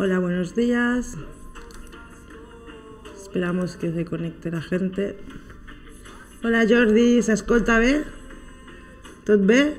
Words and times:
Hola, 0.00 0.20
buenos 0.20 0.54
días. 0.54 1.16
Esperamos 3.20 3.76
que 3.76 3.92
se 3.92 4.04
conecte 4.04 4.48
la 4.48 4.62
gente. 4.62 5.18
Hola 6.44 6.64
Jordi, 6.68 7.20
s'escolta 7.20 7.80
bé? 7.80 8.04
Tot 9.26 9.42
bé? 9.42 9.74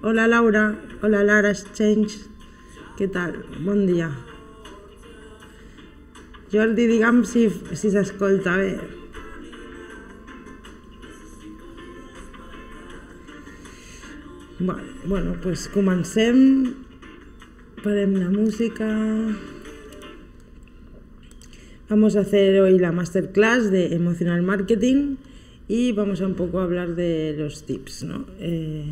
Hola 0.00 0.28
Laura, 0.28 0.78
hola 1.02 1.24
Lara 1.26 1.50
Exchange. 1.50 2.22
Què 2.94 3.10
tal? 3.10 3.34
Bon 3.66 3.82
dia. 3.82 4.12
Jordi, 6.54 6.86
digue'm 6.94 7.24
si, 7.26 7.48
si 7.74 7.90
s'escolta 7.90 8.54
bé. 8.62 8.76
Bueno, 14.60 14.86
bueno, 15.02 15.40
pues 15.42 15.66
comencem. 15.66 16.86
Parem 17.88 18.16
la 18.16 18.28
música. 18.28 18.86
Vamos 21.88 22.16
a 22.16 22.20
hacer 22.20 22.60
hoy 22.60 22.78
la 22.78 22.92
masterclass 22.92 23.70
de 23.70 23.94
Emotional 23.94 24.42
Marketing 24.42 25.16
y 25.68 25.92
vamos 25.92 26.20
a 26.20 26.26
un 26.26 26.34
poco 26.34 26.60
hablar 26.60 26.96
de 26.96 27.34
los 27.38 27.64
tips. 27.64 28.04
¿no? 28.04 28.26
Eh, 28.40 28.84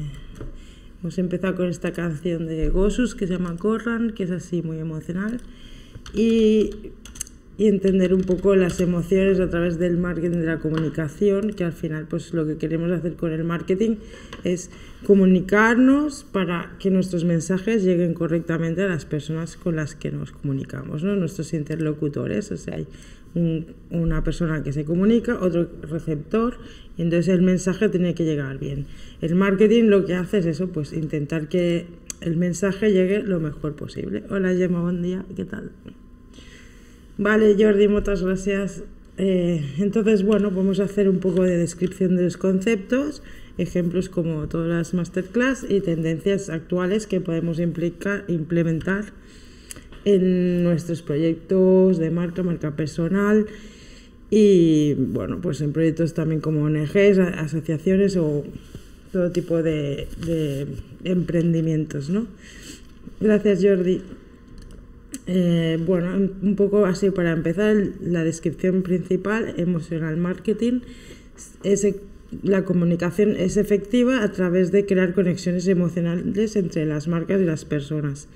hemos 0.98 1.18
empezado 1.18 1.56
con 1.56 1.68
esta 1.68 1.92
canción 1.92 2.46
de 2.46 2.70
Gosus 2.70 3.14
que 3.14 3.26
se 3.26 3.34
llama 3.34 3.58
Corran, 3.58 4.12
que 4.12 4.22
es 4.22 4.30
así 4.30 4.62
muy 4.62 4.78
emocional. 4.78 5.42
Y 6.14 6.70
y 7.58 7.68
entender 7.68 8.12
un 8.12 8.22
poco 8.22 8.54
las 8.54 8.80
emociones 8.80 9.40
a 9.40 9.48
través 9.48 9.78
del 9.78 9.96
marketing 9.96 10.38
de 10.38 10.46
la 10.46 10.58
comunicación, 10.58 11.52
que 11.52 11.64
al 11.64 11.72
final 11.72 12.06
pues 12.08 12.34
lo 12.34 12.46
que 12.46 12.58
queremos 12.58 12.90
hacer 12.90 13.14
con 13.14 13.32
el 13.32 13.44
marketing 13.44 13.96
es 14.44 14.70
comunicarnos 15.06 16.24
para 16.24 16.76
que 16.78 16.90
nuestros 16.90 17.24
mensajes 17.24 17.82
lleguen 17.82 18.12
correctamente 18.12 18.82
a 18.82 18.88
las 18.88 19.06
personas 19.06 19.56
con 19.56 19.76
las 19.76 19.94
que 19.94 20.10
nos 20.10 20.32
comunicamos, 20.32 21.02
¿no? 21.02 21.16
nuestros 21.16 21.54
interlocutores, 21.54 22.52
o 22.52 22.56
sea, 22.56 22.76
hay 22.76 22.86
una 23.90 24.24
persona 24.24 24.62
que 24.62 24.72
se 24.72 24.84
comunica, 24.84 25.38
otro 25.40 25.68
receptor, 25.82 26.56
y 26.96 27.02
entonces 27.02 27.34
el 27.34 27.42
mensaje 27.42 27.90
tiene 27.90 28.14
que 28.14 28.24
llegar 28.24 28.58
bien. 28.58 28.86
El 29.20 29.34
marketing 29.34 29.84
lo 29.84 30.06
que 30.06 30.14
hace 30.14 30.38
es 30.38 30.46
eso, 30.46 30.68
pues 30.68 30.94
intentar 30.94 31.48
que 31.48 31.86
el 32.22 32.36
mensaje 32.38 32.92
llegue 32.92 33.22
lo 33.22 33.38
mejor 33.40 33.76
posible. 33.76 34.24
Hola 34.30 34.54
Gemma, 34.54 34.80
buen 34.80 35.02
día, 35.02 35.26
¿qué 35.36 35.44
tal? 35.44 35.70
Vale, 37.18 37.56
Jordi, 37.58 37.88
muchas 37.88 38.22
gracias. 38.22 38.82
Eh, 39.16 39.64
entonces, 39.78 40.22
bueno, 40.22 40.50
vamos 40.50 40.80
a 40.80 40.84
hacer 40.84 41.08
un 41.08 41.18
poco 41.18 41.44
de 41.44 41.56
descripción 41.56 42.14
de 42.16 42.24
los 42.24 42.36
conceptos, 42.36 43.22
ejemplos 43.56 44.10
como 44.10 44.48
todas 44.48 44.68
las 44.68 44.92
masterclass 44.92 45.64
y 45.66 45.80
tendencias 45.80 46.50
actuales 46.50 47.06
que 47.06 47.22
podemos 47.22 47.58
implicar, 47.58 48.24
implementar 48.28 49.06
en 50.04 50.62
nuestros 50.62 51.00
proyectos 51.00 51.96
de 51.96 52.10
marca, 52.10 52.42
marca 52.42 52.76
personal 52.76 53.46
y, 54.30 54.92
bueno, 54.92 55.40
pues 55.40 55.62
en 55.62 55.72
proyectos 55.72 56.12
también 56.12 56.42
como 56.42 56.64
ONGs, 56.64 57.18
asociaciones 57.18 58.18
o 58.18 58.44
todo 59.10 59.32
tipo 59.32 59.62
de, 59.62 60.06
de 60.26 60.66
emprendimientos, 61.04 62.10
¿no? 62.10 62.26
Gracias, 63.20 63.60
Jordi. 63.62 64.02
Eh, 65.26 65.78
bueno, 65.84 66.14
un 66.14 66.54
poco 66.56 66.86
así 66.86 67.10
para 67.10 67.32
empezar, 67.32 67.76
la 68.00 68.22
descripción 68.22 68.82
principal, 68.82 69.54
emocional 69.56 70.16
marketing, 70.16 70.80
es, 71.64 71.84
e, 71.84 71.96
la 72.42 72.64
comunicación 72.64 73.36
es 73.36 73.56
efectiva 73.56 74.22
a 74.22 74.32
través 74.32 74.70
de 74.72 74.86
crear 74.86 75.14
conexiones 75.14 75.66
emocionales 75.66 76.56
entre 76.56 76.86
las 76.86 77.08
marcas 77.08 77.40
y 77.40 77.44
las 77.44 77.64
personas. 77.64 78.28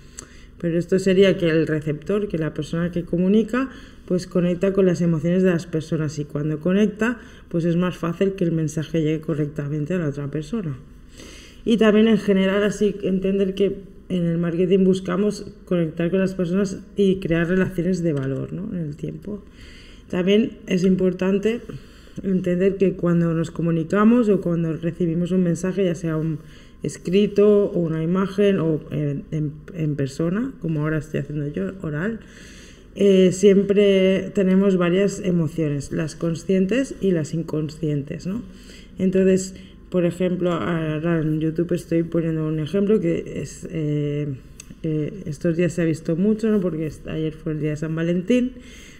Pero 0.61 0.79
esto 0.79 0.99
sería 0.99 1.39
que 1.39 1.49
el 1.49 1.67
receptor, 1.67 2.29
que 2.29 2.39
la 2.39 2.53
persona 2.53 2.91
que 2.91 3.05
comunica, 3.05 3.71
pues 4.05 4.27
conecta 4.27 4.73
con 4.73 4.87
las 4.87 5.01
emociones 5.01 5.43
de 5.43 5.51
las 5.51 5.67
personas 5.67 6.19
y 6.19 6.25
cuando 6.25 6.59
conecta, 6.59 7.19
pues 7.49 7.65
es 7.65 7.77
más 7.77 7.97
fácil 7.97 8.33
que 8.33 8.45
el 8.45 8.53
mensaje 8.53 9.01
llegue 9.01 9.21
correctamente 9.21 9.95
a 9.95 9.99
la 9.99 10.09
otra 10.09 10.29
persona. 10.31 10.77
Y 11.65 11.77
también 11.77 12.09
en 12.09 12.19
general 12.19 12.63
así 12.65 12.97
entender 13.03 13.55
que 13.55 13.77
en 14.11 14.27
el 14.27 14.39
marketing 14.39 14.85
buscamos 14.85 15.47
conectar 15.65 16.11
con 16.11 16.21
las 16.21 16.35
personas 16.35 16.81
y 16.97 17.21
crear 17.21 17.49
relaciones 17.49 18.03
de 18.03 18.13
valor 18.13 18.53
¿no? 18.53 18.77
en 18.77 18.85
el 18.85 18.97
tiempo. 18.97 19.43
También 20.09 20.59
es 20.67 20.85
importante 20.85 21.61
entender 22.23 22.77
que 22.77 22.95
cuando 22.95 23.33
nos 23.33 23.53
comunicamos 23.53 24.29
o 24.29 24.41
cuando 24.41 24.73
recibimos 24.73 25.31
un 25.31 25.45
mensaje, 25.45 25.85
ya 25.85 25.95
sea 25.95 26.17
un 26.17 26.41
escrito 26.83 27.67
o 27.67 27.79
una 27.79 28.03
imagen 28.03 28.59
o 28.59 28.81
en, 28.91 29.95
persona, 29.97 30.53
como 30.61 30.81
ahora 30.81 30.99
estoy 30.99 31.21
haciendo 31.21 31.47
yo, 31.49 31.73
oral, 31.83 32.21
eh, 32.97 33.31
siempre 33.33 34.31
tenemos 34.35 34.77
varias 34.77 35.21
emociones, 35.21 35.93
las 35.93 36.17
conscientes 36.17 36.97
y 37.01 37.13
las 37.13 37.33
inconscientes. 37.33 38.27
¿no? 38.27 38.43
Entonces, 38.99 39.55
por 39.91 40.05
ejemplo, 40.05 40.53
ahora 40.53 41.21
en 41.21 41.41
YouTube 41.41 41.73
estoy 41.73 42.05
poniendo 42.05 42.47
un 42.47 42.61
ejemplo 42.61 43.01
que 43.01 43.43
es 43.43 43.67
eh, 43.71 44.29
eh, 44.83 45.23
estos 45.27 45.57
días 45.57 45.73
se 45.73 45.83
ha 45.83 45.85
visto 45.85 46.17
mucho, 46.17 46.49
¿no? 46.49 46.61
porque 46.61 46.91
ayer 47.07 47.35
fue 47.35 47.53
el 47.53 47.61
día 47.61 47.71
de 47.71 47.77
San 47.77 47.95
Valentín, 47.95 48.53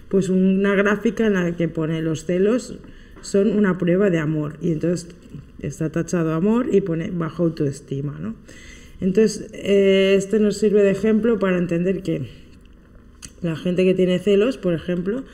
pues 0.09 0.29
una 0.29 0.75
gráfica 0.75 1.27
en 1.27 1.35
la 1.35 1.57
que 1.57 1.69
pone 1.69 2.03
los 2.03 2.25
celos 2.25 2.79
son 3.23 3.57
una 3.57 3.79
prueba 3.79 4.11
de 4.11 4.19
amor 4.19 4.57
y 4.61 4.73
entonces 4.73 5.15
está 5.61 5.91
tachado 5.91 6.35
amor 6.35 6.69
y 6.73 6.81
pone 6.81 7.11
baja 7.11 7.43
autoestima. 7.43 8.19
¿no? 8.19 8.35
Entonces, 9.01 9.49
eh, 9.53 10.15
este 10.17 10.41
nos 10.41 10.57
sirve 10.57 10.83
de 10.83 10.91
ejemplo 10.91 11.39
para 11.39 11.57
entender 11.57 12.03
que 12.03 12.29
la 13.43 13.57
gente 13.57 13.85
que 13.85 13.95
tiene 13.95 14.19
celos, 14.19 14.59
por 14.59 14.75
ejemplo, 14.75 15.25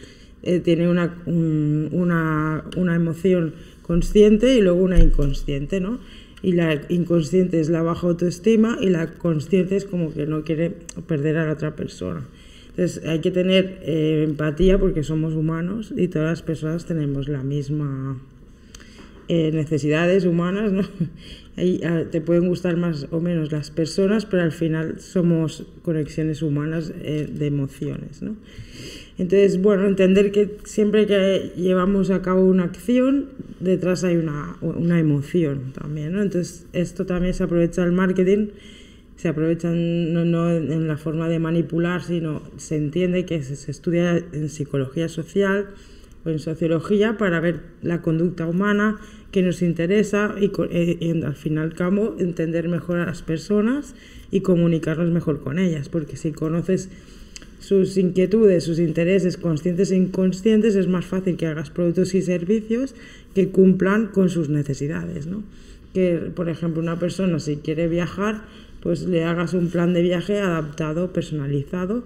tiene 0.65 0.89
una, 0.89 1.15
una, 1.27 2.65
una 2.77 2.95
emoción 2.95 3.55
consciente 3.83 4.55
y 4.55 4.61
luego 4.61 4.81
una 4.81 4.99
inconsciente, 4.99 5.81
¿no? 5.81 5.99
Y 6.43 6.53
la 6.53 6.81
inconsciente 6.89 7.61
es 7.61 7.71
la 7.71 7.83
baja 7.83 8.07
autoestima 8.07 8.79
y 8.81 8.91
la 8.91 9.15
consciente 9.15 9.77
es 9.77 9.85
como 9.85 10.13
que 10.13 10.27
no 10.27 10.45
quiere 10.45 10.73
perder 11.07 11.39
a 11.39 11.47
la 11.47 11.53
otra 11.53 11.75
persona. 11.75 12.27
Entonces 12.77 13.05
hay 13.07 13.21
que 13.21 13.31
tener 13.31 13.79
eh, 13.83 14.25
empatía 14.29 14.79
porque 14.79 15.03
somos 15.03 15.35
humanos 15.35 15.95
y 15.97 16.09
todas 16.09 16.29
las 16.29 16.43
personas 16.43 16.85
tenemos 16.85 17.27
la 17.27 17.43
misma 17.43 18.21
eh, 19.29 19.51
necesidades 19.51 20.27
humanas, 20.27 20.73
¿no? 20.73 20.83
Ahí, 21.57 21.81
te 22.11 22.21
pueden 22.21 22.49
gustar 22.49 22.77
más 22.77 23.07
o 23.11 23.21
menos 23.21 23.51
las 23.51 23.71
personas, 23.71 24.27
pero 24.27 24.43
al 24.43 24.53
final 24.53 25.01
somos 25.01 25.65
conexiones 25.83 26.43
humanas 26.43 26.93
eh, 27.03 27.27
de 27.33 27.47
emociones, 27.47 28.21
¿no? 28.21 28.37
Entonces, 29.19 29.63
bueno, 29.63 29.87
entender 29.87 30.31
que 30.31 30.59
siempre 30.65 31.07
que 31.07 31.53
llevamos 31.57 32.11
a 32.11 32.21
cabo 32.21 32.45
una 32.45 32.65
acción, 32.65 33.31
detrás 33.61 34.05
hay 34.05 34.17
una, 34.17 34.57
una 34.61 35.01
emoción 35.01 35.73
también. 35.73 36.19
Entonces, 36.19 36.67
esto 36.75 37.07
también 37.07 37.33
se 37.33 37.45
aprovecha 37.45 37.83
el 37.83 37.93
marketing, 37.93 38.49
se 39.17 39.29
aprovecha 39.29 39.71
no, 39.71 40.27
no, 40.27 40.51
en 40.51 40.87
la 40.87 40.99
forma 40.99 41.31
de 41.31 41.39
manipular, 41.39 42.03
sino 42.03 42.43
se 42.59 42.77
entiende 42.77 43.25
que 43.25 43.43
se, 43.43 43.71
estudia 43.71 44.19
en 44.33 44.51
psicología 44.51 45.09
social 45.09 45.69
o 46.27 46.29
en 46.29 46.39
sociología 46.39 47.17
para 47.17 47.41
ver 47.41 47.61
la 47.81 48.03
conducta 48.03 48.47
humana 48.47 48.99
que 49.31 49.41
nos 49.41 49.63
interesa 49.63 50.35
y, 50.39 50.53
eh, 50.71 50.99
y 51.01 51.23
al 51.23 51.35
final 51.35 51.73
cabo 51.75 52.17
entender 52.19 52.69
mejor 52.69 52.99
a 52.99 53.07
las 53.07 53.23
personas 53.23 53.95
y 54.31 54.41
comunicarnos 54.41 55.11
mejor 55.11 55.41
con 55.41 55.59
ellas, 55.59 55.89
porque 55.89 56.17
si 56.17 56.33
conoces 56.33 56.91
sus 57.67 57.97
inquietudes, 57.97 58.63
sus 58.63 58.79
intereses 58.79 59.37
conscientes 59.37 59.91
e 59.91 59.97
inconscientes, 59.97 60.77
es 60.77 60.87
más 60.87 61.05
fácil 61.05 61.37
que 61.37 61.49
hagas 61.49 61.71
productos 61.71 62.15
y 62.15 62.23
servicios 62.23 62.95
que 63.35 63.49
cumplan 63.49 64.07
con 64.07 64.29
sus 64.29 64.49
necesidades. 64.49 65.27
¿no? 65.27 65.43
Que, 65.93 66.31
por 66.33 66.49
ejemplo, 66.49 66.81
una 66.81 67.01
persona 67.01 67.41
si 67.41 67.57
quiere 67.57 67.89
viajar, 67.89 68.43
pues 68.83 69.03
le 69.03 69.25
hagas 69.25 69.53
un 69.53 69.67
plan 69.69 69.95
de 69.95 70.03
viaje 70.03 70.39
adaptado, 70.39 71.13
personalizado 71.13 72.05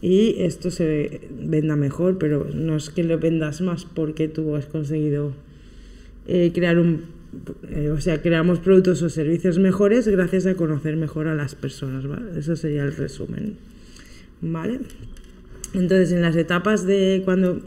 y 0.00 0.36
esto 0.38 0.70
se 0.70 1.22
venda 1.32 1.74
mejor, 1.74 2.18
pero 2.18 2.46
no 2.54 2.76
es 2.76 2.90
que 2.90 3.02
lo 3.02 3.18
vendas 3.18 3.60
más 3.60 3.84
porque 3.84 4.28
tú 4.28 4.54
has 4.54 4.66
conseguido 4.66 5.32
eh, 6.28 6.52
crear 6.54 6.78
un... 6.78 7.06
Eh, 7.70 7.90
o 7.90 8.00
sea, 8.00 8.22
creamos 8.22 8.60
productos 8.60 9.02
o 9.02 9.10
servicios 9.10 9.58
mejores 9.58 10.06
gracias 10.06 10.46
a 10.46 10.54
conocer 10.54 10.96
mejor 10.96 11.26
a 11.26 11.34
las 11.34 11.56
personas. 11.56 12.06
¿vale? 12.06 12.38
Eso 12.38 12.54
sería 12.54 12.84
el 12.84 12.94
resumen. 12.94 13.71
¿Vale? 14.42 14.80
Entonces, 15.72 16.12
en 16.12 16.20
las 16.20 16.36
etapas 16.36 16.86
de, 16.86 17.22
cuando, 17.24 17.60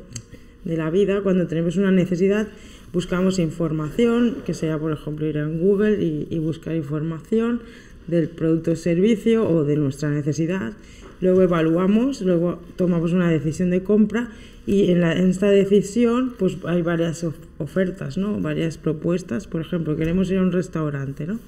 de 0.64 0.78
la 0.78 0.92
vida, 0.92 1.22
cuando 1.22 1.48
tenemos 1.48 1.78
una 1.78 1.92
necesidad, 1.92 2.48
buscamos 2.94 3.40
información, 3.40 4.38
que 4.46 4.54
sea, 4.54 4.78
por 4.78 4.92
ejemplo, 4.92 5.26
ir 5.26 5.38
en 5.38 5.60
Google 5.60 6.02
y, 6.02 6.38
buscar 6.40 6.76
información 6.76 7.62
del 8.08 8.30
producto 8.30 8.72
o 8.72 8.76
servicio 8.76 9.50
o 9.50 9.64
de 9.64 9.76
nuestra 9.78 10.12
necesidad. 10.12 10.74
Luego 11.22 11.42
evaluamos, 11.42 12.22
luego 12.22 12.60
tomamos 12.76 13.14
una 13.14 13.32
decisión 13.32 13.72
de 13.72 13.82
compra 13.82 14.30
y 14.68 14.92
en, 14.92 15.02
la, 15.02 15.14
en 15.14 15.30
esta 15.30 15.50
decisión 15.50 16.36
pues 16.38 16.58
hay 16.66 16.82
varias 16.84 17.26
ofertas, 17.58 18.18
¿no? 18.18 18.40
varias 18.40 18.78
propuestas. 18.78 19.48
Por 19.48 19.62
ejemplo, 19.62 19.96
queremos 19.96 20.30
ir 20.30 20.38
a 20.38 20.42
un 20.42 20.52
restaurante 20.52 21.26
¿no? 21.26 21.40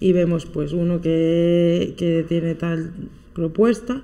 y 0.00 0.12
vemos 0.12 0.46
pues 0.46 0.72
uno 0.72 1.00
que, 1.00 1.94
que 1.96 2.24
tiene 2.26 2.54
tal 2.54 2.90
propuesta 3.34 4.02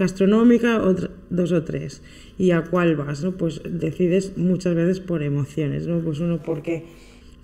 gastronómica, 0.00 0.80
dos 1.28 1.52
o 1.52 1.62
tres. 1.62 2.02
¿Y 2.38 2.50
a 2.52 2.62
cuál 2.62 2.96
vas? 2.96 3.22
¿no? 3.22 3.32
Pues 3.32 3.60
decides 3.64 4.36
muchas 4.36 4.74
veces 4.74 4.98
por 4.98 5.22
emociones, 5.22 5.86
¿no? 5.86 6.00
Pues 6.00 6.20
uno 6.20 6.42
porque, 6.42 6.84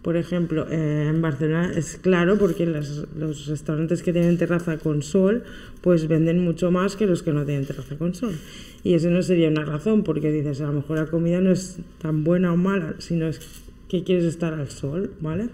por 0.01 0.17
ejemplo, 0.17 0.67
eh, 0.71 1.07
en 1.09 1.21
Barcelona 1.21 1.71
es 1.77 1.99
claro 1.99 2.39
porque 2.39 2.65
los, 2.65 3.07
restaurantes 3.47 4.03
que 4.03 4.15
tienen 4.15 4.39
terraza 4.39 4.79
con 4.79 5.03
sol, 5.03 5.45
pues 5.83 6.09
venden 6.09 6.43
mucho 6.43 6.71
más 6.71 6.97
que 6.97 7.07
los 7.07 7.23
que 7.23 7.33
no 7.33 7.45
tienen 7.45 7.67
terraza 7.67 7.97
con 7.97 8.15
sol. 8.15 8.35
Y 8.83 8.95
eso 8.95 9.11
no 9.11 9.23
sería 9.23 9.49
una 9.49 9.65
razón, 9.65 10.03
porque 10.03 10.33
dices, 10.33 10.63
a 10.63 10.67
lo 10.69 10.73
mejor 10.73 10.97
la 10.97 11.07
comida 11.07 11.41
no 11.43 11.53
es 11.53 11.77
tan 12.01 12.25
buena 12.25 12.55
o 12.55 12.57
mala, 12.57 12.95
sino 12.99 13.27
es 13.29 13.41
que 13.89 14.03
quieres 14.03 14.25
estar 14.25 14.55
al 14.55 14.71
sol, 14.71 15.11
¿vale? 15.21 15.51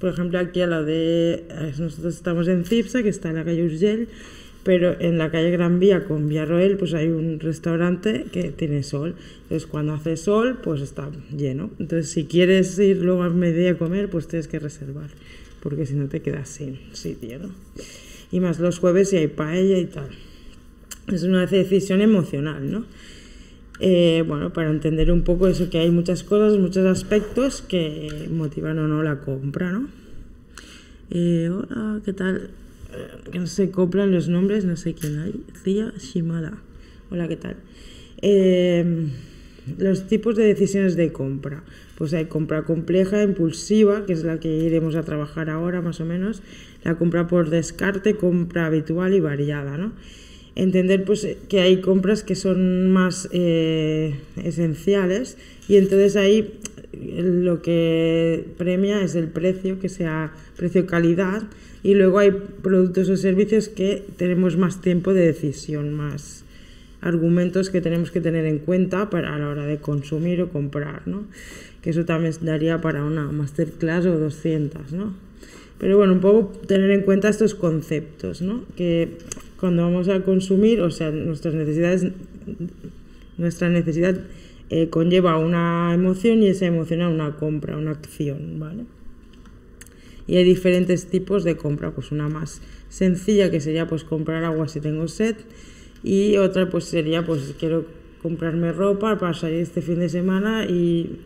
Por 0.00 0.10
ejemplo, 0.10 0.38
aquí 0.40 0.60
a 0.60 0.66
la 0.66 0.82
de... 0.82 1.44
Nosotros 1.78 2.14
estamos 2.14 2.48
en 2.48 2.64
Cipsa, 2.64 3.02
que 3.02 3.08
está 3.08 3.30
en 3.30 3.36
la 3.36 3.44
calle 3.44 3.64
Urgell, 3.64 4.08
pero 4.64 4.98
en 4.98 5.18
la 5.18 5.30
calle 5.30 5.50
Gran 5.50 5.78
Vía 5.78 6.04
con 6.04 6.28
Villarroel 6.28 6.76
pues 6.76 6.94
hay 6.94 7.08
un 7.08 7.38
restaurante 7.38 8.24
que 8.32 8.50
tiene 8.50 8.82
sol. 8.82 9.14
Entonces 9.42 9.66
cuando 9.66 9.92
hace 9.92 10.16
sol 10.16 10.58
pues 10.62 10.80
está 10.80 11.10
lleno. 11.36 11.70
Entonces 11.78 12.10
si 12.10 12.24
quieres 12.24 12.78
ir 12.78 12.98
luego 13.02 13.22
a 13.22 13.28
mediodía 13.28 13.72
a 13.72 13.78
comer 13.78 14.08
pues 14.08 14.26
tienes 14.26 14.48
que 14.48 14.58
reservar 14.58 15.10
porque 15.62 15.86
si 15.86 15.94
no 15.94 16.08
te 16.08 16.22
quedas 16.22 16.48
sin 16.48 16.78
sitio. 16.92 17.38
¿no? 17.38 17.50
Y 18.32 18.40
más 18.40 18.58
los 18.58 18.78
jueves 18.78 19.10
si 19.10 19.18
hay 19.18 19.28
paella 19.28 19.78
y 19.78 19.84
tal. 19.84 20.08
Es 21.12 21.22
una 21.22 21.46
decisión 21.46 22.00
emocional, 22.00 22.70
¿no? 22.70 22.86
Eh, 23.80 24.24
bueno, 24.26 24.52
para 24.52 24.70
entender 24.70 25.10
un 25.10 25.22
poco 25.22 25.48
eso, 25.48 25.68
que 25.68 25.78
hay 25.78 25.90
muchas 25.90 26.22
cosas, 26.22 26.58
muchos 26.58 26.86
aspectos 26.86 27.60
que 27.60 28.28
motivan 28.30 28.78
o 28.78 28.88
no 28.88 29.02
la 29.02 29.20
compra, 29.20 29.72
¿no? 29.72 29.88
Eh, 31.10 31.50
hola, 31.50 32.00
¿qué 32.04 32.12
tal? 32.12 32.50
Que 33.30 33.38
no 33.38 33.46
se 33.46 33.70
coplan 33.70 34.12
los 34.12 34.28
nombres, 34.28 34.64
no 34.64 34.76
sé 34.76 34.94
quién 34.94 35.18
hay. 35.18 35.44
Cia 35.62 35.92
Shimada. 35.98 36.58
Hola, 37.10 37.28
¿qué 37.28 37.36
tal? 37.36 37.56
Em, 38.22 39.10
los 39.78 40.06
tipos 40.06 40.36
de 40.36 40.44
decisiones 40.44 40.96
de 40.96 41.12
compra. 41.12 41.62
Pues 41.96 42.12
hay 42.12 42.26
compra 42.26 42.62
compleja, 42.62 43.22
impulsiva, 43.22 44.04
que 44.06 44.12
es 44.12 44.24
la 44.24 44.40
que 44.40 44.48
iremos 44.48 44.96
a 44.96 45.02
trabajar 45.02 45.50
ahora 45.50 45.80
más 45.80 46.00
o 46.00 46.04
menos. 46.04 46.42
La 46.82 46.96
compra 46.96 47.28
por 47.28 47.50
descarte, 47.50 48.16
compra 48.16 48.66
habitual 48.66 49.14
y 49.14 49.20
variada, 49.20 49.76
¿no? 49.78 49.92
Entender 50.56 51.04
pues 51.04 51.26
que 51.48 51.60
hay 51.60 51.80
compras 51.80 52.22
que 52.22 52.34
son 52.34 52.92
más 52.92 53.28
eh, 53.32 54.14
esenciales 54.36 55.36
y 55.68 55.76
entonces 55.76 56.14
ahí 56.14 56.60
lo 56.92 57.60
que 57.60 58.44
premia 58.56 59.02
es 59.02 59.14
el 59.14 59.28
precio, 59.28 59.80
que 59.80 59.88
sea 59.88 60.32
precio-calidad, 60.56 61.42
y 61.84 61.94
luego 61.94 62.18
hay 62.18 62.30
productos 62.30 63.10
o 63.10 63.16
servicios 63.16 63.68
que 63.68 64.02
tenemos 64.16 64.56
más 64.56 64.80
tiempo 64.80 65.12
de 65.12 65.26
decisión, 65.26 65.92
más 65.92 66.44
argumentos 67.02 67.68
que 67.68 67.82
tenemos 67.82 68.10
que 68.10 68.22
tener 68.22 68.46
en 68.46 68.58
cuenta 68.58 69.10
para 69.10 69.34
a 69.34 69.38
la 69.38 69.50
hora 69.50 69.66
de 69.66 69.76
consumir 69.76 70.40
o 70.40 70.48
comprar, 70.48 71.06
¿no? 71.06 71.26
Que 71.82 71.90
eso 71.90 72.06
también 72.06 72.32
daría 72.40 72.80
para 72.80 73.04
una 73.04 73.30
masterclass 73.30 74.06
o 74.06 74.18
200, 74.18 74.92
¿no? 74.92 75.12
Pero 75.78 75.98
bueno, 75.98 76.14
un 76.14 76.20
poco 76.20 76.58
tener 76.66 76.90
en 76.90 77.02
cuenta 77.02 77.28
estos 77.28 77.54
conceptos, 77.54 78.40
¿no? 78.40 78.64
Que 78.76 79.18
cuando 79.60 79.82
vamos 79.82 80.08
a 80.08 80.22
consumir, 80.22 80.80
o 80.80 80.90
sea, 80.90 81.10
nuestras 81.10 81.52
necesidades, 81.52 82.06
nuestra 83.36 83.68
necesidad 83.68 84.18
eh, 84.70 84.88
conlleva 84.88 85.38
una 85.38 85.92
emoción 85.92 86.42
y 86.42 86.46
esa 86.46 86.64
emoción 86.64 87.02
a 87.02 87.10
una 87.10 87.36
compra, 87.36 87.76
una 87.76 87.90
acción, 87.90 88.58
¿vale? 88.58 88.84
Y 90.26 90.36
hay 90.36 90.44
diferentes 90.44 91.06
tipos 91.06 91.44
de 91.44 91.56
compra, 91.56 91.90
pues 91.90 92.10
una 92.10 92.28
más 92.28 92.60
sencilla 92.88 93.50
que 93.50 93.60
sería 93.60 93.86
pues 93.86 94.04
comprar 94.04 94.44
agua 94.44 94.68
si 94.68 94.80
tengo 94.80 95.08
sed 95.08 95.36
y 96.02 96.36
otra 96.36 96.70
pues 96.70 96.84
sería 96.84 97.26
pues 97.26 97.54
quiero 97.58 97.86
comprarme 98.22 98.72
ropa 98.72 99.18
para 99.18 99.34
salir 99.34 99.60
este 99.60 99.82
fin 99.82 99.98
de 99.98 100.08
semana 100.08 100.64
y, 100.64 101.18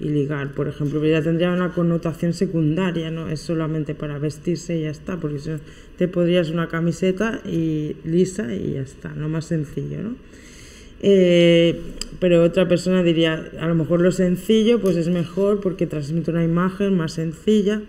y 0.00 0.08
ligar, 0.08 0.52
por 0.52 0.68
ejemplo, 0.68 1.02
ya 1.04 1.22
tendría 1.22 1.52
una 1.52 1.72
connotación 1.72 2.32
secundaria, 2.32 3.10
no 3.10 3.28
es 3.28 3.40
solamente 3.40 3.94
para 3.94 4.18
vestirse 4.18 4.76
y 4.76 4.82
ya 4.82 4.90
está, 4.90 5.18
porque 5.18 5.38
si 5.38 5.50
te 5.96 6.08
podrías 6.08 6.50
una 6.50 6.68
camiseta 6.68 7.40
y 7.46 7.96
lisa 8.04 8.54
y 8.54 8.72
ya 8.72 8.82
está, 8.82 9.10
no 9.10 9.28
más 9.28 9.46
sencillo, 9.46 10.02
¿no? 10.02 10.16
Eh, 11.04 11.80
pero 12.20 12.44
otra 12.44 12.68
persona 12.68 13.02
diría, 13.02 13.50
a 13.58 13.66
lo 13.66 13.74
mejor 13.74 14.00
lo 14.00 14.12
sencillo 14.12 14.80
pues 14.80 14.96
es 14.96 15.08
mejor 15.08 15.60
porque 15.60 15.86
transmite 15.86 16.30
una 16.30 16.44
imagen 16.44 16.96
más 16.96 17.14
sencilla 17.14 17.82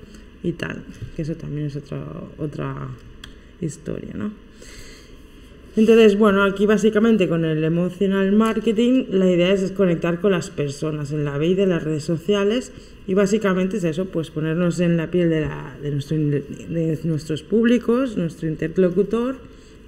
y 0.44 0.52
tal, 0.52 0.84
que 1.16 1.22
eso 1.22 1.36
también 1.36 1.68
es 1.68 1.76
otra, 1.76 2.04
otra 2.38 2.90
historia, 3.62 4.12
¿no? 4.14 4.32
Entonces, 5.76 6.20
bueno, 6.20 6.44
aquí 6.44 6.68
básicamente 6.68 7.28
con 7.28 7.46
el 7.46 7.64
emotional 7.64 8.32
marketing 8.32 9.06
la 9.10 9.32
idea 9.32 9.52
es 9.52 9.72
conectar 9.72 10.22
con 10.22 10.32
las 10.32 10.52
personas 10.52 11.12
en 11.12 11.26
la 11.26 11.40
vida, 11.40 11.64
en 11.64 11.70
las 11.70 11.84
redes 11.84 12.04
sociales 12.04 12.72
y 13.08 13.16
básicamente 13.16 13.78
es 13.78 13.84
eso, 13.84 14.06
pues 14.06 14.30
ponernos 14.30 14.80
en 14.80 14.98
la 14.98 15.10
piel 15.10 15.32
de, 15.32 15.42
la, 15.42 15.76
de, 15.82 15.90
nuestro, 15.90 16.16
de 16.16 17.00
nuestros 17.06 17.42
públicos, 17.42 18.18
nuestro 18.18 18.48
interlocutor 18.48 19.38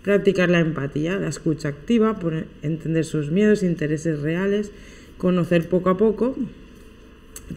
Practicar 0.05 0.51
la 0.51 0.59
empatía, 0.59 1.17
la 1.17 1.29
escucha 1.29 1.69
activa, 1.69 2.15
entender 2.61 3.05
sus 3.05 3.31
miedos, 3.31 3.63
intereses 3.63 4.21
reales, 4.21 4.71
conocer 5.17 5.67
poco 5.67 5.89
a 5.89 5.97
poco. 5.97 6.35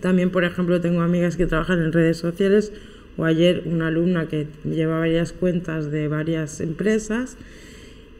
También, 0.00 0.31
por 0.31 0.44
ejemplo, 0.44 0.81
tengo 0.81 1.00
amigas 1.00 1.37
que 1.37 1.46
trabajan 1.46 1.81
en 1.81 1.93
redes 1.93 2.19
sociales 2.19 2.73
o 3.17 3.25
ayer 3.25 3.64
una 3.67 3.88
alumna 3.88 4.29
que 4.29 4.46
lleva 4.64 4.99
varias 4.99 5.32
cuentas 5.32 5.90
de 5.90 6.08
varias 6.08 6.61
empresas 6.61 7.37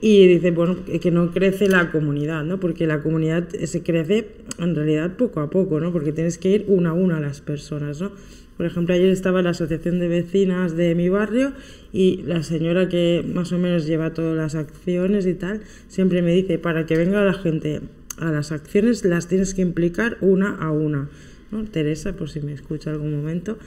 y 0.01 0.27
dice, 0.27 0.51
bueno, 0.51 0.77
que 1.01 1.11
no 1.11 1.33
crece 1.33 1.69
la 1.69 1.91
comunidad, 1.91 2.45
¿no? 2.45 2.61
Porque 2.61 2.87
la 2.87 3.03
comunidad 3.03 3.49
se 3.49 3.83
crece 3.83 4.29
en 4.59 4.75
realidad 4.75 5.17
poco 5.17 5.41
a 5.41 5.51
poco, 5.51 5.81
¿no? 5.81 5.93
Porque 5.93 6.13
tienes 6.13 6.39
que 6.39 6.51
ir 6.51 6.65
una 6.69 6.91
a 6.91 6.93
una 6.93 7.17
a 7.17 7.21
las 7.21 7.41
personas, 7.41 8.01
¿no? 8.01 8.13
Por 8.57 8.67
ejemplo, 8.67 8.95
ayer 8.95 9.09
estaba 9.11 9.41
la 9.41 9.51
asociación 9.51 10.01
de 10.01 10.09
vecinas 10.09 10.77
de 10.77 10.97
mi 10.97 11.09
barrio 11.09 11.53
y 11.93 12.23
la 12.27 12.43
señora 12.43 12.89
que 12.89 13.25
más 13.27 13.53
o 13.53 13.59
menos 13.59 13.87
lleva 13.87 14.15
todas 14.15 14.37
las 14.37 14.57
acciones 14.57 15.27
y 15.27 15.35
tal, 15.35 15.63
siempre 15.87 16.23
me 16.23 16.33
dice, 16.33 16.59
para 16.59 16.85
que 16.85 16.97
venga 16.97 17.25
la 17.25 17.35
gente 17.35 17.81
a 18.19 18.33
las 18.33 18.51
acciones 18.51 19.05
las 19.05 19.29
tienes 19.29 19.55
que 19.55 19.63
implicar 19.63 20.19
una 20.21 20.57
a 20.57 20.73
una. 20.73 21.09
¿No? 21.51 21.65
Teresa, 21.65 22.15
por 22.15 22.31
si 22.31 22.41
me 22.41 22.53
escucha 22.53 22.91
algún 22.91 23.15
momento. 23.17 23.59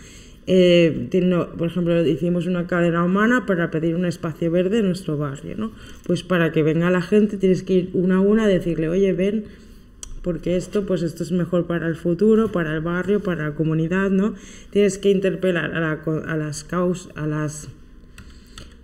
Eh, 0.48 1.08
por 1.58 1.68
ejemplo, 1.68 2.06
hicimos 2.06 2.48
una 2.48 2.66
cadena 2.66 3.04
humana 3.04 3.46
para 3.46 3.70
pedir 3.70 3.96
un 3.96 4.06
espacio 4.06 4.50
verde 4.50 4.80
en 4.80 4.88
nuestro 4.88 5.18
barrio, 5.18 5.56
¿no? 5.56 5.72
Pues 6.06 6.24
para 6.24 6.52
que 6.52 6.64
venga 6.64 6.90
la 6.90 7.02
gente 7.02 7.38
tienes 7.38 7.64
que 7.64 7.74
ir 7.74 7.90
una 7.94 8.18
a 8.18 8.20
una 8.22 8.46
a 8.46 8.48
decirle, 8.48 8.90
oye, 8.90 9.14
ven, 9.14 9.46
porque 10.24 10.56
esto, 10.56 10.86
pues 10.86 11.04
esto 11.04 11.24
es 11.24 11.32
mejor 11.32 11.68
para 11.68 11.88
el 11.88 11.96
futuro, 11.96 12.52
para 12.52 12.74
el 12.74 12.82
barrio, 12.82 13.22
para 13.22 13.50
la 13.50 13.56
comunidad, 13.56 14.10
¿no? 14.10 14.34
Tienes 14.72 14.98
que 14.98 15.10
interpelar 15.12 15.74
a, 15.76 16.38
las 16.38 16.64
causas, 16.64 17.16
a 17.16 17.28
las 17.28 17.70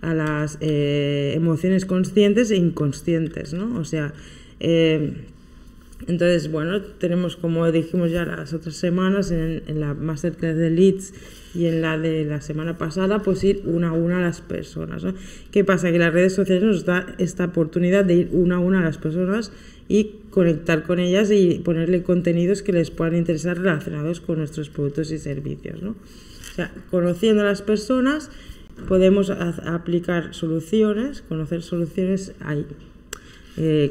a 0.00 0.14
las 0.14 0.58
eh, 0.60 1.32
emociones 1.34 1.84
conscientes 1.84 2.52
e 2.52 2.56
inconscientes, 2.56 3.52
¿no? 3.52 3.78
O 3.80 3.84
sea, 3.84 4.14
eh, 4.60 5.12
entonces, 6.06 6.50
bueno, 6.50 6.80
tenemos, 6.80 7.36
como 7.36 7.70
dijimos 7.70 8.10
ya 8.10 8.24
las 8.24 8.52
otras 8.52 8.76
semanas, 8.76 9.30
en, 9.30 9.62
en, 9.66 9.80
la 9.80 9.94
Masterclass 9.94 10.56
de 10.56 10.70
Leeds 10.70 11.12
y 11.54 11.66
en 11.66 11.82
la 11.82 11.98
de 11.98 12.24
la 12.24 12.40
semana 12.40 12.78
pasada, 12.78 13.22
pues 13.22 13.42
ir 13.42 13.62
una 13.64 13.88
a 13.88 13.92
una 13.92 14.18
a 14.18 14.22
las 14.22 14.40
personas. 14.40 15.02
¿no? 15.02 15.14
¿Qué 15.50 15.64
pasa? 15.64 15.90
Que 15.90 15.98
las 15.98 16.12
redes 16.12 16.34
sociales 16.34 16.62
nos 16.62 16.84
da 16.84 17.14
esta 17.18 17.46
oportunidad 17.46 18.04
de 18.04 18.14
ir 18.14 18.28
una 18.32 18.56
a 18.56 18.58
una 18.60 18.80
a 18.80 18.84
las 18.84 18.98
personas 18.98 19.52
y 19.88 20.12
conectar 20.30 20.84
con 20.84 21.00
ellas 21.00 21.30
y 21.30 21.60
ponerle 21.64 22.02
contenidos 22.02 22.62
que 22.62 22.72
les 22.72 22.90
puedan 22.90 23.16
interesar 23.16 23.58
relacionados 23.58 24.20
con 24.20 24.38
nuestros 24.38 24.68
productos 24.68 25.10
y 25.10 25.18
servicios. 25.18 25.82
¿no? 25.82 25.90
O 25.90 26.54
sea, 26.54 26.72
conociendo 26.90 27.42
a 27.42 27.46
las 27.46 27.62
personas 27.62 28.30
podemos 28.86 29.30
aplicar 29.30 30.34
soluciones, 30.34 31.22
conocer 31.22 31.62
soluciones 31.62 32.34
ahí. 32.40 32.64
Eh, 33.60 33.90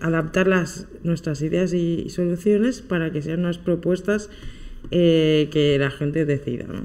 adaptar 0.00 0.48
las, 0.48 0.86
nuestras 1.02 1.40
ideas 1.40 1.72
y 1.72 2.10
soluciones 2.10 2.82
para 2.82 3.10
que 3.10 3.22
sean 3.22 3.40
unas 3.40 3.56
propuestas 3.56 4.28
eh, 4.90 5.48
que 5.50 5.78
la 5.78 5.90
gente 5.90 6.26
decida. 6.26 6.66
¿no? 6.68 6.84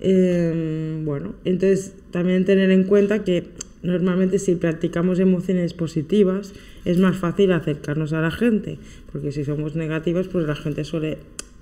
Eh, 0.00 1.00
bueno, 1.04 1.34
entonces 1.44 1.94
también 2.10 2.44
tener 2.44 2.70
en 2.70 2.84
cuenta 2.84 3.24
que 3.24 3.44
normalmente 3.82 4.38
si 4.38 4.56
practicamos 4.56 5.18
emociones 5.18 5.74
positivas 5.74 6.52
es 6.84 6.98
más 6.98 7.16
fácil 7.16 7.52
acercarnos 7.52 8.12
a 8.12 8.20
la 8.20 8.30
gente, 8.30 8.78
porque 9.12 9.32
si 9.32 9.44
somos 9.44 9.76
negativas 9.76 10.28
pues 10.28 10.46
la 10.46 10.56
gente 10.56 10.84
suele 10.84 11.18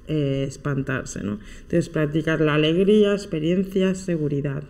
eh, 0.08 0.44
espantarse. 0.48 1.22
¿no? 1.22 1.38
Entonces 1.62 1.88
practicar 1.88 2.40
la 2.40 2.54
alegría, 2.54 3.12
experiencia, 3.12 3.94
seguridad. 3.94 4.64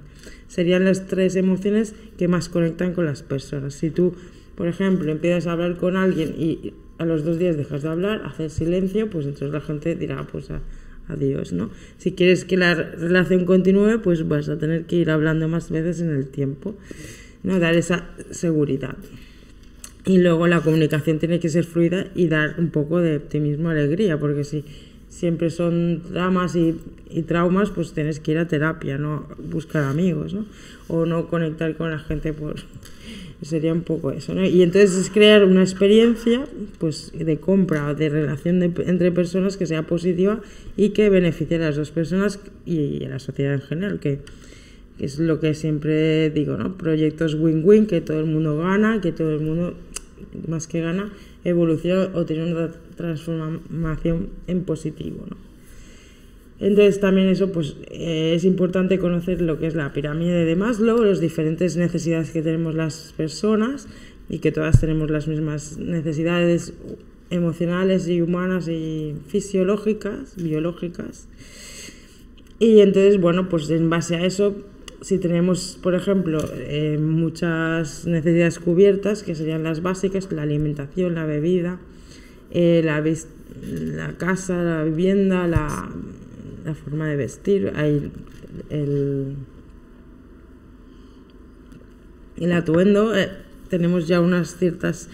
Serían 0.49 0.85
las 0.85 1.07
tres 1.07 1.37
emociones 1.37 1.95
que 2.19 2.29
más 2.29 2.49
conectan 2.49 2.93
con 2.93 3.07
las 3.07 3.23
personas. 3.23 3.75
Si 3.75 3.91
tú, 3.91 4.15
por 4.61 4.69
ejemplo, 4.69 5.11
empiezas 5.11 5.47
a 5.47 5.53
hablar 5.53 5.79
con 5.79 5.97
alguien 5.97 6.35
y 6.37 6.75
a 6.99 7.07
los 7.07 7.25
dos 7.25 7.39
días 7.39 7.57
dejas 7.57 7.81
de 7.81 7.89
hablar, 7.89 8.21
haces 8.27 8.53
silencio, 8.53 9.09
pues 9.09 9.25
entonces 9.25 9.55
la 9.55 9.63
gente 9.63 9.95
dirá, 9.95 10.27
pues 10.31 10.51
a, 10.51 10.61
adiós, 11.09 11.55
¿no? 11.55 11.71
Si 11.97 12.13
quieres 12.13 12.45
que 12.45 12.59
la 12.59 12.75
relación 12.75 13.47
continúe, 13.47 14.03
pues 14.03 14.29
vas 14.29 14.51
a 14.51 14.59
tener 14.59 14.85
que 14.85 14.97
ir 14.97 15.09
hablando 15.09 15.49
más 15.49 15.71
veces 15.71 16.03
en 16.03 16.11
el 16.11 16.27
tiempo, 16.27 16.75
¿no? 17.43 17.59
Dar 17.59 17.75
esa 17.75 18.11
seguridad. 18.33 18.99
Y 20.05 20.19
luego 20.19 20.47
la 20.47 20.61
comunicación 20.61 21.19
tiene 21.19 21.41
que 21.41 21.49
ser 21.49 21.65
fluida 21.65 22.09
y 22.15 22.29
dar 22.29 22.57
un 22.59 22.69
poco 22.69 23.01
de 23.01 23.17
optimismo, 23.17 23.71
alegría, 23.71 24.21
porque 24.21 24.45
si 24.45 24.67
siempre 25.09 25.49
son 25.49 26.03
dramas 26.13 26.55
y, 26.55 26.77
traumas, 27.27 27.71
pues 27.71 27.95
tienes 27.95 28.21
que 28.21 28.33
ir 28.33 28.39
a 28.39 28.47
terapia, 28.47 28.99
no 28.99 29.27
buscar 29.39 29.85
amigos, 29.85 30.35
¿no? 30.35 30.45
O 30.89 31.07
no 31.07 31.29
conectar 31.29 31.75
con 31.79 31.91
la 31.91 31.99
gente 31.99 32.35
por... 32.35 32.57
Sería 33.43 33.73
un 33.73 33.83
poco 33.83 34.11
eso, 34.11 34.35
¿no? 34.35 34.45
Y 34.45 34.63
entonces 34.63 34.95
es 34.97 35.11
crear 35.11 35.45
una 35.45 35.63
experiencia 35.63 36.47
pues, 36.79 37.11
de 37.15 37.39
compra 37.39 37.95
de 37.95 38.11
relación 38.11 38.63
entre 38.63 39.13
personas 39.13 39.57
que 39.57 39.65
sea 39.65 39.87
positiva 39.87 40.43
y 40.77 40.91
que 40.91 41.09
beneficie 41.09 41.57
a 41.57 41.61
las 41.61 41.77
dos 41.77 41.91
personas 41.91 42.39
y 42.67 43.03
a 43.05 43.09
la 43.09 43.19
sociedad 43.19 43.55
en 43.55 43.63
general, 43.63 43.99
que, 43.99 44.19
que 44.99 45.07
es 45.07 45.19
lo 45.19 45.41
que 45.41 45.55
siempre 45.55 46.29
digo, 46.29 46.59
¿no? 46.59 46.77
Proyectos 46.77 47.35
win-win, 47.35 47.87
que 47.87 48.03
todo 48.03 48.21
el 48.21 48.27
mundo 48.27 48.59
gana, 48.59 49.01
que 49.01 49.13
todo 49.13 49.33
el 49.33 49.41
mundo, 49.41 49.75
más 50.47 50.67
que 50.67 50.83
gana, 50.83 51.11
evoluciona 51.43 52.11
o 52.15 52.27
tiene 52.27 52.53
una 52.53 52.71
transformación 52.97 54.29
en 54.49 54.65
positivo, 54.65 55.25
¿no? 55.31 55.50
Entonces 56.61 57.01
también 57.01 57.29
eso 57.29 57.53
pues 57.53 57.77
eh, 57.91 58.35
es 58.37 58.45
importante 58.45 58.99
conocer 58.99 59.41
lo 59.41 59.59
que 59.59 59.67
es 59.67 59.75
la 59.75 59.93
pirámide 59.95 60.45
de 60.45 60.57
Maslow, 60.57 61.03
las 61.03 61.19
diferentes 61.19 61.77
necesidades 61.77 62.31
que 62.31 62.43
tenemos 62.43 62.75
las 62.75 63.15
personas 63.17 63.89
y 64.29 64.39
que 64.39 64.53
todas 64.53 64.79
tenemos 64.79 65.11
las 65.11 65.27
mismas 65.27 65.79
necesidades 65.79 66.75
emocionales 67.31 68.09
y 68.09 68.21
humanas 68.21 68.69
y 68.69 69.15
fisiológicas, 69.29 70.37
biológicas. 70.37 71.29
Y 72.59 72.81
entonces, 72.81 73.19
bueno, 73.19 73.49
pues 73.49 73.71
en 73.71 73.89
base 73.89 74.17
a 74.17 74.27
eso, 74.27 74.55
si 75.01 75.19
tenemos, 75.19 75.79
por 75.83 75.95
ejemplo, 75.95 76.45
eh, 76.55 76.99
muchas 77.01 78.07
necesidades 78.07 78.59
cubiertas, 78.59 79.23
que 79.23 79.35
serían 79.35 79.63
las 79.63 79.81
básicas, 79.81 80.31
la 80.31 80.43
alimentación, 80.43 81.15
la 81.15 81.25
bebida, 81.25 81.81
eh, 82.51 82.83
la, 82.85 83.03
la 83.63 84.19
casa, 84.19 84.63
la 84.63 84.85
vivienda, 84.85 85.47
la 85.47 85.89
la 86.65 86.75
forma 86.75 87.09
de 87.09 87.17
vestir, 87.17 87.73
el, 87.77 89.37
el 92.37 92.53
atuendo, 92.53 93.17
eh, 93.17 93.31
tenemos 93.69 94.09
ya 94.09 94.21
unas 94.21 94.57
ciertas 94.57 95.09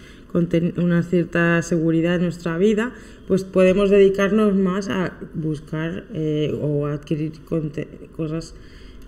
una 0.77 1.03
cierta 1.03 1.63
seguridad 1.63 2.17
en 2.17 2.23
nuestra 2.23 2.59
vida, 2.59 2.93
pues 3.27 3.45
podemos 3.45 3.91
dedicarnos 3.91 4.55
más 4.55 4.89
a 4.89 5.19
buscar 5.35 6.05
eh, 6.13 6.57
o 6.61 6.87
adquirir 6.87 7.33
cosas 8.15 8.55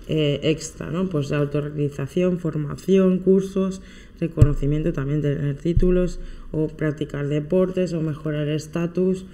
eh, 0.08 0.40
extra, 0.44 0.90
¿no? 0.90 1.10
Pues 1.10 1.32
autorrealización, 1.32 2.38
formación, 2.38 3.18
cursos, 3.18 3.82
reconocimiento, 4.20 4.92
también 4.92 5.20
tener 5.20 5.56
títulos, 5.56 6.18
o 6.50 6.68
practicar 6.68 7.28
deportes, 7.28 7.92
o 7.92 8.00
mejorar 8.00 8.48
estatus, 8.48 9.26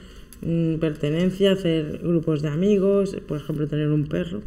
pertenencia, 0.80 1.52
hacer 1.52 2.00
grupos 2.02 2.42
de 2.42 2.48
amigos, 2.48 3.16
por 3.26 3.38
ejemplo, 3.38 3.66
tener 3.66 3.88
un 3.88 4.06
perro 4.06 4.42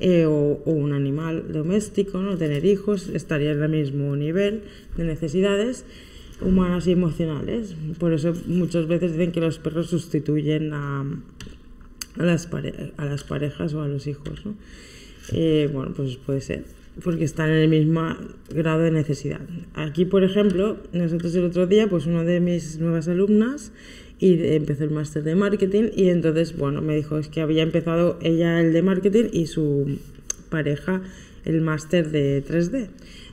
eh, 0.00 0.26
o, 0.26 0.62
un 0.64 0.92
animal 0.92 1.52
doméstico, 1.52 2.18
¿no? 2.18 2.36
tener 2.36 2.64
hijos, 2.64 3.08
estaría 3.08 3.52
en 3.52 3.62
el 3.62 3.68
mismo 3.68 4.14
nivel 4.16 4.62
de 4.96 5.04
necesidades 5.04 5.84
humanas 6.40 6.86
y 6.86 6.92
emocionales. 6.92 7.74
Por 7.98 8.12
eso 8.12 8.32
muchas 8.46 8.86
veces 8.86 9.12
dicen 9.12 9.32
que 9.32 9.40
los 9.40 9.58
perros 9.58 9.88
sustituyen 9.88 10.72
a, 10.72 11.00
a, 11.00 12.24
las, 12.24 12.48
a 12.96 13.04
las 13.04 13.24
parejas 13.24 13.74
o 13.74 13.82
a 13.82 13.88
los 13.88 14.06
hijos. 14.06 14.46
¿no? 14.46 14.54
Eh, 15.32 15.68
bueno, 15.72 15.92
pues 15.94 16.16
puede 16.16 16.40
ser, 16.40 16.64
porque 17.02 17.24
están 17.24 17.50
en 17.50 17.56
el 17.56 17.68
mismo 17.68 18.16
grado 18.54 18.82
de 18.82 18.90
necesidad. 18.90 19.40
Aquí, 19.74 20.04
por 20.04 20.22
ejemplo, 20.24 20.78
nosotros 20.92 21.34
el 21.34 21.44
otro 21.44 21.66
día, 21.66 21.88
pues 21.88 22.06
una 22.06 22.24
de 22.24 22.40
mis 22.40 22.78
nuevas 22.78 23.08
alumnas 23.08 23.72
y 24.18 24.42
empezó 24.54 24.84
el 24.84 24.90
máster 24.90 25.22
de 25.22 25.34
marketing 25.34 25.90
y 25.94 26.08
entonces, 26.08 26.56
bueno, 26.56 26.82
me 26.82 26.96
dijo 26.96 27.18
es 27.18 27.28
que 27.28 27.40
había 27.40 27.62
empezado 27.62 28.18
ella 28.22 28.60
el 28.60 28.72
de 28.72 28.82
marketing 28.82 29.24
y 29.32 29.46
su 29.46 29.98
pareja 30.48 31.02
el 31.44 31.60
máster 31.60 32.10
de 32.10 32.44
3D. 32.44 32.88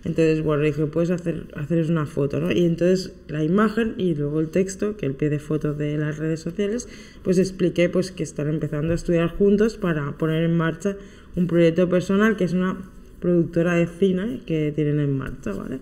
Entonces, 0.05 0.43
bueno, 0.43 0.63
dije, 0.63 0.85
puedes 0.85 1.09
hacer, 1.09 1.47
hacer 1.55 1.89
una 1.89 2.05
foto, 2.05 2.39
¿no? 2.39 2.51
Y 2.51 2.65
entonces 2.65 3.13
la 3.27 3.43
imagen 3.43 3.95
y 3.97 4.13
luego 4.13 4.39
el 4.39 4.49
texto, 4.49 4.95
que 4.95 5.07
el 5.07 5.15
pie 5.15 5.29
de 5.29 5.39
foto 5.39 5.73
de 5.73 5.97
las 5.97 6.17
redes 6.17 6.39
sociales, 6.39 6.87
pues 7.23 7.39
expliqué 7.39 7.89
pues 7.89 8.11
que 8.11 8.23
están 8.23 8.47
empezando 8.47 8.93
a 8.93 8.95
estudiar 8.95 9.29
juntos 9.29 9.77
para 9.77 10.11
poner 10.17 10.43
en 10.43 10.55
marcha 10.55 10.95
un 11.35 11.47
proyecto 11.47 11.89
personal 11.89 12.37
que 12.37 12.43
es 12.43 12.53
una 12.53 12.77
productora 13.19 13.73
de 13.73 13.87
cine 13.87 14.41
que 14.45 14.71
tienen 14.73 14.99
en 14.99 15.17
marcha, 15.17 15.51
¿vale? 15.53 15.79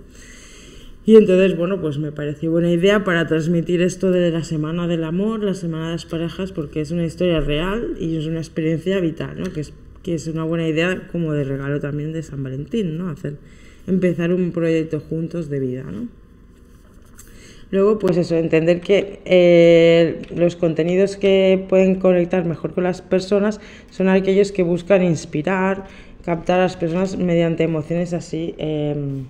Y 1.05 1.17
entonces, 1.17 1.57
bueno, 1.57 1.81
pues 1.81 1.97
me 1.97 2.13
pareció 2.13 2.51
buena 2.51 2.71
idea 2.71 3.03
para 3.03 3.27
transmitir 3.27 3.81
esto 3.81 4.11
de 4.11 4.31
la 4.31 4.43
Semana 4.43 4.87
del 4.87 5.03
Amor, 5.03 5.43
la 5.43 5.53
Semana 5.53 5.87
de 5.87 5.91
las 5.93 6.05
Parejas, 6.05 6.53
porque 6.53 6.79
es 6.79 6.91
una 6.91 7.05
historia 7.05 7.41
real 7.41 7.95
y 7.99 8.15
es 8.15 8.25
una 8.25 8.39
experiencia 8.39 9.01
vital, 9.01 9.37
¿no? 9.37 9.51
Que 9.51 9.61
es, 9.61 9.73
que 10.01 10.15
es 10.15 10.27
una 10.27 10.45
buena 10.45 10.65
idea 10.65 11.09
como 11.11 11.33
de 11.33 11.43
regalo 11.43 11.81
también 11.81 12.13
de 12.13 12.23
San 12.23 12.41
Valentín, 12.41 12.97
¿no? 12.97 13.09
Hacer, 13.09 13.35
empezar 13.85 14.31
un 14.31 14.53
proyecto 14.53 15.01
juntos 15.01 15.49
de 15.49 15.59
vida, 15.59 15.83
¿no? 15.83 16.07
Luego, 17.69 17.99
pues 17.99 18.15
eso, 18.15 18.35
entender 18.35 18.79
que 18.79 19.19
eh, 19.25 20.21
los 20.33 20.55
contenidos 20.55 21.17
que 21.17 21.65
pueden 21.67 21.95
conectar 21.95 22.45
mejor 22.45 22.73
con 22.73 22.85
las 22.85 23.01
personas 23.01 23.59
son 23.89 24.07
aquellos 24.07 24.53
que 24.53 24.63
buscan 24.63 25.03
inspirar, 25.03 25.85
captar 26.23 26.59
a 26.59 26.63
las 26.63 26.77
personas 26.77 27.17
mediante 27.17 27.63
emociones 27.63 28.13
así. 28.13 28.53
Eh, 28.57 29.23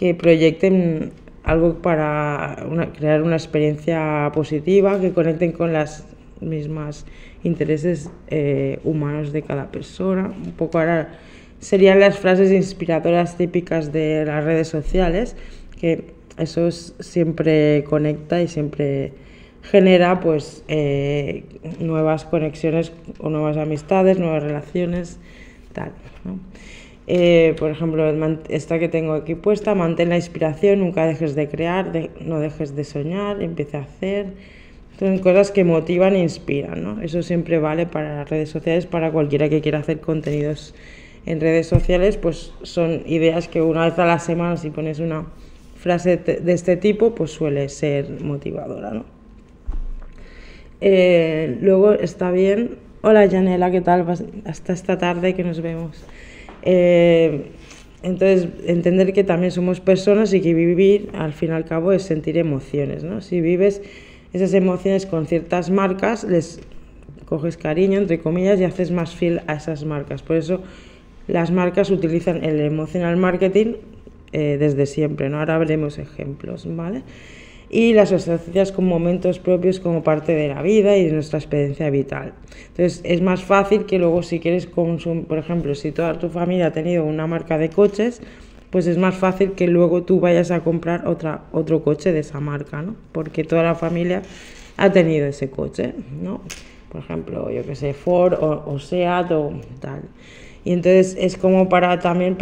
que 0.00 0.14
proyecten 0.14 1.12
algo 1.44 1.82
para 1.82 2.56
crear 2.96 3.20
una 3.20 3.36
experiencia 3.36 4.32
positiva, 4.32 4.98
que 4.98 5.12
conecten 5.12 5.52
con 5.52 5.74
las 5.74 6.06
mismas 6.40 7.04
intereses 7.42 8.08
eh, 8.28 8.78
humanos 8.82 9.30
de 9.30 9.42
cada 9.42 9.70
persona. 9.70 10.32
Un 10.42 10.52
poco 10.52 10.78
ahora 10.78 11.18
serían 11.58 12.00
las 12.00 12.18
frases 12.18 12.50
inspiradoras 12.50 13.36
típicas 13.36 13.92
de 13.92 14.24
las 14.24 14.42
redes 14.42 14.68
sociales, 14.68 15.36
que 15.78 16.14
eso 16.38 16.70
siempre 16.70 17.84
conecta 17.84 18.40
y 18.40 18.48
siempre 18.48 19.12
genera 19.60 20.20
pues 20.20 20.64
eh, 20.68 21.44
nuevas 21.78 22.24
conexiones 22.24 22.90
o 23.18 23.28
nuevas 23.28 23.58
amistades, 23.58 24.18
nuevas 24.18 24.42
relaciones, 24.42 25.18
tal. 25.74 25.92
Eh, 27.12 27.56
por 27.58 27.72
ejemplo, 27.72 28.08
esta 28.50 28.78
que 28.78 28.88
tengo 28.88 29.14
aquí 29.14 29.34
puesta, 29.34 29.74
mantén 29.74 30.10
la 30.10 30.16
inspiración, 30.16 30.78
nunca 30.78 31.10
dejes 31.10 31.34
de 31.34 31.50
crear, 31.50 31.90
no 32.22 32.38
dejes 32.38 32.76
de 32.78 32.84
soñar, 32.84 33.42
empieza 33.42 33.78
a 33.78 33.82
hacer. 33.82 34.26
Son 34.96 35.18
cosas 35.18 35.50
que 35.50 35.66
motivan 35.66 36.14
e 36.14 36.22
inspiran, 36.22 36.78
¿no? 36.84 37.02
Eso 37.02 37.26
siempre 37.26 37.58
vale 37.58 37.90
para 37.90 38.14
las 38.14 38.30
redes 38.30 38.50
sociales, 38.50 38.86
para 38.86 39.10
cualquiera 39.10 39.48
que 39.48 39.60
quiera 39.60 39.80
hacer 39.80 39.98
contenidos 39.98 40.72
en 41.26 41.40
redes 41.40 41.66
sociales, 41.66 42.16
pues 42.16 42.54
son 42.62 43.02
ideas 43.06 43.48
que 43.48 43.60
una 43.60 43.86
vez 43.86 43.98
a 43.98 44.06
la 44.06 44.20
semana, 44.20 44.56
si 44.56 44.70
pones 44.70 45.00
una 45.00 45.26
frase 45.74 46.16
de 46.16 46.52
este 46.52 46.76
tipo, 46.76 47.16
pues 47.16 47.32
suele 47.32 47.68
ser 47.70 48.22
motivadora, 48.22 48.92
¿no? 48.92 49.04
Eh, 50.80 51.58
luego 51.60 51.90
está 51.90 52.30
bien. 52.30 52.78
Hola 53.02 53.28
Janela, 53.28 53.72
¿qué 53.72 53.80
tal? 53.80 54.06
Hasta 54.44 54.72
esta 54.72 54.96
tarde 54.96 55.34
que 55.34 55.42
nos 55.42 55.60
vemos. 55.60 56.04
Eh, 56.62 57.50
entonces, 58.02 58.48
entender 58.66 59.12
que 59.12 59.24
también 59.24 59.52
somos 59.52 59.80
personas 59.80 60.32
y 60.32 60.40
que 60.40 60.54
vivir, 60.54 61.10
al 61.12 61.32
fin 61.32 61.50
y 61.50 61.52
al 61.52 61.64
cabo, 61.66 61.92
es 61.92 62.02
sentir 62.02 62.38
emociones. 62.38 63.04
¿no? 63.04 63.20
Si 63.20 63.40
vives 63.40 63.82
esas 64.32 64.54
emociones 64.54 65.06
con 65.06 65.26
ciertas 65.26 65.70
marcas, 65.70 66.24
les 66.24 66.60
coges 67.26 67.56
cariño, 67.56 67.98
entre 67.98 68.18
comillas, 68.18 68.58
y 68.58 68.64
haces 68.64 68.90
más 68.90 69.14
fiel 69.14 69.42
a 69.46 69.54
esas 69.54 69.84
marcas. 69.84 70.22
Por 70.22 70.36
eso 70.36 70.62
las 71.26 71.50
marcas 71.50 71.90
utilizan 71.90 72.42
el 72.42 72.60
emotional 72.60 73.16
marketing 73.16 73.74
eh, 74.32 74.56
desde 74.58 74.86
siempre. 74.86 75.28
¿no? 75.28 75.38
Ahora 75.38 75.58
veremos 75.58 75.98
ejemplos. 75.98 76.64
¿vale? 76.74 77.02
Y 77.70 77.92
las 77.92 78.10
asocias 78.12 78.72
con 78.72 78.86
momentos 78.86 79.38
propios 79.38 79.78
como 79.78 80.02
parte 80.02 80.34
de 80.34 80.48
la 80.48 80.60
vida 80.60 80.96
y 80.96 81.04
de 81.06 81.12
nuestra 81.12 81.38
experiencia 81.38 81.88
vital. 81.88 82.32
Entonces 82.68 83.00
es 83.04 83.22
más 83.22 83.44
fácil 83.44 83.86
que 83.86 83.98
luego 83.98 84.24
si 84.24 84.40
quieres 84.40 84.66
consumir, 84.66 85.24
por 85.26 85.38
ejemplo, 85.38 85.74
si 85.76 85.92
toda 85.92 86.18
tu 86.18 86.28
familia 86.28 86.66
ha 86.66 86.72
tenido 86.72 87.04
una 87.04 87.28
marca 87.28 87.58
de 87.58 87.70
coches, 87.70 88.20
pues 88.70 88.86
es 88.88 88.98
más 88.98 89.14
fácil 89.14 89.52
que 89.52 89.68
luego 89.68 90.02
tú 90.02 90.20
vayas 90.20 90.50
a 90.50 90.60
comprar 90.60 91.06
otra, 91.06 91.44
otro 91.52 91.82
coche 91.82 92.12
de 92.12 92.20
esa 92.20 92.40
marca, 92.40 92.82
¿no? 92.82 92.96
Porque 93.12 93.44
toda 93.44 93.62
la 93.62 93.74
familia 93.74 94.22
ha 94.76 94.90
tenido 94.90 95.26
ese 95.26 95.50
coche, 95.50 95.94
¿no? 96.20 96.40
Por 96.90 97.02
ejemplo, 97.02 97.50
yo 97.50 97.64
que 97.64 97.76
sé, 97.76 97.94
Ford 97.94 98.34
o, 98.34 98.64
o 98.66 98.78
Seat 98.80 99.30
o 99.30 99.52
tal. 99.80 100.02
Y 100.64 100.72
entonces 100.72 101.16
es 101.18 101.36
como 101.36 101.68
para 101.68 101.98
también 102.00 102.36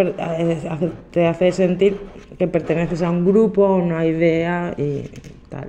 te 1.13 1.27
hace 1.27 1.53
sentir 1.53 1.97
que 2.39 2.49
perteneces 2.49 3.03
a 3.03 3.11
un 3.11 3.25
grupo, 3.25 3.67
a 3.67 3.77
una 3.77 4.07
idea 4.07 4.75
y 4.77 5.05
tal. 5.49 5.69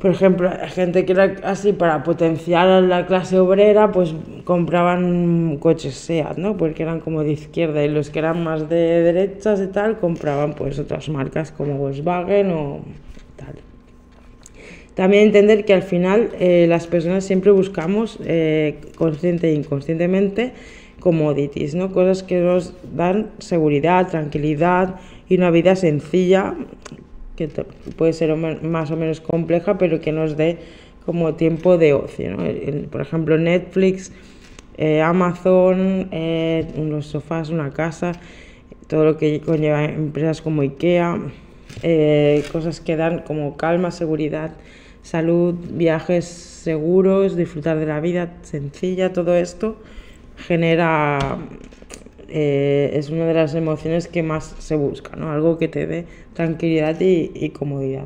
por 0.00 0.10
ejemplo, 0.10 0.50
gente 0.68 1.04
que 1.04 1.12
era 1.12 1.36
así 1.44 1.72
para 1.72 2.02
potenciar 2.02 2.66
a 2.68 2.80
la 2.80 3.06
clase 3.06 3.38
obrera, 3.38 3.92
pues 3.92 4.14
compraban 4.44 5.58
coches 5.58 5.94
SEAT, 5.94 6.38
¿no? 6.38 6.56
Porque 6.56 6.82
eran 6.82 6.98
como 6.98 7.22
de 7.22 7.32
izquierda 7.32 7.84
y 7.84 7.88
los 7.88 8.10
que 8.10 8.18
eran 8.18 8.42
más 8.42 8.68
de 8.68 9.02
derechas 9.02 9.60
y 9.60 9.68
tal 9.68 9.98
compraban 10.00 10.54
pues 10.54 10.78
otras 10.80 11.08
marcas 11.08 11.52
como 11.52 11.78
Volkswagen 11.78 12.50
o 12.50 12.80
tal. 13.36 13.54
También 14.94 15.24
entender 15.24 15.64
que 15.64 15.72
al 15.72 15.82
final 15.82 16.30
eh, 16.38 16.66
las 16.68 16.86
personas 16.86 17.24
siempre 17.24 17.50
buscamos, 17.50 18.18
eh, 18.24 18.80
consciente 18.96 19.50
e 19.50 19.54
inconscientemente, 19.54 20.52
commodities, 21.02 21.74
¿no? 21.74 21.92
Cosas 21.92 22.22
que 22.22 22.40
nos 22.40 22.72
dan 22.94 23.30
seguridad, 23.38 24.08
tranquilidad 24.08 25.00
y 25.28 25.36
una 25.36 25.50
vida 25.50 25.74
sencilla 25.74 26.54
que 27.36 27.48
puede 27.96 28.12
ser 28.12 28.34
más 28.36 28.90
o 28.90 28.96
menos 28.96 29.20
compleja, 29.20 29.78
pero 29.78 30.00
que 30.00 30.12
nos 30.12 30.36
dé 30.36 30.58
como 31.04 31.34
tiempo 31.34 31.76
de 31.76 31.92
ocio. 31.92 32.36
por 32.90 33.00
ejemplo, 33.00 33.36
Netflix, 33.36 34.12
eh, 34.78 35.02
Amazon, 35.02 36.08
eh, 36.12 36.68
unos 36.76 37.06
sofás, 37.06 37.50
una 37.50 37.70
casa, 37.70 38.12
todo 38.86 39.04
lo 39.04 39.16
que 39.16 39.40
conlleva 39.40 39.84
empresas 39.84 40.40
como 40.40 40.62
IKEA, 40.62 41.18
eh, 41.82 42.44
cosas 42.52 42.80
que 42.80 42.96
dan 42.96 43.22
como 43.22 43.56
calma, 43.56 43.90
seguridad, 43.90 44.52
salud, 45.02 45.54
viajes 45.72 46.26
seguros, 46.26 47.34
disfrutar 47.36 47.78
de 47.78 47.86
la 47.86 47.98
vida 47.98 48.36
sencilla, 48.42 49.12
todo 49.12 49.34
esto 49.34 49.78
genera 50.46 51.38
eh, 52.28 52.92
es 52.94 53.10
una 53.10 53.26
de 53.26 53.34
las 53.34 53.54
emociones 53.54 54.08
que 54.08 54.22
más 54.22 54.54
se 54.58 54.74
busca, 54.74 55.16
¿no? 55.16 55.30
Algo 55.30 55.58
que 55.58 55.68
te 55.68 55.86
dé 55.86 56.06
tranquilidad 56.32 56.96
y, 56.98 57.50
comodidad. 57.50 58.04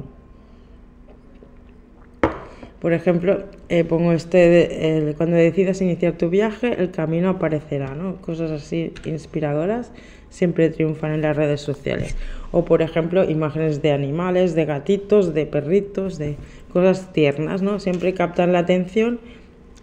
Por 2.81 2.93
ejemplo, 2.93 3.45
eh, 3.69 3.85
pongo 3.85 4.13
este, 4.13 5.15
cuando 5.17 5.37
decidas 5.37 5.81
iniciar 5.81 6.15
tu 6.15 6.29
viaje, 6.29 6.75
el 6.79 6.91
camino 6.91 7.31
aparecerá, 7.31 7.95
¿no? 7.95 8.17
Cosas 8.17 8.51
así 8.51 8.93
inspiradoras 9.05 9.93
siempre 10.29 10.71
triunfan 10.71 11.13
en 11.13 11.23
las 11.23 11.37
redes 11.37 11.61
sociales. 11.61 12.17
O 12.53 12.65
por 12.65 12.83
ejemplo, 12.83 13.29
imágenes 13.29 13.81
de 13.81 13.93
animales, 13.93 14.55
de 14.55 14.65
gatitos, 14.65 15.35
de 15.35 15.47
perritos, 15.47 16.19
de 16.19 16.37
cosas 16.73 17.13
tiernas, 17.13 17.63
¿no? 17.63 17.81
Siempre 17.81 18.13
captan 18.13 18.53
la 18.53 18.61
atención 18.61 19.21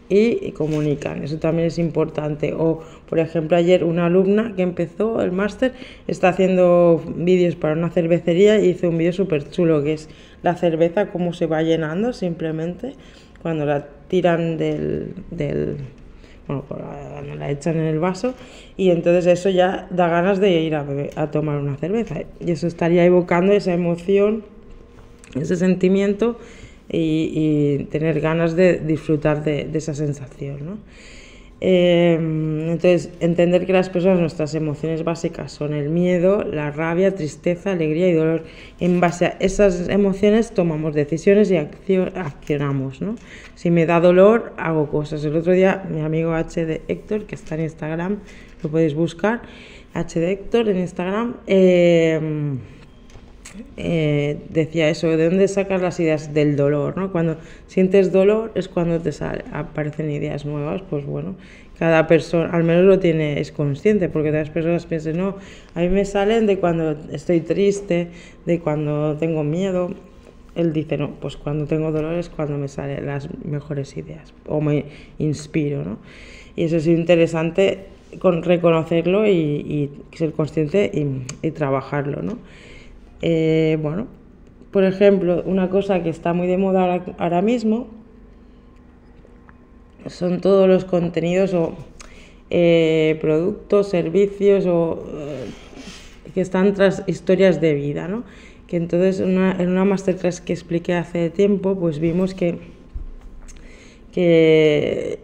y 0.10 0.51
comunican. 0.51 1.24
Eso 1.24 1.38
también 1.38 1.67
es 1.67 1.79
importante. 1.79 2.53
O, 2.53 2.81
por 3.10 3.19
ejemplo, 3.19 3.57
ayer 3.57 3.83
una 3.83 4.07
alumna 4.07 4.53
que 4.55 4.62
empezó 4.62 5.22
el 5.22 5.31
máster 5.31 5.74
está 6.07 6.29
haciendo 6.29 7.01
vídeos 7.15 7.55
para 7.55 7.74
una 7.74 7.89
cervecería 7.89 8.60
y 8.60 8.69
hizo 8.69 8.89
un 8.89 8.98
vídeo 8.98 9.13
súper 9.13 9.50
chulo 9.50 9.83
que 9.83 9.93
es 9.93 10.10
la 10.41 10.55
cerveza, 10.55 11.07
cómo 11.07 11.33
se 11.33 11.45
va 11.45 11.62
llenando 11.62 12.13
simplemente 12.13 12.93
cuando 13.41 13.65
la 13.65 13.88
tiran 14.07 14.57
del, 14.57 15.15
del 15.31 15.77
bueno, 16.48 16.65
la, 17.38 17.50
echan 17.50 17.77
en 17.77 17.86
el 17.86 18.00
vaso 18.00 18.33
y 18.75 18.89
entonces 18.89 19.25
eso 19.27 19.50
ya 19.50 19.88
da 19.89 20.07
ganas 20.10 20.39
de 20.39 20.62
ir 20.62 20.75
a, 20.75 20.86
a 21.15 21.31
tomar 21.31 21.57
una 21.57 21.77
cerveza. 21.77 22.22
Y 22.39 22.51
eso 22.51 22.67
estaría 22.67 23.05
evocando 23.05 23.53
esa 23.53 23.74
emoción, 23.74 24.43
ese 25.36 25.55
sentimiento 25.55 26.38
y, 26.93 27.88
tener 27.89 28.21
ganas 28.21 28.55
de 28.55 28.79
disfrutar 28.79 29.43
de, 29.43 29.69
esa 29.73 29.93
sensación. 29.93 30.65
¿no? 30.65 30.77
Em, 31.65 32.71
entonces, 32.71 33.09
entender 33.19 33.65
que 33.65 33.73
las 33.73 33.89
personas, 33.89 34.19
nuestras 34.19 34.53
emociones 34.53 35.03
básicas 35.03 35.51
son 35.51 35.73
el 35.73 35.89
miedo, 35.89 36.43
la 36.43 36.71
rabia, 36.71 37.15
tristeza, 37.15 37.71
alegría 37.71 38.09
y 38.09 38.13
dolor. 38.13 38.43
En 38.79 39.00
base 39.00 39.25
a 39.25 39.38
esas 39.39 39.88
emociones 39.89 40.53
tomamos 40.53 40.93
decisiones 40.93 41.50
y 41.51 41.57
accionamos. 41.57 43.01
¿no? 43.01 43.15
Si 43.55 43.71
me 43.71 43.85
da 43.85 44.00
dolor, 44.00 44.53
hago 44.57 44.89
cosas. 44.89 45.23
El 45.23 45.35
otro 45.35 45.53
día, 45.53 45.85
mi 45.89 46.01
amigo 46.01 46.33
H 46.33 46.65
de 46.65 46.81
Héctor, 46.88 47.25
que 47.25 47.35
está 47.35 47.55
en 47.55 47.62
Instagram, 47.62 48.19
lo 48.62 48.69
podéis 48.69 48.93
buscar, 48.93 49.41
H 49.93 50.19
de 50.19 50.31
Héctor 50.31 50.69
en 50.69 50.79
Instagram, 50.79 51.38
eh, 51.47 52.19
eh, 53.77 54.37
decía 54.49 54.89
eso, 54.89 55.07
¿de 55.07 55.29
dónde 55.29 55.47
sacas 55.47 55.81
las 55.81 55.99
ideas 55.99 56.33
del 56.33 56.55
dolor? 56.55 56.97
¿no? 56.97 57.11
Cuando 57.11 57.37
sientes 57.67 58.11
dolor 58.11 58.51
es 58.55 58.67
cuando 58.67 58.99
te 58.99 59.11
aparecen 59.51 60.09
ideas 60.11 60.45
nuevas, 60.45 60.81
pues 60.89 61.05
bueno, 61.05 61.35
cada 61.77 62.07
persona, 62.07 62.49
al 62.51 62.63
menos 62.63 62.85
lo 62.85 62.99
tiene, 62.99 63.39
es 63.39 63.51
consciente, 63.51 64.09
porque 64.09 64.29
otras 64.29 64.49
personas 64.49 64.85
piensan, 64.85 65.17
no, 65.17 65.35
a 65.75 65.81
mí 65.81 65.89
me 65.89 66.05
salen 66.05 66.45
de 66.45 66.59
cuando 66.59 66.95
estoy 67.11 67.41
triste, 67.41 68.09
de 68.45 68.59
cuando 68.59 69.17
tengo 69.17 69.43
miedo. 69.43 69.91
Él 70.55 70.71
dice, 70.71 70.97
no, 70.97 71.15
pues 71.19 71.35
cuando 71.35 71.65
tengo 71.65 71.91
dolor 71.91 72.13
es 72.13 72.29
cuando 72.29 72.57
me 72.59 72.67
salen 72.67 73.07
las 73.07 73.27
mejores 73.43 73.97
ideas 73.97 74.33
o 74.45 74.61
me 74.61 74.85
inspiro, 75.17 75.83
¿no? 75.83 75.97
Y 76.55 76.65
eso 76.65 76.77
es 76.77 76.85
interesante 76.85 77.85
con 78.19 78.43
reconocerlo 78.43 79.27
y, 79.27 79.89
ser 80.13 80.31
consciente 80.33 80.91
y, 80.93 81.25
y 81.45 81.51
trabajarlo, 81.51 82.21
¿no? 82.21 82.37
Eh, 83.25 83.77
bueno, 83.81 84.07
por 84.71 84.83
ejemplo, 84.83 85.43
una 85.45 85.69
cosa 85.69 86.03
que 86.03 86.09
está 86.09 86.33
muy 86.33 86.45
de 86.45 86.57
moda 86.57 87.01
ahora, 87.17 87.41
mismo 87.41 87.88
son 90.07 90.41
todos 90.41 90.67
los 90.67 90.83
contenidos 90.83 91.53
o 91.53 91.73
eh, 92.49 93.17
productos, 93.21 93.88
servicios 93.88 94.65
o 94.65 95.05
eh, 95.07 95.45
que 96.33 96.41
están 96.41 96.73
tras 96.73 97.03
historias 97.07 97.62
de 97.62 97.73
vida, 97.75 98.09
¿no? 98.09 98.25
Que 98.67 98.75
entonces 98.75 99.21
en 99.21 99.38
una 99.38 99.86
masterclass 99.86 100.41
que 100.41 100.51
expliqué 100.51 100.93
hace 100.95 101.29
tiempo, 101.29 101.79
pues 101.79 101.99
vimos 101.99 102.33
que, 102.33 102.57
que, 104.12 105.19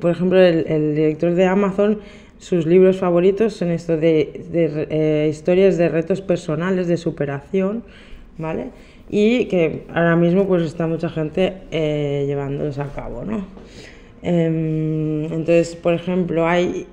por 0.00 0.12
ejemplo, 0.12 0.38
el 0.40 0.94
director 0.94 1.34
de 1.34 1.44
Amazon 1.46 1.98
sus 2.40 2.64
libros 2.64 2.96
favoritos 2.96 3.52
son 3.52 3.70
esto 3.70 3.98
de, 3.98 4.46
eh, 4.54 5.28
historias 5.30 5.76
de 5.76 5.90
retos 5.90 6.22
personales, 6.22 6.88
de 6.88 6.96
superación, 6.96 7.84
¿vale? 8.38 8.70
Y 9.10 9.44
que 9.44 9.84
ahora 9.92 10.16
mismo 10.16 10.46
pues 10.48 10.62
está 10.62 10.86
mucha 10.86 11.10
gente 11.10 11.58
eh, 11.70 12.24
llevándolos 12.26 12.78
a 12.78 12.88
cabo, 12.94 13.26
¿no? 13.26 13.44
Em, 14.22 15.24
entonces, 15.24 15.76
por 15.76 15.92
ejemplo, 15.92 16.48
hay 16.48 16.86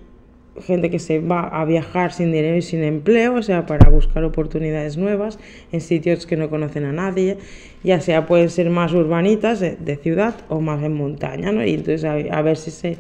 gente 0.66 0.90
que 0.90 1.00
se 1.00 1.20
va 1.20 1.48
a 1.48 1.64
viajar 1.64 2.12
sin 2.12 2.34
dinero 2.34 2.58
y 2.58 2.62
sin 2.62 2.84
empleo, 2.84 3.36
o 3.36 3.42
sea, 3.42 3.66
para 3.66 3.90
buscar 3.90 4.26
oportunidades 4.26 4.98
nuevas 4.98 5.40
en 5.72 5.80
sitios 5.80 6.26
que 6.26 6.36
no 6.36 6.50
conocen 6.50 6.84
a 6.84 6.92
nadie, 6.92 7.38
ya 7.84 8.02
sea 8.02 8.26
pueden 8.26 8.50
ser 8.50 8.70
más 8.70 8.92
urbanitas 8.92 9.62
de, 9.62 9.96
ciudad 9.96 10.36
o 10.50 10.60
más 10.60 10.84
en 10.84 10.94
montaña, 10.94 11.54
¿no? 11.54 11.64
Y 11.64 11.76
entonces 11.76 12.04
a 12.04 12.42
ver 12.42 12.58
si 12.58 12.72
se 12.72 12.98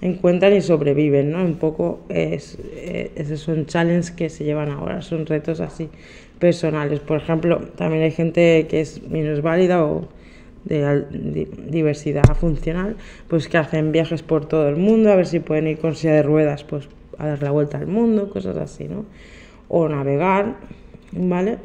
encuentran 0.00 0.54
y 0.54 0.60
sobreviven, 0.60 1.30
¿no? 1.32 1.44
Un 1.44 1.54
poco 1.54 2.00
es, 2.08 2.58
eh, 2.74 3.10
esos 3.16 3.40
son 3.40 3.66
challenges 3.66 4.10
que 4.10 4.28
se 4.28 4.44
llevan 4.44 4.70
ahora, 4.70 5.02
son 5.02 5.26
retos 5.26 5.60
así 5.60 5.88
personales. 6.38 7.00
Por 7.00 7.18
ejemplo, 7.18 7.58
también 7.76 8.02
hay 8.02 8.10
gente 8.10 8.66
que 8.68 8.80
es 8.80 9.02
menos 9.08 9.42
válida 9.42 9.84
o 9.84 10.08
de, 10.64 11.48
diversidad 11.68 12.24
funcional, 12.34 12.96
pues 13.28 13.48
que 13.48 13.58
hacen 13.58 13.92
viajes 13.92 14.22
por 14.22 14.46
todo 14.46 14.68
el 14.68 14.76
mundo, 14.76 15.12
a 15.12 15.16
ver 15.16 15.26
si 15.26 15.40
pueden 15.40 15.66
ir 15.68 15.78
con 15.78 15.94
silla 15.94 16.14
de 16.14 16.22
ruedas, 16.22 16.64
pues 16.64 16.88
a 17.18 17.26
dar 17.26 17.42
la 17.42 17.50
vuelta 17.50 17.78
al 17.78 17.86
mundo, 17.86 18.30
cosas 18.30 18.56
así, 18.56 18.84
¿no? 18.84 19.04
O 19.68 19.88
navegar, 19.88 20.56
¿vale? 21.12 21.58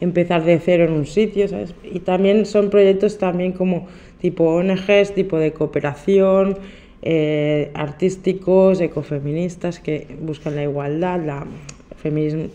Empezar 0.00 0.44
de 0.44 0.58
cero 0.58 0.84
en 0.84 0.92
un 0.92 1.06
sitio, 1.06 1.48
¿sabes? 1.48 1.74
Y 1.82 2.00
también 2.00 2.46
son 2.46 2.70
proyectos 2.70 3.18
también 3.18 3.52
como 3.52 3.86
tipo 4.20 4.44
ONGs, 4.44 5.14
tipo 5.14 5.38
de 5.38 5.52
cooperación, 5.52 6.58
eh, 7.06 7.70
artísticos, 7.74 8.80
ecofeministas 8.80 9.78
que 9.78 10.16
buscan 10.22 10.56
la 10.56 10.62
igualdad, 10.62 11.20
la 11.22 11.46
feminismo 11.96 12.48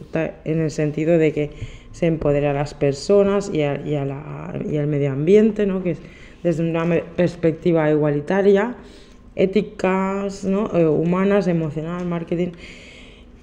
en 0.46 0.60
el 0.60 0.72
sentido 0.72 1.20
de 1.20 1.34
que 1.34 1.52
se 1.92 2.08
empodera 2.08 2.52
a 2.52 2.54
las 2.54 2.74
personas 2.74 3.52
y, 3.54 3.60
y, 3.60 3.64
al 3.96 4.88
medio 4.88 5.12
ambiente, 5.12 5.68
¿no? 5.68 5.84
que 5.84 5.92
es 5.92 6.00
desde 6.44 6.68
una 6.68 6.84
perspectiva 7.16 7.92
igualitaria, 7.92 8.76
éticas, 9.36 10.46
¿no? 10.46 10.70
Eh, 10.74 10.88
humanas, 10.88 11.48
emocional, 11.48 12.06
marketing 12.06 12.50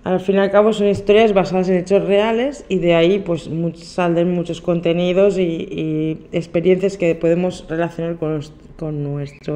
al 0.07 0.21
fin 0.21 0.37
y 0.37 0.39
al 0.39 0.53
cabo 0.53 0.73
son 0.73 0.87
historias 0.87 1.33
basadas 1.33 1.69
en 1.69 1.79
hechos 1.79 2.05
reales 2.05 2.65
y 2.69 2.79
de 2.79 2.95
ahí 2.95 3.19
pues 3.19 3.51
salen 3.75 4.31
muchos 4.33 4.61
contenidos 4.61 5.37
y, 5.37 6.29
experiencias 6.31 6.97
que 6.97 7.17
podemos 7.17 7.67
relacionar 7.69 8.15
con, 8.15 8.41
con 8.77 9.03
nuestra 9.03 9.53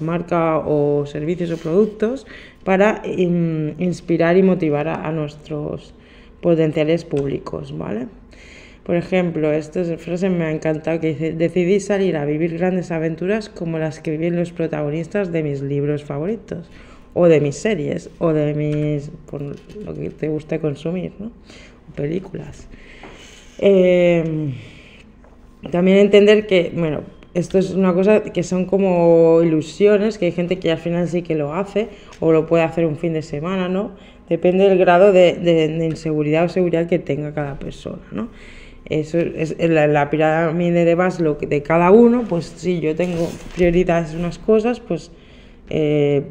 marca 0.00 0.58
o 0.58 1.06
servicios 1.06 1.52
o 1.52 1.58
productos 1.58 2.26
para 2.64 3.02
inspirar 3.06 4.36
y 4.36 4.42
motivar 4.42 4.88
a, 4.88 5.12
nuestros 5.12 5.94
potenciales 6.40 7.04
públicos, 7.04 7.78
¿vale? 7.78 8.08
Por 8.82 8.96
ejemplo, 8.96 9.52
esta 9.52 9.84
frase 9.96 10.28
me 10.28 10.44
ha 10.46 10.50
encantado 10.50 10.98
que 10.98 11.10
dice, 11.10 11.32
decidí 11.34 11.78
salir 11.78 12.16
a 12.16 12.24
vivir 12.24 12.58
grandes 12.58 12.90
aventuras 12.90 13.48
como 13.48 13.78
las 13.78 14.00
que 14.00 14.10
viven 14.10 14.34
los 14.34 14.50
protagonistas 14.50 15.30
de 15.30 15.44
mis 15.44 15.62
libros 15.62 16.02
favoritos 16.02 16.68
o 17.14 17.26
de 17.28 17.40
mis 17.40 17.56
series, 17.56 18.10
o 18.18 18.32
de 18.32 18.54
mis, 18.54 19.10
por 19.30 19.40
lo 19.40 19.94
que 19.94 20.10
te 20.10 20.28
guste 20.28 20.60
consumir, 20.60 21.12
¿no? 21.18 21.30
películas. 21.94 22.68
Em, 23.58 24.52
también 25.70 25.98
entender 25.98 26.46
que, 26.46 26.72
bueno, 26.74 27.02
esto 27.34 27.58
es 27.58 27.70
una 27.72 27.94
cosa 27.94 28.22
que 28.22 28.42
son 28.42 28.66
como 28.66 29.40
ilusiones, 29.42 30.18
que 30.18 30.26
hay 30.26 30.32
gente 30.32 30.58
que 30.58 30.70
al 30.70 30.78
final 30.78 31.08
sí 31.08 31.22
que 31.22 31.34
lo 31.34 31.54
hace 31.54 31.88
o 32.20 32.32
lo 32.32 32.46
puede 32.46 32.62
hacer 32.62 32.86
un 32.86 32.96
fin 32.96 33.12
de 33.12 33.22
semana, 33.22 33.68
¿no? 33.68 33.92
Depende 34.28 34.68
del 34.68 34.78
grado 34.78 35.12
de, 35.12 35.78
inseguridad 35.84 36.44
o 36.44 36.48
seguridad 36.48 36.86
que 36.88 36.98
tenga 36.98 37.34
cada 37.34 37.58
persona, 37.58 38.02
¿no? 38.12 38.28
Eso 38.86 39.18
es 39.18 39.56
la, 39.58 39.86
la, 39.86 40.10
pirámide 40.10 40.84
de 40.84 40.94
Maslow 40.94 41.38
de 41.38 41.62
cada 41.62 41.90
uno, 41.90 42.24
pues 42.28 42.44
si 42.44 42.80
yo 42.80 42.94
tengo 42.94 43.30
prioridades 43.54 44.12
en 44.12 44.20
unas 44.20 44.38
cosas, 44.38 44.78
pues 44.80 45.10
eh, 45.70 46.22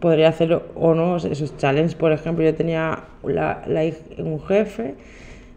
podría 0.00 0.28
hacer 0.28 0.62
o 0.74 0.94
no 0.94 1.16
esos 1.16 1.56
challenges. 1.56 1.94
Por 1.94 2.12
ejemplo, 2.12 2.44
yo 2.44 2.54
tenía 2.54 3.04
la, 3.22 3.62
la, 3.66 3.82
un 4.18 4.40
jefe 4.40 4.94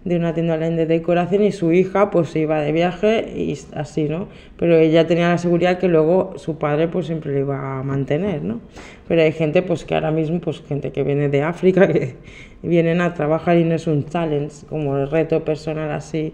de 0.04 0.15
una 0.15 0.34
tienda 0.34 0.56
online 0.56 0.78
de 0.78 0.86
decoración 0.88 1.44
y 1.44 1.52
su 1.52 1.72
hija 1.72 2.10
pues 2.10 2.30
se 2.30 2.39
iba 2.39 2.60
de 2.60 2.72
viaje 2.72 3.34
y 3.36 3.56
así, 3.76 4.06
¿no? 4.06 4.30
Pero 4.58 4.78
ella 4.78 5.06
tenía 5.06 5.30
la 5.30 5.38
seguridad 5.38 5.78
que 5.78 5.88
luego 5.88 6.34
su 6.38 6.58
padre 6.58 6.88
pues 6.88 7.06
siempre 7.06 7.34
le 7.34 7.41
iba 7.41 7.80
a 7.80 7.84
mantener, 7.84 8.41
¿no? 8.44 8.62
Pero 9.08 9.22
hay 9.22 9.32
gente 9.32 9.62
pues 9.62 9.86
que 9.86 9.94
ahora 9.94 10.12
mismo, 10.12 10.39
pues 10.39 10.63
gente 10.67 10.91
que 10.91 11.04
viene 11.04 11.30
de 11.30 11.44
África, 11.44 11.88
que 11.94 12.15
vienen 12.63 13.00
a 13.02 13.13
trabajar 13.13 13.58
y 13.58 13.63
no 13.63 13.76
es 13.76 13.86
un 13.86 14.06
challenge 14.06 14.65
como 14.67 14.98
el 14.98 15.10
reto 15.10 15.46
personal 15.46 15.91
así 15.91 16.34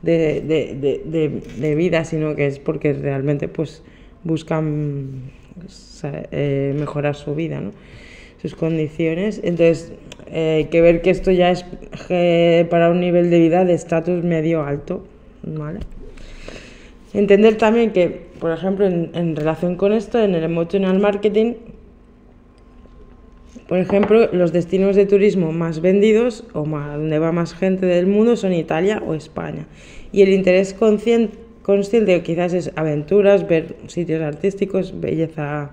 de, 0.00 0.40
de, 0.40 0.74
de, 1.04 1.42
de 1.58 1.74
vida, 1.74 2.04
sino 2.04 2.34
que 2.34 2.46
es 2.46 2.58
porque 2.58 2.94
realmente 2.94 3.46
pues 3.46 3.82
buscan 4.24 5.32
eh, 6.02 6.74
mejorar 6.78 7.14
su 7.14 7.34
vida, 7.34 7.60
¿no? 7.60 7.70
sus 8.42 8.54
condiciones. 8.56 9.40
Entonces, 9.44 9.92
eh, 10.26 10.56
hay 10.56 10.64
que 10.66 10.80
ver 10.80 11.00
que 11.00 11.10
esto 11.10 11.30
ya 11.30 11.50
es 11.50 11.64
para 12.68 12.90
un 12.90 13.00
nivel 13.00 13.30
de 13.30 13.38
vida 13.38 13.64
de 13.64 13.74
estatus 13.74 14.24
medio 14.24 14.64
alto, 14.64 15.04
¿vale? 15.44 15.80
Entender 17.14 17.56
también 17.56 17.92
que, 17.92 18.08
por 18.40 18.52
ejemplo, 18.52 18.86
en, 18.86 19.36
relación 19.36 19.76
con 19.76 19.92
esto, 19.92 20.18
en 20.18 20.34
el 20.34 20.44
emotional 20.44 20.98
marketing, 20.98 21.54
por 23.68 23.78
ejemplo, 23.78 24.28
los 24.32 24.52
destinos 24.52 24.96
de 24.96 25.06
turismo 25.06 25.52
más 25.52 25.80
vendidos 25.80 26.44
o 26.54 26.64
más, 26.64 26.96
donde 26.96 27.18
va 27.18 27.32
más 27.32 27.54
gente 27.54 27.86
del 27.86 28.06
mundo 28.06 28.36
son 28.36 28.54
Italia 28.54 29.02
o 29.06 29.14
España. 29.14 29.66
Y 30.10 30.22
el 30.22 30.30
interés 30.30 30.72
consciente, 30.72 31.36
consciente 31.62 32.22
quizás 32.22 32.52
es 32.52 32.72
aventuras, 32.76 33.46
ver 33.46 33.76
sitios 33.86 34.20
artísticos, 34.22 35.00
belleza 35.00 35.70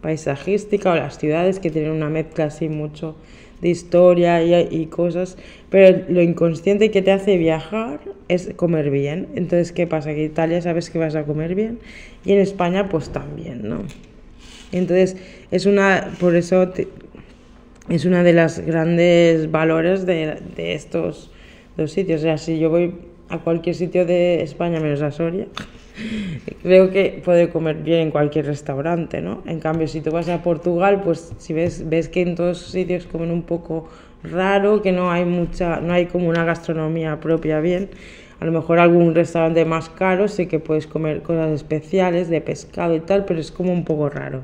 paisajística 0.00 0.92
o 0.92 0.96
las 0.96 1.18
ciudades 1.18 1.60
que 1.60 1.70
tienen 1.70 1.92
una 1.92 2.10
mezcla 2.10 2.46
así 2.46 2.68
mucho 2.68 3.14
de 3.62 3.68
historia 3.68 4.42
y, 4.42 4.86
cosas, 4.86 5.38
pero 5.70 6.04
lo 6.08 6.20
inconsciente 6.20 6.90
que 6.90 7.00
te 7.00 7.12
hace 7.12 7.36
viajar 7.36 8.00
es 8.26 8.50
comer 8.56 8.90
bien. 8.90 9.28
Entonces, 9.36 9.70
¿qué 9.70 9.86
pasa? 9.86 10.12
Que 10.12 10.24
en 10.24 10.32
Italia 10.32 10.60
sabes 10.60 10.90
que 10.90 10.98
vas 10.98 11.14
a 11.14 11.22
comer 11.22 11.54
bien 11.54 11.78
y 12.24 12.32
en 12.32 12.40
España 12.40 12.88
pues 12.88 13.10
también, 13.10 13.68
¿no? 13.68 13.84
Entonces, 14.72 15.16
es 15.52 15.66
una, 15.66 16.12
por 16.18 16.34
eso 16.34 16.72
es 17.88 18.04
una 18.04 18.24
de 18.24 18.32
las 18.32 18.58
grandes 18.58 19.48
valores 19.48 20.06
de, 20.06 20.38
de 20.56 20.74
estos 20.74 21.30
dos 21.76 21.92
sitios. 21.92 22.22
O 22.22 22.24
sea, 22.24 22.38
si 22.38 22.58
yo 22.58 22.68
voy 22.68 22.92
a 23.32 23.38
cualquier 23.38 23.74
sitio 23.74 24.04
de 24.04 24.42
España 24.42 24.78
menos 24.78 25.00
a 25.02 25.10
Soria, 25.10 25.46
creo 26.62 26.90
que 26.90 27.22
puede 27.24 27.48
comer 27.48 27.76
bien 27.76 28.00
en 28.00 28.10
cualquier 28.10 28.46
restaurante, 28.46 29.22
¿no? 29.22 29.42
En 29.46 29.58
cambio, 29.58 29.88
si 29.88 30.02
tú 30.02 30.10
vas 30.10 30.28
a 30.28 30.42
Portugal, 30.42 31.00
pues 31.02 31.32
si 31.38 31.52
ves, 31.54 31.88
ves 31.88 32.08
que 32.08 32.20
en 32.22 32.34
todos 32.34 32.58
sitios 32.58 33.06
comen 33.06 33.30
un 33.30 33.42
poco 33.42 33.88
raro, 34.22 34.82
que 34.82 34.92
no 34.92 35.10
hay 35.10 35.24
mucha, 35.24 35.80
no 35.80 35.94
hay 35.94 36.06
como 36.06 36.28
una 36.28 36.44
gastronomía 36.44 37.20
propia 37.20 37.60
bien. 37.60 37.88
A 38.38 38.44
lo 38.44 38.52
mejor 38.52 38.78
algún 38.78 39.14
restaurante 39.14 39.64
más 39.64 39.88
caro 39.88 40.28
sí 40.28 40.46
que 40.46 40.58
puedes 40.58 40.86
comer 40.86 41.22
cosas 41.22 41.52
especiales 41.52 42.28
de 42.28 42.40
pescado 42.40 42.94
y 42.94 43.00
tal, 43.00 43.24
pero 43.24 43.40
es 43.40 43.50
como 43.50 43.72
un 43.72 43.84
poco 43.84 44.10
raro. 44.10 44.42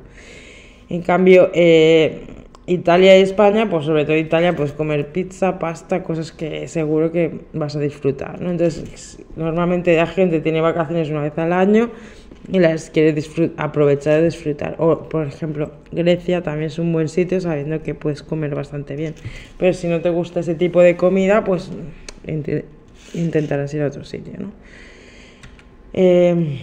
En 0.89 1.03
cambio, 1.03 1.51
eh, 1.53 2.23
Italia 2.69 3.19
y 3.19 3.23
España, 3.23 3.69
pues 3.71 3.87
sobre 3.87 4.05
todo 4.05 4.17
Italia, 4.17 4.55
pues 4.55 4.73
comer 4.73 5.09
pizza, 5.09 5.59
pasta, 5.59 6.03
cosas 6.03 6.33
que 6.33 6.69
seguro 6.69 7.11
que 7.11 7.41
vas 7.55 7.75
a 7.77 7.81
disfrutar, 7.81 8.43
¿no? 8.43 8.51
Entonces, 8.51 9.19
normalmente 9.37 9.97
la 9.97 10.07
gente 10.07 10.41
tiene 10.41 10.61
vacaciones 10.61 11.09
una 11.09 11.23
vez 11.23 11.37
al 11.39 11.55
año 11.55 11.91
y 12.53 12.59
las 12.59 12.91
quiere 12.91 13.23
aprovechar 13.57 14.21
de 14.21 14.27
disfrutar. 14.27 14.77
O, 14.79 15.09
por 15.09 15.27
ejemplo, 15.27 15.73
Grecia 15.93 16.43
también 16.43 16.67
es 16.67 16.79
un 16.79 16.93
buen 16.93 17.09
sitio 17.09 17.41
sabiendo 17.41 17.83
que 17.83 17.95
puedes 17.95 18.23
comer 18.23 18.55
bastante 18.55 18.97
bien. 18.97 19.15
Pero 19.59 19.73
si 19.73 19.89
no 19.89 20.03
te 20.03 20.11
gusta 20.11 20.41
ese 20.41 20.55
tipo 20.55 20.83
de 20.83 20.95
comida, 20.95 21.45
pues 21.45 21.71
intentarás 23.15 23.73
ir 23.73 23.81
a 23.81 23.87
otro 23.87 24.05
sitio, 24.05 24.35
¿no? 24.39 24.53
Eh, 25.95 26.61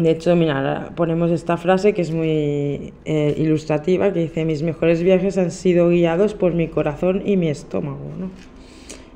de 0.00 0.10
hecho, 0.10 0.36
mira, 0.36 0.92
ponemos 0.96 1.30
esta 1.30 1.56
frase 1.56 1.92
que 1.92 2.02
es 2.02 2.10
muy 2.10 2.92
eh, 3.04 3.34
ilustrativa, 3.38 4.12
que 4.12 4.20
dice, 4.20 4.44
mis 4.44 4.62
mejores 4.62 5.02
viajes 5.02 5.38
han 5.38 5.50
sido 5.50 5.88
guiados 5.88 6.34
por 6.34 6.54
mi 6.54 6.68
corazón 6.68 7.22
y 7.24 7.36
mi 7.36 7.48
estómago. 7.48 8.10
¿no? 8.18 8.30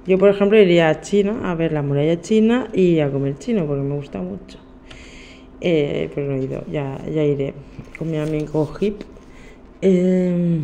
Yo, 0.06 0.18
por 0.18 0.30
ejemplo, 0.30 0.58
iría 0.58 0.88
a 0.88 1.00
China 1.00 1.40
a 1.44 1.54
ver 1.54 1.72
la 1.72 1.82
muralla 1.82 2.20
china 2.20 2.68
y 2.72 3.00
a 3.00 3.10
comer 3.10 3.38
chino, 3.38 3.66
porque 3.66 3.82
me 3.82 3.94
gusta 3.94 4.20
mucho. 4.20 4.58
Eh, 5.60 6.10
pero 6.14 6.28
no 6.28 6.34
he 6.34 6.44
ido, 6.44 6.64
ya, 6.70 6.98
ya 7.06 7.22
iré 7.22 7.54
con 7.96 8.10
mi 8.10 8.16
amigo 8.16 8.68
Hip. 8.80 9.02
Eh, 9.80 10.58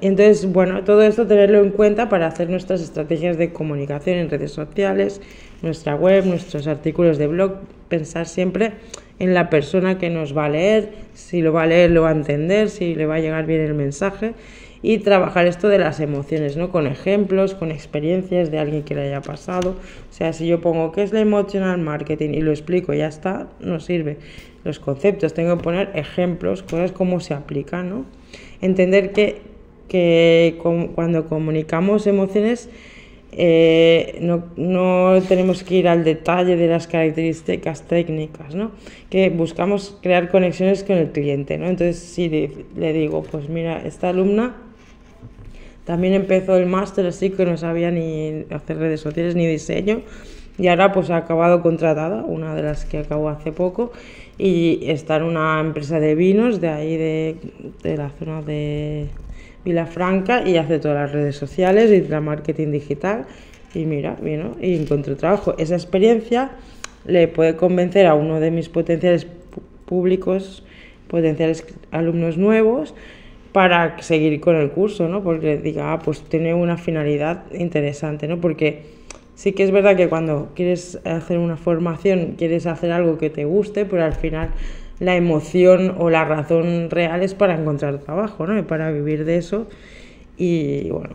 entonces, 0.00 0.52
bueno, 0.52 0.82
todo 0.82 1.02
esto 1.02 1.28
tenerlo 1.28 1.62
en 1.62 1.70
cuenta 1.70 2.08
para 2.08 2.26
hacer 2.26 2.50
nuestras 2.50 2.80
estrategias 2.80 3.38
de 3.38 3.52
comunicación 3.52 4.16
en 4.16 4.30
redes 4.30 4.50
sociales, 4.50 5.20
nuestra 5.62 5.94
web, 5.94 6.26
nuestros 6.26 6.66
artículos 6.66 7.18
de 7.18 7.28
blog, 7.28 7.60
pensar 7.88 8.26
siempre 8.26 8.72
en 9.18 9.34
la 9.34 9.50
persona 9.50 9.98
que 9.98 10.10
nos 10.10 10.36
va 10.36 10.46
a 10.46 10.48
leer, 10.48 10.90
si 11.14 11.40
lo 11.40 11.52
va 11.52 11.62
a 11.62 11.66
leer 11.66 11.90
lo 11.90 12.02
va 12.02 12.10
a 12.10 12.12
entender, 12.12 12.68
si 12.68 12.94
le 12.94 13.06
va 13.06 13.16
a 13.16 13.20
llegar 13.20 13.46
bien 13.46 13.60
el 13.60 13.74
mensaje 13.74 14.34
y 14.82 14.98
trabajar 14.98 15.46
esto 15.46 15.68
de 15.68 15.78
las 15.78 16.00
emociones, 16.00 16.56
¿no? 16.56 16.70
Con 16.70 16.86
ejemplos, 16.86 17.54
con 17.54 17.70
experiencias 17.70 18.50
de 18.50 18.58
alguien 18.58 18.82
que 18.82 18.94
le 18.94 19.02
haya 19.02 19.22
pasado. 19.22 19.70
O 19.70 20.12
sea, 20.12 20.32
si 20.32 20.46
yo 20.46 20.60
pongo 20.60 20.92
qué 20.92 21.02
es 21.02 21.12
la 21.12 21.20
emotional 21.20 21.78
marketing 21.78 22.30
y 22.30 22.40
lo 22.40 22.50
explico, 22.50 22.92
ya 22.92 23.08
está, 23.08 23.48
no 23.60 23.80
sirve. 23.80 24.18
Los 24.64 24.78
conceptos, 24.78 25.32
tengo 25.34 25.56
que 25.56 25.62
poner 25.62 25.90
ejemplos, 25.94 26.62
cosas 26.62 26.92
cómo 26.92 27.20
se 27.20 27.34
aplican, 27.34 27.88
¿no? 27.88 28.04
Entender 28.60 29.12
que, 29.12 29.40
que 29.88 30.58
cuando 30.94 31.26
comunicamos 31.26 32.06
emociones 32.06 32.68
eh, 33.32 34.18
no, 34.20 34.44
no, 34.56 35.20
tenemos 35.28 35.62
que 35.62 35.76
ir 35.76 35.88
al 35.88 36.04
detalle 36.04 36.56
de 36.56 36.68
las 36.68 36.86
características 36.86 37.82
técnicas, 37.82 38.54
¿no? 38.54 38.70
que 39.10 39.28
buscamos 39.30 39.98
crear 40.02 40.30
conexiones 40.30 40.84
con 40.84 40.96
el 40.96 41.10
cliente. 41.10 41.58
¿no? 41.58 41.66
Entonces, 41.66 41.98
si 41.98 42.28
le, 42.28 42.92
digo, 42.92 43.22
pues 43.22 43.48
mira, 43.48 43.82
esta 43.84 44.08
alumna 44.08 44.56
también 45.84 46.14
empezó 46.14 46.56
el 46.56 46.66
máster 46.66 47.06
así 47.06 47.30
que 47.30 47.44
no 47.44 47.56
sabía 47.56 47.90
ni 47.90 48.44
hacer 48.50 48.78
redes 48.78 49.00
sociales 49.00 49.36
ni 49.36 49.46
diseño 49.46 50.02
y 50.58 50.68
ahora 50.68 50.92
pues 50.92 51.10
ha 51.10 51.18
acabado 51.18 51.62
contratada, 51.62 52.24
una 52.24 52.54
de 52.54 52.62
las 52.62 52.86
que 52.86 52.98
acabó 52.98 53.28
hace 53.28 53.52
poco, 53.52 53.92
y 54.38 54.80
está 54.90 55.16
en 55.16 55.24
una 55.24 55.60
empresa 55.60 56.00
de 56.00 56.14
vinos 56.14 56.60
de 56.60 56.68
ahí 56.68 56.96
de, 56.96 57.36
de 57.82 57.96
la 57.96 58.10
zona 58.18 58.40
de 58.40 59.08
Franca 59.86 60.46
y 60.46 60.56
hace 60.56 60.78
todas 60.78 60.96
las 60.96 61.12
redes 61.12 61.36
sociales 61.36 61.90
y 61.90 62.08
la 62.08 62.20
marketing 62.20 62.72
digital. 62.72 63.26
Y 63.74 63.84
mira, 63.84 64.16
vino 64.20 64.56
y 64.60 64.74
encontró 64.76 65.16
trabajo. 65.16 65.54
Esa 65.58 65.74
experiencia 65.74 66.52
le 67.04 67.28
puede 67.28 67.56
convencer 67.56 68.06
a 68.06 68.14
uno 68.14 68.40
de 68.40 68.50
mis 68.50 68.68
potenciales 68.68 69.26
públicos, 69.84 70.64
potenciales 71.08 71.64
alumnos 71.90 72.36
nuevos, 72.36 72.94
para 73.52 74.02
seguir 74.02 74.38
con 74.40 74.56
el 74.56 74.70
curso, 74.70 75.08
¿no? 75.08 75.22
Porque 75.22 75.56
diga, 75.56 75.92
ah, 75.92 75.98
pues 75.98 76.22
tiene 76.22 76.52
una 76.52 76.76
finalidad 76.76 77.44
interesante, 77.52 78.28
¿no? 78.28 78.38
Porque 78.38 78.82
sí 79.34 79.52
que 79.52 79.62
es 79.62 79.70
verdad 79.70 79.96
que 79.96 80.08
cuando 80.08 80.50
quieres 80.54 81.00
hacer 81.04 81.38
una 81.38 81.56
formación, 81.56 82.34
quieres 82.36 82.66
hacer 82.66 82.92
algo 82.92 83.16
que 83.16 83.30
te 83.30 83.44
guste, 83.44 83.86
pero 83.86 84.04
al 84.04 84.12
final 84.12 84.50
la 84.98 85.16
emoción 85.16 85.94
o 85.98 86.10
la 86.10 86.24
razón 86.24 86.90
real 86.90 87.22
es 87.22 87.34
para 87.34 87.54
encontrar 87.54 87.98
trabajo, 87.98 88.46
¿no? 88.46 88.58
Y 88.58 88.62
para 88.62 88.90
vivir 88.90 89.24
de 89.24 89.36
eso. 89.36 89.66
Y 90.36 90.90
bueno. 90.90 91.14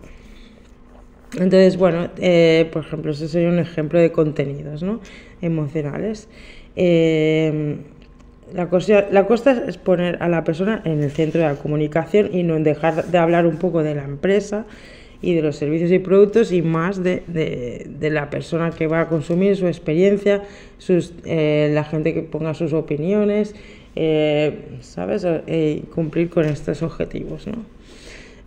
Entonces, 1.34 1.78
bueno, 1.78 2.10
eh, 2.18 2.70
por 2.74 2.84
ejemplo, 2.84 3.12
ese 3.12 3.28
sería 3.28 3.50
un 3.50 3.60
ejemplo 3.60 4.00
de 4.00 4.12
contenidos, 4.12 4.84
¿no? 4.84 5.00
Emocionales. 5.42 6.28
Eh, 6.76 7.78
la, 8.54 8.68
cosa, 8.68 9.06
la 9.12 9.26
cosa 9.28 9.64
es 9.68 9.78
poner 9.78 10.22
a 10.22 10.28
la 10.28 10.44
persona 10.44 10.82
en 10.84 11.02
el 11.02 11.12
centro 11.12 11.42
de 11.42 11.48
la 11.48 11.56
comunicación 11.56 12.30
y 12.34 12.44
no 12.44 12.60
dejar 12.60 13.06
de 13.06 13.18
hablar 13.18 13.46
un 13.46 13.58
poco 13.58 13.82
de 13.82 13.96
la 13.96 14.04
empresa 14.04 14.66
y 15.22 15.36
de 15.36 15.42
los 15.42 15.56
servicios 15.56 15.92
y 15.92 16.00
productos 16.00 16.52
y 16.52 16.62
más 16.62 17.04
de, 17.04 17.24
de, 17.28 17.88
de 18.00 18.10
la 18.10 18.30
persona 18.30 18.72
que 18.72 18.88
va 18.88 19.02
a 19.02 19.08
consumir, 19.08 19.56
su 19.56 19.68
experiencia, 19.68 20.44
sus, 20.78 21.14
eh, 21.26 21.70
la 21.74 21.84
gente 21.84 22.14
que 22.14 22.22
ponga 22.22 22.54
sus 22.54 22.74
opiniones, 22.74 23.56
eh, 23.96 24.78
¿sabes? 24.80 25.26
Eh, 25.26 25.84
cumplir 25.94 26.30
con 26.30 26.46
estos 26.46 26.82
objetivos, 26.82 27.48
¿no? 27.48 27.66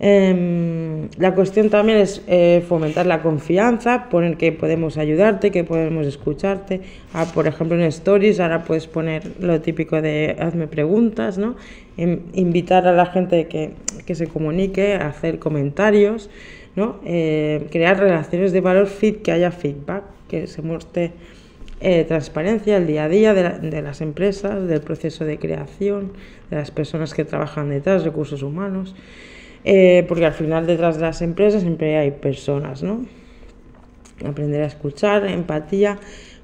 Em, 0.00 1.08
la 1.18 1.34
cuestión 1.34 1.70
también 1.70 1.98
es 1.98 2.20
eh, 2.26 2.64
fomentar 2.68 3.06
la 3.06 3.22
confianza, 3.22 4.08
poner 4.08 4.36
que 4.36 4.50
podemos 4.50 4.98
ayudarte, 4.98 5.50
que 5.50 5.62
podemos 5.62 6.06
escucharte. 6.06 6.80
Ah, 7.12 7.26
por 7.32 7.46
ejemplo, 7.46 7.76
en 7.76 7.84
Stories 7.84 8.40
ahora 8.40 8.64
puedes 8.64 8.86
poner 8.86 9.22
lo 9.38 9.60
típico 9.60 10.02
de 10.02 10.36
hazme 10.40 10.66
preguntas, 10.66 11.38
¿no? 11.38 11.56
invitar 11.96 12.88
a 12.88 12.92
la 12.92 13.06
gente 13.06 13.46
que, 13.46 13.70
que, 14.04 14.16
se 14.16 14.26
comunique, 14.26 14.94
hacer 14.94 15.38
comentarios, 15.38 16.28
¿no? 16.76 17.00
Eh, 17.04 17.66
crear 17.70 17.98
relaciones 17.98 18.52
de 18.52 18.60
valor, 18.60 18.86
fit, 18.86 19.22
que 19.22 19.32
haya 19.32 19.50
feedback, 19.50 20.04
que 20.28 20.46
se 20.46 20.62
muestre 20.62 21.12
eh, 21.80 22.04
transparencia, 22.04 22.76
el 22.76 22.86
día 22.86 23.04
a 23.04 23.08
día 23.08 23.34
de, 23.34 23.82
las 23.82 24.00
empresas, 24.00 24.66
del 24.66 24.80
proceso 24.80 25.24
de 25.24 25.38
creación, 25.38 26.12
de 26.50 26.56
las 26.56 26.70
personas 26.70 27.14
que 27.14 27.24
trabajan 27.24 27.68
detrás, 27.68 28.04
recursos 28.04 28.42
humanos. 28.42 28.94
Eh, 29.64 30.04
porque 30.08 30.26
al 30.26 30.32
final 30.32 30.66
detrás 30.66 30.96
de 30.96 31.02
las 31.02 31.22
empresas 31.22 31.62
siempre 31.62 31.96
hay 31.96 32.10
personas, 32.10 32.82
¿no? 32.82 33.06
Aprender 34.24 34.62
a 34.62 34.66
escuchar, 34.66 35.26
empatía, 35.26 35.98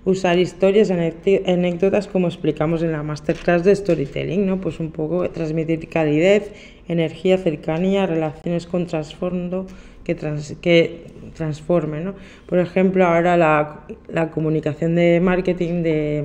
usar 0.04 0.38
historias, 0.38 0.90
anécdotas 0.90 2.06
como 2.06 2.28
explicamos 2.28 2.82
en 2.82 2.92
la 2.92 3.02
masterclass 3.02 3.62
de 3.64 3.76
storytelling, 3.76 4.46
¿no? 4.46 4.60
Pues 4.60 4.80
un 4.80 4.90
poco 4.90 5.28
transmitir 5.30 5.88
calidez, 5.88 6.52
energía, 6.88 7.36
cercanía, 7.36 8.06
relaciones 8.06 8.66
con 8.66 8.86
trasfondo 8.86 9.66
que, 10.04 10.16
que 10.60 11.06
transformen, 11.34 12.04
¿no? 12.04 12.14
Por 12.46 12.58
ejemplo, 12.58 13.04
ahora 13.06 13.36
la, 13.36 13.80
la 14.08 14.30
comunicación 14.30 14.94
de 14.94 15.20
marketing 15.20 15.82
de 15.82 16.24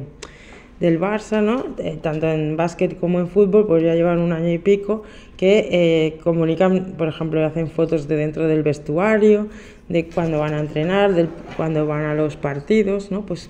del 0.79 0.99
Barça, 0.99 1.41
¿no? 1.41 1.63
tanto 2.01 2.27
en 2.27 2.57
básquet 2.57 2.99
como 2.99 3.19
en 3.19 3.27
fútbol, 3.27 3.65
pues 3.65 3.83
ya 3.83 3.95
llevan 3.95 4.19
un 4.19 4.33
año 4.33 4.51
y 4.51 4.57
pico, 4.57 5.03
que 5.37 5.69
eh, 5.71 6.17
comunican, 6.23 6.95
por 6.97 7.07
ejemplo, 7.07 7.43
hacen 7.45 7.69
fotos 7.69 8.07
de 8.07 8.17
dentro 8.17 8.47
del 8.47 8.63
vestuario, 8.63 9.47
de 9.87 10.07
cuando 10.07 10.39
van 10.39 10.53
a 10.53 10.59
entrenar, 10.59 11.13
de 11.13 11.27
cuando 11.55 11.85
van 11.87 12.03
a 12.03 12.13
los 12.13 12.35
partidos, 12.35 13.11
¿no? 13.11 13.25
Pues 13.25 13.49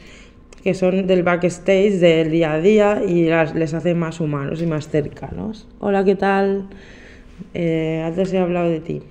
que 0.64 0.74
son 0.74 1.06
del 1.06 1.22
backstage, 1.22 1.94
del 2.00 2.32
día 2.32 2.54
a 2.54 2.60
día 2.60 3.04
y 3.08 3.30
les 3.54 3.74
hace 3.76 3.94
más 3.94 4.20
humanos 4.20 4.62
y 4.64 4.66
más 4.66 4.90
cercanos. 4.90 5.68
Hola, 5.80 6.04
¿qué 6.04 6.16
tal? 6.16 6.70
Eh, 7.54 8.02
antes 8.04 8.34
he 8.34 8.40
hablado 8.40 8.70
de 8.70 8.80
ti. 8.80 9.02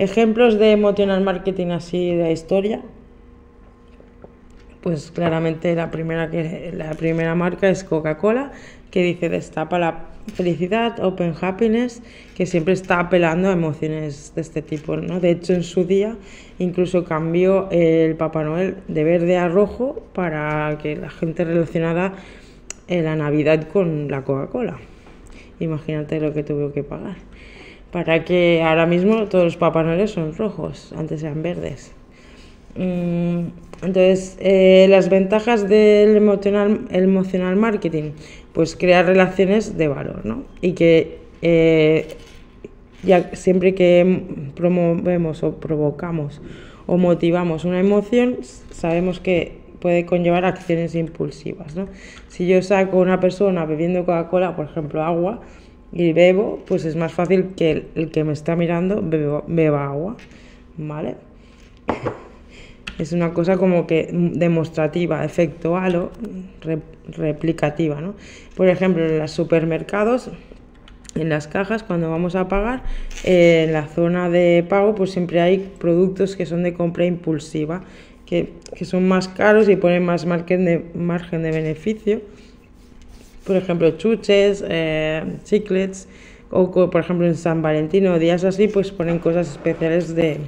Ejemplos 0.00 0.58
de 0.58 0.72
emotional 0.72 1.20
marketing 1.20 1.72
así 1.72 2.14
de 2.14 2.32
historia 2.32 2.80
pues 4.82 5.10
claramente 5.10 5.74
la 5.74 5.90
primera, 5.90 6.30
que, 6.30 6.72
la 6.74 6.94
primera 6.94 7.34
marca 7.34 7.68
es 7.68 7.84
Coca-Cola, 7.84 8.52
que 8.90 9.02
dice 9.02 9.28
destapa 9.28 9.78
la 9.78 10.06
felicidad, 10.34 11.04
open 11.04 11.34
happiness, 11.38 12.02
que 12.34 12.46
siempre 12.46 12.74
está 12.74 12.98
apelando 12.98 13.50
a 13.50 13.52
emociones 13.52 14.32
de 14.34 14.40
este 14.40 14.62
tipo. 14.62 14.96
¿no? 14.96 15.20
De 15.20 15.32
hecho, 15.32 15.52
en 15.52 15.64
su 15.64 15.84
día 15.84 16.16
incluso 16.58 17.04
cambió 17.04 17.68
el 17.70 18.16
Papá 18.16 18.42
Noel 18.42 18.76
de 18.88 19.04
verde 19.04 19.36
a 19.36 19.48
rojo 19.48 20.02
para 20.14 20.78
que 20.82 20.96
la 20.96 21.10
gente 21.10 21.44
relacionara 21.44 22.14
la 22.88 23.16
Navidad 23.16 23.68
con 23.68 24.10
la 24.10 24.22
Coca-Cola. 24.22 24.78
Imagínate 25.60 26.20
lo 26.20 26.32
que 26.32 26.42
tuvo 26.42 26.72
que 26.72 26.82
pagar. 26.82 27.16
Para 27.92 28.24
que 28.24 28.62
ahora 28.64 28.86
mismo 28.86 29.26
todos 29.26 29.44
los 29.44 29.56
Papá 29.56 29.82
Noel 29.82 30.06
son 30.08 30.34
rojos, 30.34 30.92
antes 30.96 31.22
eran 31.22 31.42
verdes. 31.42 31.92
Mm, 32.76 33.48
entonces, 33.82 34.36
eh, 34.40 34.86
las 34.88 35.08
ventajas 35.08 35.68
del 35.68 36.16
emocional, 36.16 36.82
emocional 36.90 37.56
marketing, 37.56 38.12
pues 38.52 38.76
crear 38.76 39.06
relaciones 39.06 39.76
de 39.76 39.88
valor, 39.88 40.24
¿no? 40.24 40.44
Y 40.60 40.72
que 40.72 41.18
eh, 41.42 42.16
siempre 43.32 43.74
que 43.74 44.22
promovemos 44.54 45.42
o 45.42 45.56
provocamos 45.56 46.40
o 46.86 46.98
motivamos 46.98 47.64
una 47.64 47.80
emoción, 47.80 48.38
sabemos 48.70 49.20
que 49.20 49.58
puede 49.80 50.04
conllevar 50.04 50.44
acciones 50.44 50.94
impulsivas, 50.94 51.74
¿no? 51.74 51.88
Si 52.28 52.46
yo 52.46 52.60
saco 52.62 52.98
a 52.98 53.00
una 53.00 53.18
persona 53.18 53.64
bebiendo 53.64 54.04
Coca-Cola, 54.04 54.54
por 54.54 54.66
ejemplo, 54.66 55.02
agua, 55.02 55.40
y 55.92 56.12
bebo, 56.12 56.62
pues 56.66 56.84
es 56.84 56.96
más 56.96 57.12
fácil 57.12 57.54
que 57.56 57.86
el, 57.94 58.10
que 58.10 58.24
me 58.24 58.32
está 58.32 58.56
mirando 58.56 59.02
beba, 59.02 59.86
agua, 59.86 60.16
¿vale? 60.76 61.16
es 62.98 63.12
una 63.12 63.32
cosa 63.32 63.56
como 63.56 63.86
que 63.86 64.10
demostrativa, 64.12 65.24
efecto 65.24 65.76
halo, 65.76 66.10
replicativa. 67.08 68.00
¿no? 68.00 68.14
Por 68.54 68.68
ejemplo, 68.68 69.04
en 69.06 69.18
los 69.18 69.30
supermercados, 69.30 70.30
en 71.14 71.28
las 71.30 71.48
cajas, 71.48 71.82
cuando 71.82 72.10
vamos 72.10 72.36
a 72.36 72.48
pagar, 72.48 72.82
eh, 73.24 73.64
en 73.66 73.72
la 73.72 73.86
zona 73.86 74.28
de 74.28 74.64
pago, 74.68 74.94
pues 74.94 75.10
siempre 75.10 75.40
hay 75.40 75.70
productos 75.78 76.36
que 76.36 76.46
son 76.46 76.62
de 76.62 76.74
compra 76.74 77.06
impulsiva, 77.06 77.82
que, 78.26 78.52
son 78.82 79.08
más 79.08 79.28
caros 79.28 79.68
y 79.68 79.76
ponen 79.76 80.04
más 80.04 80.26
margen 80.26 80.64
de, 80.64 80.84
margen 80.94 81.42
de 81.42 81.50
beneficio. 81.50 82.20
Por 83.50 83.56
ejemplo, 83.56 83.90
chuches, 83.98 84.64
eh, 84.68 85.24
chiclets, 85.42 86.06
o 86.52 86.70
por 86.70 87.00
ejemplo 87.00 87.26
en 87.26 87.34
San 87.34 87.62
Valentín 87.62 88.06
o 88.06 88.16
días 88.20 88.44
así, 88.44 88.68
pues 88.68 88.92
ponen 88.92 89.18
cosas 89.18 89.50
especiales 89.50 90.14
de, 90.14 90.38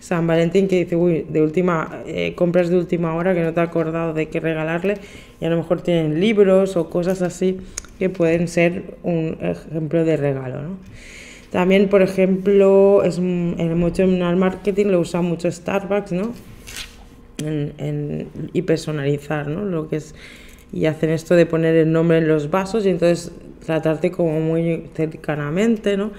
San 0.00 0.26
Valentín 0.26 0.66
que 0.66 0.80
dice, 0.80 0.96
uy, 0.96 1.24
de 1.28 1.40
última, 1.40 2.02
eh, 2.04 2.34
compras 2.34 2.68
de 2.68 2.76
última 2.76 3.14
hora 3.14 3.32
que 3.32 3.42
no 3.42 3.54
te 3.54 3.60
has 3.60 3.68
acordado 3.68 4.12
de 4.12 4.28
qué 4.28 4.40
regalarle 4.40 4.94
y 5.40 5.44
a 5.44 5.50
lo 5.50 5.56
mejor 5.56 5.82
tienen 5.82 6.18
libros 6.18 6.76
o 6.76 6.90
cosas 6.90 7.22
así 7.22 7.58
que 8.00 8.10
pueden 8.10 8.48
ser 8.48 8.96
un 9.04 9.38
ejemplo 9.40 10.04
de 10.04 10.16
regalo, 10.16 10.60
¿no? 10.60 10.78
También, 11.52 11.88
por 11.88 12.02
ejemplo, 12.02 13.04
es, 13.04 13.18
en 13.18 13.54
el 13.60 14.36
marketing 14.36 14.86
lo 14.86 14.98
usa 14.98 15.22
mucho 15.22 15.48
Starbucks, 15.48 16.10
¿no? 16.10 16.32
Y 18.52 18.62
personalizar, 18.62 19.46
¿no? 19.46 19.64
Lo 19.64 19.88
que 19.88 19.94
es, 19.98 20.16
y 20.72 20.86
hacen 20.86 21.10
esto 21.10 21.34
de 21.34 21.46
poner 21.46 21.74
el 21.76 21.90
nombre 21.92 22.18
en 22.18 22.28
los 22.28 22.50
vasos 22.50 22.86
y 22.86 22.90
entonces 22.90 23.32
tratarte 23.64 24.10
como 24.10 24.40
muy 24.40 24.84
cercanamente, 24.94 25.96
¿no? 25.96 26.10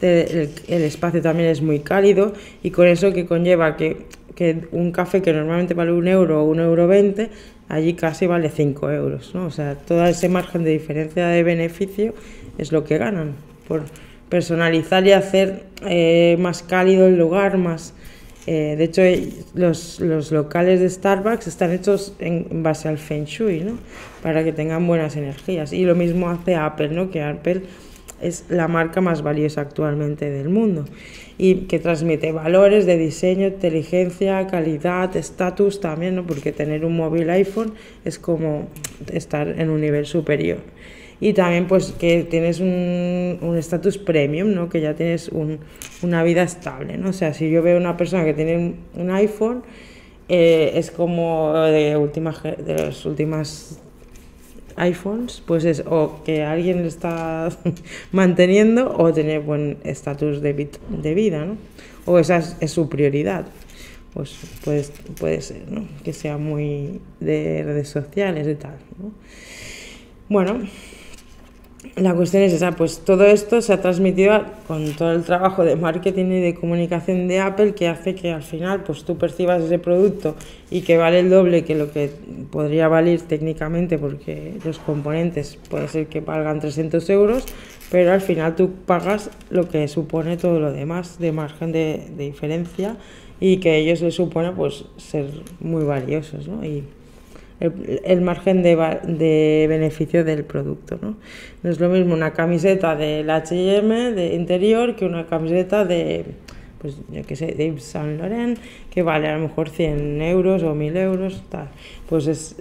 el, 0.00 0.82
espacio 0.82 1.22
también 1.22 1.48
es 1.48 1.62
muy 1.62 1.80
cálido 1.80 2.32
y 2.62 2.70
con 2.70 2.86
eso 2.86 3.12
que 3.12 3.26
conlleva 3.26 3.76
que, 3.76 4.06
un 4.72 4.92
café 4.92 5.22
que 5.22 5.32
normalmente 5.32 5.74
vale 5.74 5.92
un 5.92 6.08
euro 6.08 6.42
o 6.42 6.44
un 6.44 6.60
euro 6.60 6.86
veinte, 6.86 7.30
allí 7.68 7.94
casi 7.94 8.26
vale 8.26 8.50
cinco 8.50 8.90
euros, 8.90 9.34
¿no? 9.34 9.46
O 9.46 9.50
sea, 9.50 9.76
todo 9.76 10.04
ese 10.04 10.28
margen 10.28 10.62
de 10.62 10.70
diferencia 10.72 11.28
de 11.28 11.42
beneficio 11.42 12.12
es 12.58 12.70
lo 12.70 12.84
que 12.84 12.98
ganan 12.98 13.32
por 13.66 13.84
personalizar 14.28 15.06
y 15.06 15.12
hacer 15.12 15.64
eh, 15.86 16.36
más 16.38 16.62
cálido 16.62 17.06
el 17.06 17.16
lugar, 17.16 17.56
más... 17.56 17.94
Eh, 18.46 18.76
de 18.78 18.84
hecho, 18.84 19.02
los, 19.54 19.98
los, 20.00 20.30
locales 20.30 20.80
de 20.80 20.88
Starbucks 20.88 21.48
están 21.48 21.72
hechos 21.72 22.14
en, 22.20 22.62
base 22.62 22.88
al 22.88 22.98
Feng 22.98 23.24
Shui, 23.24 23.60
¿no? 23.60 23.78
Para 24.22 24.44
que 24.44 24.52
tengan 24.52 24.86
buenas 24.86 25.16
energías. 25.16 25.72
Y 25.72 25.84
lo 25.84 25.94
mismo 25.94 26.30
hace 26.30 26.54
Apple, 26.54 26.90
¿no? 26.90 27.10
Que 27.10 27.22
Apple 27.22 27.62
es 28.20 28.44
la 28.48 28.68
marca 28.68 29.00
más 29.00 29.22
valiosa 29.22 29.60
actualmente 29.60 30.30
del 30.30 30.48
mundo 30.48 30.84
y 31.38 31.66
que 31.66 31.78
transmite 31.78 32.32
valores 32.32 32.86
de 32.86 32.96
diseño, 32.96 33.48
inteligencia, 33.48 34.46
calidad, 34.46 35.14
estatus 35.16 35.80
también, 35.80 36.16
¿no? 36.16 36.24
porque 36.24 36.52
tener 36.52 36.84
un 36.84 36.96
móvil 36.96 37.28
iPhone 37.28 37.74
es 38.04 38.18
como 38.18 38.68
estar 39.12 39.48
en 39.48 39.68
un 39.68 39.80
nivel 39.80 40.06
superior. 40.06 40.58
Y 41.20 41.32
también 41.32 41.66
pues 41.66 41.92
que 41.92 42.24
tienes 42.24 42.60
un 42.60 43.54
estatus 43.58 43.96
premium, 43.96 44.54
¿no? 44.54 44.68
que 44.68 44.80
ya 44.80 44.94
tienes 44.94 45.28
un, 45.28 45.60
una 46.02 46.22
vida 46.22 46.42
estable. 46.42 46.98
¿no? 46.98 47.10
O 47.10 47.12
sea, 47.12 47.32
si 47.32 47.50
yo 47.50 47.62
veo 47.62 47.78
una 47.78 47.96
persona 47.96 48.24
que 48.24 48.34
tiene 48.34 48.74
un 48.94 49.10
iPhone, 49.10 49.62
eh, 50.28 50.72
es 50.74 50.90
como 50.90 51.54
de, 51.54 51.96
última, 51.96 52.32
de 52.32 52.74
las 52.74 53.06
últimas 53.06 53.78
iPhones, 54.76 55.42
pues 55.46 55.64
es 55.64 55.84
o 55.86 56.20
que 56.24 56.42
alguien 56.42 56.82
le 56.82 56.88
está 56.88 57.48
manteniendo 58.12 58.94
o 58.96 59.12
tener 59.12 59.40
buen 59.40 59.78
estatus 59.84 60.42
de, 60.42 60.52
vida, 61.14 61.44
¿no? 61.44 61.56
O 62.04 62.18
esa 62.18 62.42
es, 62.60 62.70
su 62.70 62.88
prioridad. 62.88 63.46
Pues 64.12 64.34
puede, 64.64 64.84
puede 65.18 65.40
ser, 65.42 65.70
¿no? 65.70 65.86
Que 66.02 66.12
sea 66.12 66.38
muy 66.38 67.00
de 67.20 67.62
redes 67.64 67.88
sociales 67.88 68.46
y 68.48 68.54
tal, 68.54 68.76
¿no? 68.98 69.12
Bueno, 70.28 70.60
la 71.94 72.14
cuestión 72.14 72.42
es 72.42 72.52
esa, 72.52 72.72
pues 72.72 73.00
todo 73.04 73.24
esto 73.24 73.60
se 73.60 73.72
ha 73.72 73.80
transmitido 73.80 74.42
con 74.66 74.92
todo 74.92 75.12
el 75.12 75.22
trabajo 75.22 75.64
de 75.64 75.76
marketing 75.76 76.26
y 76.26 76.40
de 76.40 76.54
comunicación 76.54 77.28
de 77.28 77.40
Apple 77.40 77.74
que 77.74 77.88
hace 77.88 78.14
que 78.14 78.32
al 78.32 78.42
final 78.42 78.82
pues 78.82 79.04
tú 79.04 79.16
percibas 79.16 79.62
ese 79.62 79.78
producto 79.78 80.34
y 80.70 80.82
que 80.82 80.96
vale 80.96 81.20
el 81.20 81.30
doble 81.30 81.64
que 81.64 81.74
lo 81.74 81.92
que 81.92 82.10
podría 82.50 82.88
valer 82.88 83.20
técnicamente 83.20 83.98
porque 83.98 84.54
los 84.64 84.78
componentes 84.78 85.58
puede 85.70 85.88
ser 85.88 86.06
que 86.06 86.20
valgan 86.20 86.60
300 86.60 87.08
euros, 87.10 87.44
pero 87.90 88.12
al 88.12 88.20
final 88.20 88.56
tú 88.56 88.70
pagas 88.86 89.30
lo 89.50 89.68
que 89.68 89.86
supone 89.88 90.36
todo 90.36 90.58
lo 90.58 90.72
demás 90.72 91.18
de 91.18 91.32
margen 91.32 91.72
de, 91.72 92.02
diferencia 92.16 92.96
y 93.40 93.58
que 93.58 93.70
a 93.70 93.74
ellos 93.76 94.00
les 94.02 94.14
supone 94.14 94.52
pues 94.52 94.84
ser 94.96 95.26
muy 95.60 95.84
valiosos, 95.84 96.48
¿no? 96.48 96.64
Y 96.64 96.84
el, 97.60 98.20
margen 98.20 98.62
de, 98.62 98.76
de, 99.06 99.66
beneficio 99.68 100.24
del 100.24 100.44
producto. 100.44 100.98
¿no? 101.00 101.16
no 101.62 101.70
es 101.70 101.80
lo 101.80 101.88
mismo 101.88 102.14
una 102.14 102.32
camiseta 102.32 102.96
del 102.96 103.28
HM 103.28 104.14
de 104.14 104.34
interior 104.34 104.96
que 104.96 105.04
una 105.04 105.26
camiseta 105.26 105.84
de, 105.84 106.24
pues 106.80 106.96
yo 107.10 107.22
qué 107.26 107.36
sé, 107.36 107.46
de 107.46 107.66
Yves 107.66 107.84
Saint 107.84 108.20
Laurent, 108.20 108.58
que 108.90 109.02
vale 109.02 109.28
a 109.28 109.36
lo 109.36 109.42
mejor 109.42 109.70
100 109.70 110.20
euros 110.22 110.62
o 110.62 110.74
1000 110.74 110.96
euros, 110.96 111.42
tal. 111.48 111.68
Pues 112.08 112.26
es, 112.26 112.56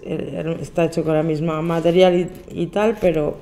está 0.61 0.85
hecho 0.85 1.03
con 1.03 1.13
la 1.13 1.23
misma 1.23 1.61
material 1.61 2.29
y, 2.51 2.67
tal, 2.67 2.97
pero 2.99 3.37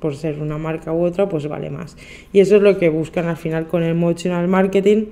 por 0.00 0.16
ser 0.16 0.40
una 0.40 0.58
marca 0.58 0.92
u 0.92 1.04
otra, 1.04 1.28
pues 1.28 1.46
vale 1.46 1.70
más. 1.70 1.96
Y 2.32 2.40
eso 2.40 2.56
es 2.56 2.62
lo 2.62 2.78
que 2.78 2.88
buscan 2.88 3.26
al 3.26 3.36
final 3.36 3.68
con 3.68 3.82
el 3.82 3.90
emotional 3.90 4.48
marketing. 4.48 5.06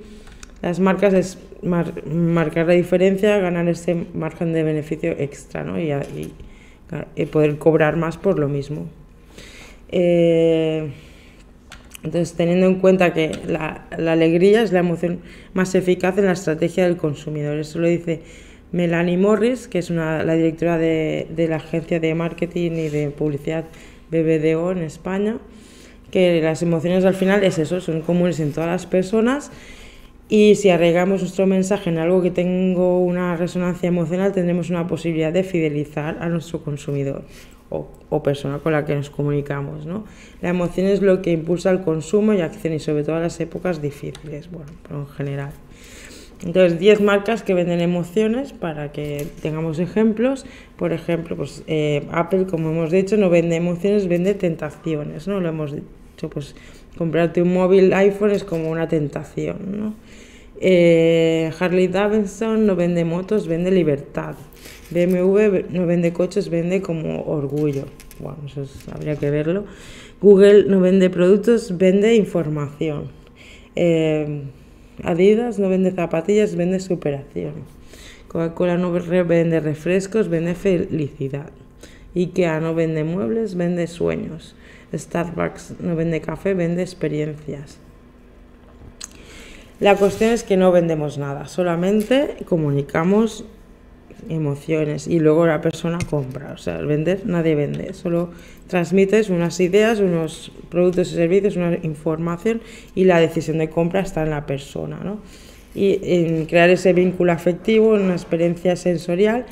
Las 0.62 0.80
marcas 0.80 1.14
es 1.14 1.38
marcar 1.62 2.66
la 2.66 2.72
diferencia, 2.72 3.38
ganar 3.38 3.68
ese 3.68 4.06
margen 4.14 4.52
de 4.52 4.62
beneficio 4.62 5.12
extra, 5.12 5.64
¿no? 5.64 5.78
Y, 5.78 5.92
poder 7.26 7.58
cobrar 7.58 7.96
más 7.96 8.16
por 8.16 8.38
lo 8.38 8.48
mismo. 8.48 8.86
Eh, 9.88 10.90
entonces, 12.04 12.36
teniendo 12.36 12.66
en 12.66 12.76
cuenta 12.76 13.14
que 13.14 13.32
la, 13.46 13.86
alegría 13.96 14.62
es 14.62 14.72
la 14.72 14.80
emoción 14.80 15.20
más 15.54 15.74
eficaz 15.74 16.18
en 16.18 16.26
la 16.26 16.32
estrategia 16.32 16.84
del 16.84 16.98
consumidor. 16.98 17.58
Eso 17.58 17.78
lo 17.78 17.88
dice 17.88 18.20
Melanie 18.72 19.16
Morris, 19.16 19.68
que 19.68 19.78
es 19.78 19.88
una, 19.88 20.22
la 20.22 20.34
directora 20.34 20.76
de, 20.76 21.46
la 21.48 21.56
agencia 21.56 22.00
de 22.00 22.14
marketing 22.14 22.72
y 22.72 22.88
de 22.90 23.10
publicidad 23.10 23.64
BBDO 24.10 24.72
en 24.72 24.82
España, 24.82 25.38
que 26.10 26.42
las 26.42 26.60
emociones 26.60 27.06
al 27.06 27.14
final 27.14 27.42
es 27.42 27.58
eso, 27.58 27.80
son 27.80 28.02
comunes 28.02 28.38
en 28.38 28.52
todas 28.52 28.68
las 28.68 28.84
personas 28.84 29.50
y 30.28 30.54
si 30.54 30.70
arraigamos 30.70 31.20
nuestro 31.20 31.46
mensaje 31.46 31.90
en 31.90 31.98
algo 31.98 32.22
que 32.22 32.30
tenga 32.30 32.82
una 32.82 33.36
resonancia 33.36 33.88
emocional, 33.88 34.32
tendremos 34.32 34.70
una 34.70 34.86
posibilidad 34.86 35.32
de 35.32 35.44
fidelizar 35.44 36.18
a 36.20 36.28
nuestro 36.28 36.62
consumidor 36.62 37.24
o, 37.70 38.22
persona 38.22 38.58
con 38.58 38.72
la 38.72 38.84
que 38.84 38.94
nos 38.94 39.10
comunicamos. 39.10 39.86
¿no? 39.86 40.04
La 40.40 40.50
emoción 40.50 40.86
es 40.86 41.02
lo 41.02 41.20
que 41.20 41.32
impulsa 41.32 41.70
el 41.70 41.82
consumo 41.82 42.32
y 42.32 42.40
acción 42.40 42.72
y 42.72 42.78
sobre 42.78 43.02
todo 43.02 43.16
en 43.16 43.22
las 43.22 43.40
épocas 43.40 43.82
difíciles, 43.82 44.50
bueno, 44.50 44.70
pero 44.86 45.00
en 45.00 45.08
general. 45.08 45.50
Entonces, 46.42 46.78
10 46.78 47.00
marcas 47.00 47.42
que 47.42 47.54
venden 47.54 47.80
emociones 47.80 48.52
para 48.52 48.92
que 48.92 49.26
tengamos 49.40 49.78
ejemplos. 49.78 50.44
Por 50.76 50.92
ejemplo, 50.92 51.36
pues 51.36 51.62
eh, 51.66 52.06
Apple, 52.12 52.46
como 52.46 52.70
hemos 52.70 52.90
dicho, 52.90 53.16
no 53.16 53.30
vende 53.30 53.56
emociones, 53.56 54.08
vende 54.08 54.34
tentaciones, 54.34 55.26
¿no? 55.26 55.40
Lo 55.40 55.48
hemos 55.48 55.72
dicho, 55.72 56.28
pues 56.28 56.54
comprarte 56.98 57.40
un 57.40 57.52
móvil 57.54 57.92
iPhone 57.94 58.30
es 58.30 58.44
como 58.44 58.70
una 58.70 58.88
tentación, 58.88 59.56
¿no? 59.78 59.94
Eh, 60.60 61.50
Harley 61.58 61.88
Davidson 61.88 62.66
no 62.66 62.76
vende 62.76 63.04
motos, 63.04 63.46
vende 63.46 63.70
libertad. 63.70 64.34
BMW 64.90 65.66
no 65.70 65.86
vende 65.86 66.12
coches, 66.12 66.48
vende 66.48 66.80
como 66.80 67.22
orgullo. 67.24 67.86
Bueno, 68.20 68.38
eso 68.46 68.66
habría 68.92 69.16
que 69.16 69.30
verlo. 69.30 69.64
Google 70.20 70.64
no 70.68 70.80
vende 70.80 71.10
productos, 71.10 71.76
vende 71.76 72.14
información. 72.14 73.10
Eh, 73.76 74.42
Adidas 75.02 75.58
no 75.58 75.68
vende 75.68 75.90
zapatillas, 75.90 76.54
vende 76.54 76.78
superación. 76.78 77.54
Coca-Cola 78.28 78.76
no 78.78 78.92
vende 78.92 79.60
refrescos, 79.60 80.28
vende 80.28 80.54
felicidad. 80.54 81.50
IKEA 82.14 82.60
no 82.60 82.74
vende 82.74 83.02
muebles, 83.02 83.56
vende 83.56 83.88
sueños. 83.88 84.54
Starbucks 84.92 85.80
no 85.80 85.96
vende 85.96 86.20
café, 86.20 86.54
vende 86.54 86.82
experiencias. 86.82 87.83
La 89.80 89.96
cuestión 89.96 90.30
es 90.30 90.44
que 90.44 90.56
no 90.56 90.70
vendemos 90.72 91.18
nada, 91.18 91.48
solamente 91.48 92.36
comunicamos 92.46 93.44
emociones 94.28 95.06
y 95.06 95.18
luego 95.18 95.46
la 95.46 95.60
persona 95.60 95.98
compra. 96.08 96.52
O 96.52 96.58
sea, 96.58 96.76
al 96.76 96.86
vender 96.86 97.22
nadie 97.26 97.54
vende, 97.54 97.92
solo 97.94 98.30
transmites 98.66 99.30
unas 99.30 99.58
ideas, 99.60 100.00
unos 100.00 100.52
productos 100.70 101.12
y 101.12 101.14
servicios, 101.16 101.56
una 101.56 101.78
información 101.82 102.60
y 102.94 103.04
la 103.04 103.20
decisión 103.20 103.58
de 103.58 103.68
compra 103.68 104.00
está 104.00 104.22
en 104.22 104.30
la 104.30 104.46
persona. 104.46 105.00
¿no? 105.02 105.18
Y 105.74 105.98
en 106.02 106.46
crear 106.46 106.70
ese 106.70 106.92
vínculo 106.92 107.32
afectivo, 107.32 107.88
una 107.88 108.14
experiencia 108.14 108.76
sensorial 108.76 109.44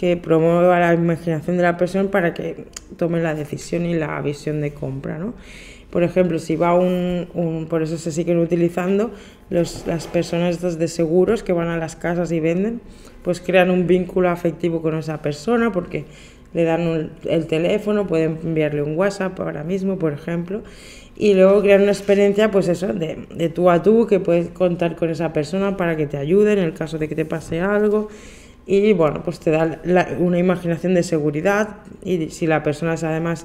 que 0.00 0.16
promueva 0.16 0.80
la 0.80 0.94
imaginación 0.94 1.58
de 1.58 1.62
la 1.62 1.76
persona 1.76 2.10
para 2.10 2.32
que 2.32 2.64
tome 2.96 3.20
la 3.20 3.34
decisión 3.34 3.84
y 3.84 3.92
la 3.92 4.18
visión 4.22 4.62
de 4.62 4.72
compra. 4.72 5.18
¿no? 5.18 5.34
Por 5.90 6.04
ejemplo, 6.04 6.38
si 6.38 6.56
va 6.56 6.74
un, 6.74 7.66
por 7.68 7.82
eso 7.82 7.98
se 7.98 8.10
siguen 8.10 8.38
utilizando 8.38 9.10
las 9.50 10.06
personas 10.10 10.78
de 10.78 10.88
seguros 10.88 11.42
que 11.42 11.52
van 11.52 11.68
a 11.68 11.76
las 11.76 11.96
casas 11.96 12.32
y 12.32 12.40
venden, 12.40 12.80
pues 13.22 13.42
crean 13.42 13.70
un 13.70 13.86
vínculo 13.86 14.30
afectivo 14.30 14.80
con 14.80 14.96
esa 14.96 15.20
persona 15.20 15.70
porque 15.70 16.06
le 16.54 16.64
dan 16.64 17.10
el 17.26 17.46
teléfono, 17.46 18.06
pueden 18.06 18.38
enviarle 18.42 18.80
un 18.80 18.96
WhatsApp 18.96 19.38
ahora 19.38 19.64
mismo, 19.64 19.98
por 19.98 20.14
ejemplo, 20.14 20.62
y 21.14 21.34
luego 21.34 21.60
crean 21.60 21.82
una 21.82 21.92
experiencia, 21.92 22.50
pues 22.50 22.68
eso, 22.68 22.86
de, 22.94 23.26
de 23.34 23.50
tú 23.50 23.68
a 23.68 23.82
tú, 23.82 24.06
que 24.06 24.18
puedes 24.18 24.48
contar 24.48 24.96
con 24.96 25.10
esa 25.10 25.34
persona 25.34 25.76
para 25.76 25.94
que 25.94 26.06
te 26.06 26.16
ayude 26.16 26.54
en 26.54 26.60
el 26.60 26.72
caso 26.72 26.96
de 26.96 27.06
que 27.06 27.14
te 27.14 27.26
pase 27.26 27.60
algo. 27.60 28.08
Y 28.72 28.92
bueno, 28.92 29.20
pues 29.24 29.40
te 29.40 29.50
da 29.50 29.80
una 30.20 30.38
imaginación 30.38 30.94
de 30.94 31.02
seguridad 31.02 31.78
y 32.04 32.30
si 32.30 32.46
la 32.46 32.62
persona 32.62 32.94
es 32.94 33.02
además 33.02 33.44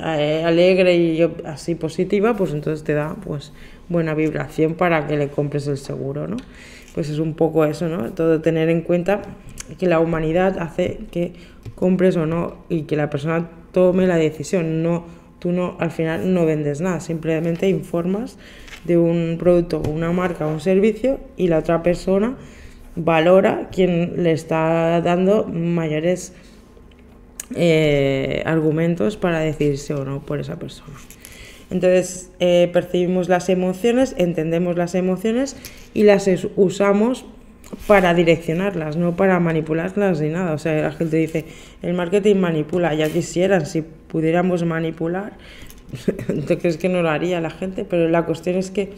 eh, 0.00 0.42
alegre 0.44 0.96
y 0.96 1.26
así 1.46 1.74
positiva, 1.74 2.36
pues 2.36 2.52
entonces 2.52 2.84
te 2.84 2.92
da 2.92 3.16
pues 3.24 3.54
buena 3.88 4.12
vibración 4.12 4.74
para 4.74 5.06
que 5.06 5.16
le 5.16 5.28
compres 5.28 5.66
el 5.66 5.78
seguro, 5.78 6.28
¿no? 6.28 6.36
Pues 6.94 7.08
es 7.08 7.20
un 7.20 7.32
poco 7.32 7.64
eso, 7.64 7.88
¿no? 7.88 8.12
Todo 8.12 8.42
tener 8.42 8.68
en 8.68 8.82
cuenta 8.82 9.22
que 9.78 9.86
la 9.86 9.98
humanidad 9.98 10.58
hace 10.58 10.98
que 11.10 11.32
compres 11.74 12.18
o 12.18 12.26
no 12.26 12.58
y 12.68 12.82
que 12.82 12.96
la 12.96 13.08
persona 13.08 13.48
tome 13.72 14.06
la 14.06 14.16
decisión, 14.16 14.82
no 14.82 15.06
tú 15.38 15.52
no 15.52 15.78
al 15.80 15.90
final 15.90 16.34
no 16.34 16.44
vendes 16.44 16.82
nada, 16.82 17.00
simplemente 17.00 17.66
informas 17.66 18.36
de 18.84 18.98
un 18.98 19.38
producto, 19.38 19.80
una 19.88 20.12
marca, 20.12 20.46
un 20.46 20.60
servicio 20.60 21.18
y 21.38 21.48
la 21.48 21.56
otra 21.56 21.82
persona 21.82 22.36
valora 23.04 23.68
quien 23.70 24.22
le 24.22 24.32
está 24.32 25.00
dando 25.00 25.46
mayores 25.46 26.32
eh, 27.54 28.42
argumentos 28.46 29.16
para 29.16 29.40
decidirse 29.40 29.94
o 29.94 30.04
no 30.04 30.20
por 30.20 30.40
esa 30.40 30.56
persona. 30.56 30.94
Entonces 31.70 32.30
eh, 32.40 32.68
percibimos 32.72 33.28
las 33.28 33.48
emociones, 33.48 34.14
entendemos 34.18 34.76
las 34.76 34.94
emociones 34.94 35.56
y 35.94 36.02
las 36.02 36.28
usamos 36.56 37.24
para 37.86 38.14
direccionarlas, 38.14 38.96
no 38.96 39.16
para 39.16 39.38
manipularlas 39.38 40.20
ni 40.20 40.28
nada. 40.28 40.52
O 40.52 40.58
sea, 40.58 40.82
la 40.82 40.92
gente 40.92 41.16
dice, 41.16 41.44
el 41.82 41.94
marketing 41.94 42.36
manipula, 42.36 42.94
ya 42.94 43.08
quisieran, 43.08 43.66
si 43.66 43.82
pudiéramos 43.82 44.64
manipular, 44.64 45.32
entonces 46.28 46.76
que 46.76 46.88
no 46.88 47.02
lo 47.02 47.10
haría 47.10 47.40
la 47.40 47.50
gente, 47.50 47.84
pero 47.84 48.08
la 48.08 48.24
cuestión 48.26 48.56
es 48.56 48.70
que 48.70 48.92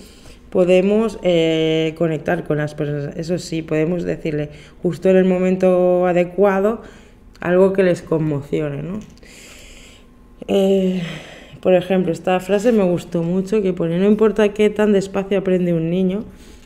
podemos 0.52 1.18
eh, 1.22 1.94
conectar 1.96 2.44
con 2.44 2.58
las 2.58 2.74
personas. 2.74 3.16
Eso 3.16 3.38
sí, 3.38 3.62
podemos 3.62 4.04
decirle 4.04 4.50
justo 4.82 5.08
en 5.08 5.16
el 5.16 5.24
momento 5.24 6.06
adecuado 6.06 6.82
algo 7.40 7.72
que 7.72 7.82
les 7.82 8.02
conmocione, 8.02 8.82
¿no? 8.82 9.00
Eh, 10.48 11.02
por 11.60 11.74
ejemplo, 11.74 12.12
esta 12.12 12.38
frase 12.38 12.70
me 12.70 12.84
gustó 12.84 13.22
mucho 13.22 13.62
que 13.62 13.72
pone, 13.72 13.98
no 13.98 14.06
importa 14.06 14.52
qué 14.52 14.68
tan 14.68 14.92
despacio 14.92 15.38
aprende 15.38 15.72
un 15.72 15.88
niño, 15.88 16.24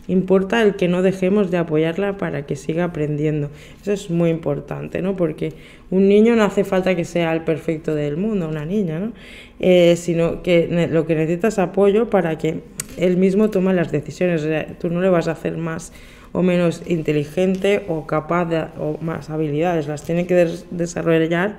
importa 0.09 0.63
el 0.63 0.75
que 0.75 0.89
no 0.89 1.03
dejemos 1.03 1.53
de 1.53 1.59
apoyarla 1.59 2.17
para 2.17 2.45
que 2.45 2.57
siga 2.57 2.85
aprendiendo. 2.85 3.51
Eso 3.81 3.93
es 3.93 4.11
muy 4.11 4.31
importante, 4.31 5.01
¿no? 5.01 5.15
Porque 5.15 5.53
un 5.91 6.09
niño 6.09 6.35
no 6.35 6.43
hace 6.43 6.65
falta 6.65 6.97
que 6.97 7.05
sea 7.05 7.33
el 7.33 7.43
perfecto 7.43 7.95
del 7.95 8.17
mundo, 8.17 8.49
una 8.49 8.65
niña, 8.65 8.99
¿no? 8.99 9.13
Eh, 9.61 9.95
sino 9.97 10.43
que 10.43 10.89
lo 10.91 11.07
que 11.07 11.15
necesita 11.15 11.49
es 11.49 11.61
apoyo 11.61 12.11
para 12.11 12.37
que 12.37 12.63
él 12.97 13.17
mismo 13.17 13.51
tome 13.51 13.75
las 13.75 13.93
decisiones. 13.93 14.47
tú 14.79 14.91
no 14.91 15.01
le 15.01 15.09
vas 15.09 15.29
a 15.29 15.33
hacer 15.33 15.57
más 15.57 15.93
o 16.33 16.43
menos 16.43 16.83
inteligente 16.87 17.85
o 17.89 18.07
capaz 18.07 18.45
de, 18.47 18.65
o 18.79 18.99
más 19.01 19.31
habilidades, 19.31 19.87
las 19.87 20.03
tiene 20.03 20.27
que 20.27 20.49
desarrollar 20.71 21.57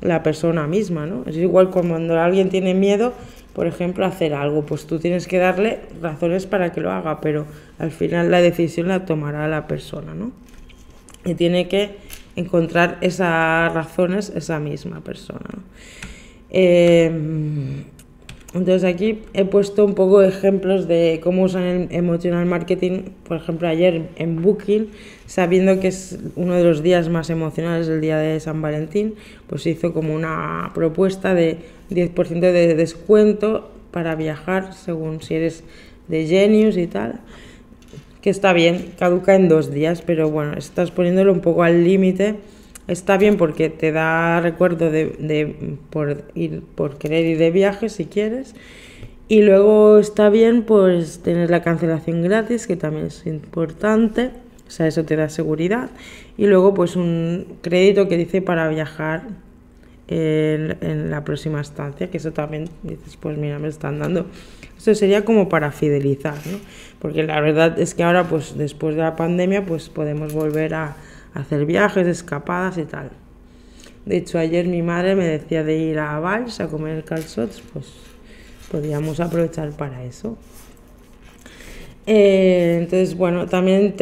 la 0.00 0.22
persona 0.22 0.66
misma, 0.66 1.06
¿no? 1.06 1.24
Es 1.26 1.36
igual 1.36 1.70
cuando 1.70 2.18
alguien 2.20 2.48
tiene 2.48 2.72
miedo, 2.74 3.12
por 3.52 3.66
ejemplo, 3.66 4.04
a 4.04 4.08
hacer 4.08 4.34
algo, 4.34 4.64
pues 4.64 4.86
tú 4.86 4.98
tienes 4.98 5.26
que 5.26 5.38
darle 5.38 5.80
razones 6.00 6.46
para 6.46 6.72
que 6.72 6.80
lo 6.80 6.92
haga, 6.92 7.20
pero 7.20 7.46
al 7.78 7.90
final 7.90 8.30
la 8.30 8.40
decisión 8.40 8.88
la 8.88 9.04
tomará 9.04 9.48
la 9.48 9.66
persona, 9.66 10.14
¿no? 10.14 10.30
Y 11.24 11.34
tiene 11.34 11.68
que 11.68 11.96
encontrar 12.36 12.98
esas 13.00 13.72
razones 13.74 14.32
esa 14.34 14.60
misma 14.60 15.00
persona. 15.00 15.46
¿no? 15.52 15.62
Eh, 16.50 17.10
entonces 18.54 18.84
aquí 18.84 19.20
he 19.34 19.44
puesto 19.44 19.84
un 19.84 19.94
poco 19.94 20.22
ejemplos 20.22 20.88
de 20.88 21.20
cómo 21.22 21.42
usan 21.42 21.62
el 21.62 21.88
emotional 21.90 22.46
marketing, 22.46 23.10
por 23.24 23.36
ejemplo 23.36 23.68
ayer 23.68 24.08
en 24.16 24.40
Booking, 24.40 24.88
sabiendo 25.26 25.80
que 25.80 25.88
es 25.88 26.18
uno 26.34 26.54
de 26.54 26.64
los 26.64 26.82
días 26.82 27.10
más 27.10 27.28
emocionales, 27.28 27.88
el 27.88 28.00
día 28.00 28.16
de 28.16 28.40
San 28.40 28.62
Valentín, 28.62 29.16
pues 29.48 29.66
hizo 29.66 29.92
como 29.92 30.14
una 30.14 30.70
propuesta 30.74 31.34
de 31.34 31.58
10% 31.90 32.40
de 32.40 32.74
descuento 32.74 33.70
para 33.90 34.14
viajar 34.14 34.72
según 34.72 35.20
si 35.20 35.34
eres 35.34 35.62
de 36.08 36.26
Genius 36.26 36.78
y 36.78 36.86
tal, 36.86 37.20
que 38.22 38.30
está 38.30 38.54
bien, 38.54 38.92
caduca 38.98 39.34
en 39.34 39.50
dos 39.50 39.70
días, 39.72 40.00
pero 40.00 40.30
bueno, 40.30 40.54
estás 40.56 40.90
poniéndolo 40.90 41.34
un 41.34 41.40
poco 41.40 41.64
al 41.64 41.84
límite 41.84 42.36
está 42.88 43.18
bien 43.18 43.36
porque 43.36 43.68
te 43.68 43.92
da 43.92 44.40
recuerdo 44.40 44.90
de, 44.90 45.14
de 45.18 45.76
por 45.90 46.24
ir 46.34 46.62
por 46.74 46.98
querer 46.98 47.24
ir 47.26 47.38
de 47.38 47.50
viaje 47.50 47.88
si 47.88 48.06
quieres. 48.06 48.54
Y 49.28 49.42
luego 49.42 49.98
está 49.98 50.30
bien 50.30 50.62
pues 50.62 51.20
tener 51.22 51.50
la 51.50 51.62
cancelación 51.62 52.22
gratis 52.22 52.66
que 52.66 52.76
también 52.76 53.06
es 53.06 53.26
importante. 53.26 54.30
O 54.66 54.70
sea 54.70 54.86
eso 54.86 55.04
te 55.04 55.16
da 55.16 55.28
seguridad. 55.28 55.90
Y 56.36 56.46
luego 56.46 56.74
pues 56.74 56.96
un 56.96 57.46
crédito 57.62 58.08
que 58.08 58.16
dice 58.16 58.40
para 58.42 58.68
viajar 58.68 59.22
en, 60.08 60.78
en 60.80 61.10
la 61.10 61.22
próxima 61.24 61.60
estancia 61.60 62.10
que 62.10 62.16
eso 62.16 62.32
también 62.32 62.70
dices 62.82 63.18
pues 63.20 63.36
mira 63.36 63.58
me 63.58 63.68
están 63.68 63.98
dando. 63.98 64.26
Eso 64.78 64.94
sería 64.94 65.24
como 65.24 65.50
para 65.50 65.72
fidelizar 65.72 66.36
¿no? 66.50 66.58
porque 66.98 67.22
la 67.24 67.40
verdad 67.40 67.78
es 67.78 67.94
que 67.94 68.02
ahora 68.02 68.24
pues 68.24 68.56
después 68.56 68.94
de 68.96 69.02
la 69.02 69.16
pandemia 69.16 69.66
pues 69.66 69.90
podemos 69.90 70.32
volver 70.32 70.74
a 70.74 70.96
hacer 71.34 71.66
viajes, 71.66 72.06
escapadas 72.06 72.78
y 72.78 72.84
tal. 72.84 73.10
De 74.06 74.16
hecho, 74.16 74.38
ayer 74.38 74.66
mi 74.66 74.82
madre 74.82 75.14
me 75.14 75.26
decía 75.26 75.64
de 75.64 75.76
ir 75.76 75.98
a 75.98 76.18
Valls 76.18 76.60
a 76.60 76.68
comer 76.68 77.04
calzots, 77.04 77.62
pues 77.72 77.86
podíamos 78.70 79.20
aprovechar 79.20 79.70
para 79.72 80.04
eso. 80.04 80.38
Eh, 82.06 82.78
entonces, 82.80 83.16
bueno, 83.16 83.46
también 83.46 83.94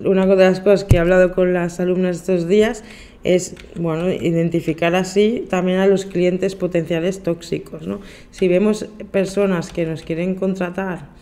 una 0.00 0.26
de 0.26 0.36
las 0.36 0.60
cosas 0.60 0.84
que 0.84 0.96
he 0.96 0.98
hablado 0.98 1.32
con 1.32 1.52
las 1.52 1.78
alumnas 1.78 2.16
estos 2.16 2.48
días 2.48 2.82
es 3.22 3.54
bueno, 3.76 4.10
identificar 4.10 4.94
así 4.94 5.46
también 5.48 5.78
a 5.78 5.86
los 5.86 6.04
clientes 6.04 6.54
potenciales 6.54 7.22
tóxicos. 7.22 7.86
¿no? 7.86 8.00
Si 8.30 8.48
vemos 8.48 8.86
personas 9.10 9.70
que 9.72 9.86
nos 9.86 10.02
quieren 10.02 10.34
contratar 10.34 11.13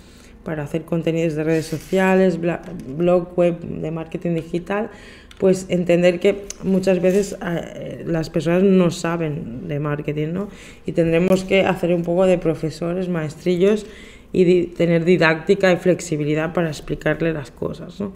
para 0.44 0.64
hacer 0.64 0.82
contenidos 0.82 1.34
de 1.34 1.44
redes 1.44 1.66
sociales, 1.66 2.38
blog, 2.40 3.38
web, 3.38 3.60
de 3.60 3.90
marketing 3.90 4.34
digital, 4.34 4.90
pues 5.38 5.66
entender 5.68 6.20
que 6.20 6.44
muchas 6.62 7.00
veces 7.00 7.36
eh, 7.44 8.04
las 8.06 8.30
personas 8.30 8.62
no 8.62 8.90
saben 8.90 9.66
de 9.68 9.80
marketing, 9.80 10.28
¿no? 10.28 10.48
Y 10.86 10.92
tendremos 10.92 11.44
que 11.44 11.64
hacer 11.64 11.92
un 11.94 12.02
poco 12.02 12.26
de 12.26 12.38
profesores, 12.38 13.08
maestrillos 13.08 13.86
y 14.32 14.66
tener 14.68 15.04
didáctica 15.04 15.72
y 15.72 15.76
flexibilidad 15.76 16.52
para 16.52 16.68
explicarle 16.68 17.32
las 17.32 17.50
cosas, 17.50 18.00
¿no? 18.00 18.12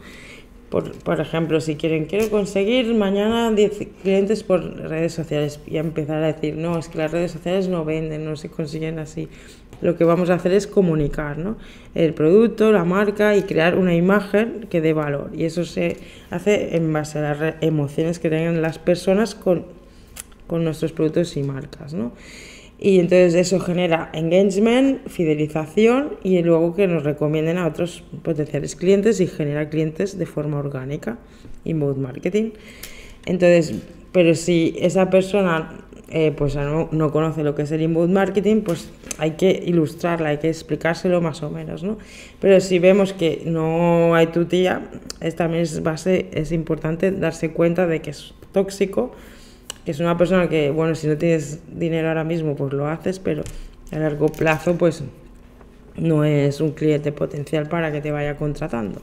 Por, 0.71 0.93
por, 0.99 1.21
ejemplo, 1.21 1.61
si 1.61 1.77
quieren, 1.77 2.07
quiero 2.07 2.29
conseguir 2.29 2.93
mañana 2.93 3.53
10 3.53 3.89
clientes 4.03 4.43
por 4.43 4.63
redes 4.63 5.13
sociales 5.13 5.61
y 5.65 5.77
empezar 5.77 6.23
a 6.25 6.33
decir, 6.33 6.57
no, 6.57 6.77
es 6.77 6.89
que 6.89 6.99
las 6.99 7.13
redes 7.13 7.31
sociales 7.31 7.69
no 7.69 7.85
venden, 7.85 8.25
no 8.25 8.35
se 8.35 8.51
consiguen 8.51 8.99
así 8.99 9.29
lo 9.81 9.97
que 9.97 10.05
vamos 10.05 10.31
a 10.31 10.35
hacer 10.35 10.53
es 10.53 10.67
comunicar 10.67 11.39
¿no? 11.39 11.57
el 11.95 12.15
producto, 12.15 12.73
la 12.73 12.85
marca 12.85 13.37
y 13.37 13.43
crear 13.43 13.77
una 13.77 13.95
imagen 13.95 14.67
que 14.71 14.81
dé 14.81 14.93
valor. 14.93 15.31
Y 15.35 15.45
eso 15.45 15.65
se 15.65 15.97
hace 16.31 16.77
en 16.77 16.93
base 16.93 17.19
a 17.19 17.35
las 17.35 17.55
emociones 17.61 18.19
que 18.19 18.31
tengan 18.31 18.63
las 18.63 18.79
personas 18.79 19.35
con, 19.35 19.67
con 20.47 20.65
nuestros 20.65 20.93
productos 20.93 21.37
y 21.37 21.43
marcas. 21.43 21.95
¿no? 21.95 22.13
Y 22.79 22.99
entonces 22.99 23.35
eso 23.35 23.59
genera 23.61 24.11
engagement, 24.13 25.07
fidelización 25.09 26.17
y 26.23 26.43
luego 26.43 26.75
que 26.75 26.87
nos 26.87 27.05
recomienden 27.05 27.57
a 27.59 27.67
otros 27.67 28.05
potenciales 28.23 28.77
clientes 28.77 29.21
y 29.21 29.27
genera 29.27 29.71
clientes 29.71 30.19
de 30.19 30.27
forma 30.27 30.59
orgánica, 30.59 31.19
inbound 31.65 31.99
marketing. 31.99 32.51
Entonces, 33.25 33.75
pero 34.13 34.35
si 34.35 34.77
esa 34.79 35.09
persona 35.09 35.86
eh, 36.09 36.33
pues 36.37 36.55
no, 36.55 36.89
no, 36.93 37.11
conoce 37.11 37.43
lo 37.43 37.55
que 37.57 37.63
es 37.63 37.73
el 37.73 37.83
inbound 37.83 38.13
marketing, 38.13 38.63
pues 38.63 38.91
hay 39.19 39.33
que 39.33 39.51
ilustrarla, 39.67 40.29
hay 40.29 40.39
que 40.39 40.49
explicárselo 40.49 41.21
más 41.21 41.43
o 41.43 41.51
menos, 41.51 41.83
¿no? 41.83 41.99
Pero 42.41 42.61
si 42.61 42.79
vemos 42.79 43.13
que 43.13 43.43
no 43.45 44.15
hay 44.15 44.29
tu 44.29 44.45
tía, 44.45 44.89
es, 45.21 45.35
también 45.35 45.65
es, 45.65 45.83
base, 45.83 46.29
es 46.33 46.53
importante 46.53 47.11
darse 47.11 47.51
cuenta 47.51 47.89
de 47.89 48.03
que 48.03 48.11
es 48.11 48.35
tóxico, 48.53 49.13
que 49.85 49.91
es 49.91 50.01
una 50.01 50.17
persona 50.17 50.49
que, 50.49 50.71
bueno, 50.71 50.95
si 50.95 51.09
no 51.09 51.17
tienes 51.17 51.61
dinero 51.77 52.09
ahora 52.09 52.25
mismo, 52.25 52.55
pues 52.55 52.73
lo 52.73 52.87
haces, 52.87 53.19
pero 53.19 53.43
a 53.91 53.99
largo 53.99 54.29
plazo, 54.29 54.77
pues 54.77 55.03
no 55.97 56.25
es 56.25 56.61
un 56.61 56.71
cliente 56.71 57.11
potencial 57.11 57.69
para 57.69 57.91
que 57.91 58.01
te 58.01 58.13
vaya 58.13 58.37
contratando. 58.37 59.01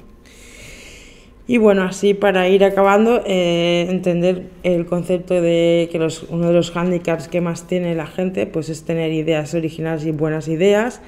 Y 1.45 1.57
bueno, 1.57 1.83
así 1.83 2.13
para 2.13 2.47
ir 2.47 2.63
acabando, 2.63 3.21
eh, 3.25 3.87
entender 3.89 4.43
el 4.63 4.85
concepto 4.85 5.41
de 5.41 5.89
que 5.91 5.99
los, 5.99 6.23
uno 6.23 6.47
de 6.47 6.53
los 6.53 6.75
handicaps 6.75 7.27
que 7.27 7.41
más 7.41 7.67
tiene 7.67 7.95
la 7.95 8.07
gente 8.07 8.45
pues 8.45 8.69
es 8.69 8.83
tener 8.83 9.11
ideas 9.11 9.53
originales 9.53 10.05
y 10.05 10.11
buenas 10.11 10.47
ideas 10.47 11.01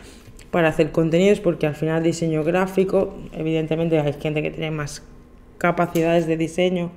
para 0.52 0.70
hacer 0.70 0.92
contenidos, 0.92 1.40
porque 1.40 1.68
al 1.68 1.76
final 1.76 2.04
diseño 2.04 2.44
gráfico, 2.44 3.16
evidentemente 3.34 3.98
hay 4.00 4.14
gente 4.14 4.42
que 4.42 4.52
tiene 4.52 4.72
más 4.72 5.04
capacidades 5.58 6.28
de 6.28 6.36
diseño 6.36 6.92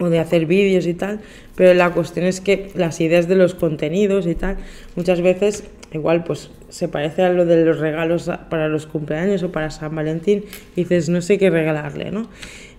o 0.00 0.10
de 0.10 0.18
hacer 0.18 0.46
vídeos 0.46 0.86
y 0.86 0.94
tal, 0.94 1.20
pero 1.54 1.74
la 1.74 1.92
cuestión 1.92 2.26
es 2.26 2.40
que 2.40 2.72
las 2.74 3.00
ideas 3.00 3.28
de 3.28 3.36
los 3.36 3.54
contenidos 3.54 4.26
y 4.26 4.34
tal, 4.34 4.56
muchas 4.96 5.20
veces 5.20 5.64
igual 5.92 6.24
pues 6.24 6.50
se 6.74 6.88
parece 6.88 7.22
a 7.22 7.28
lo 7.28 7.46
de 7.46 7.64
los 7.64 7.78
regalos 7.78 8.28
para 8.50 8.66
los 8.68 8.86
cumpleaños 8.86 9.44
o 9.44 9.52
para 9.52 9.70
San 9.70 9.94
Valentín, 9.94 10.44
dices, 10.74 11.08
no 11.08 11.22
sé 11.22 11.38
qué 11.38 11.48
regalarle, 11.48 12.10
¿no? 12.10 12.28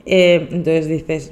Eh, 0.05 0.49
entonces 0.51 0.89
dices, 0.89 1.31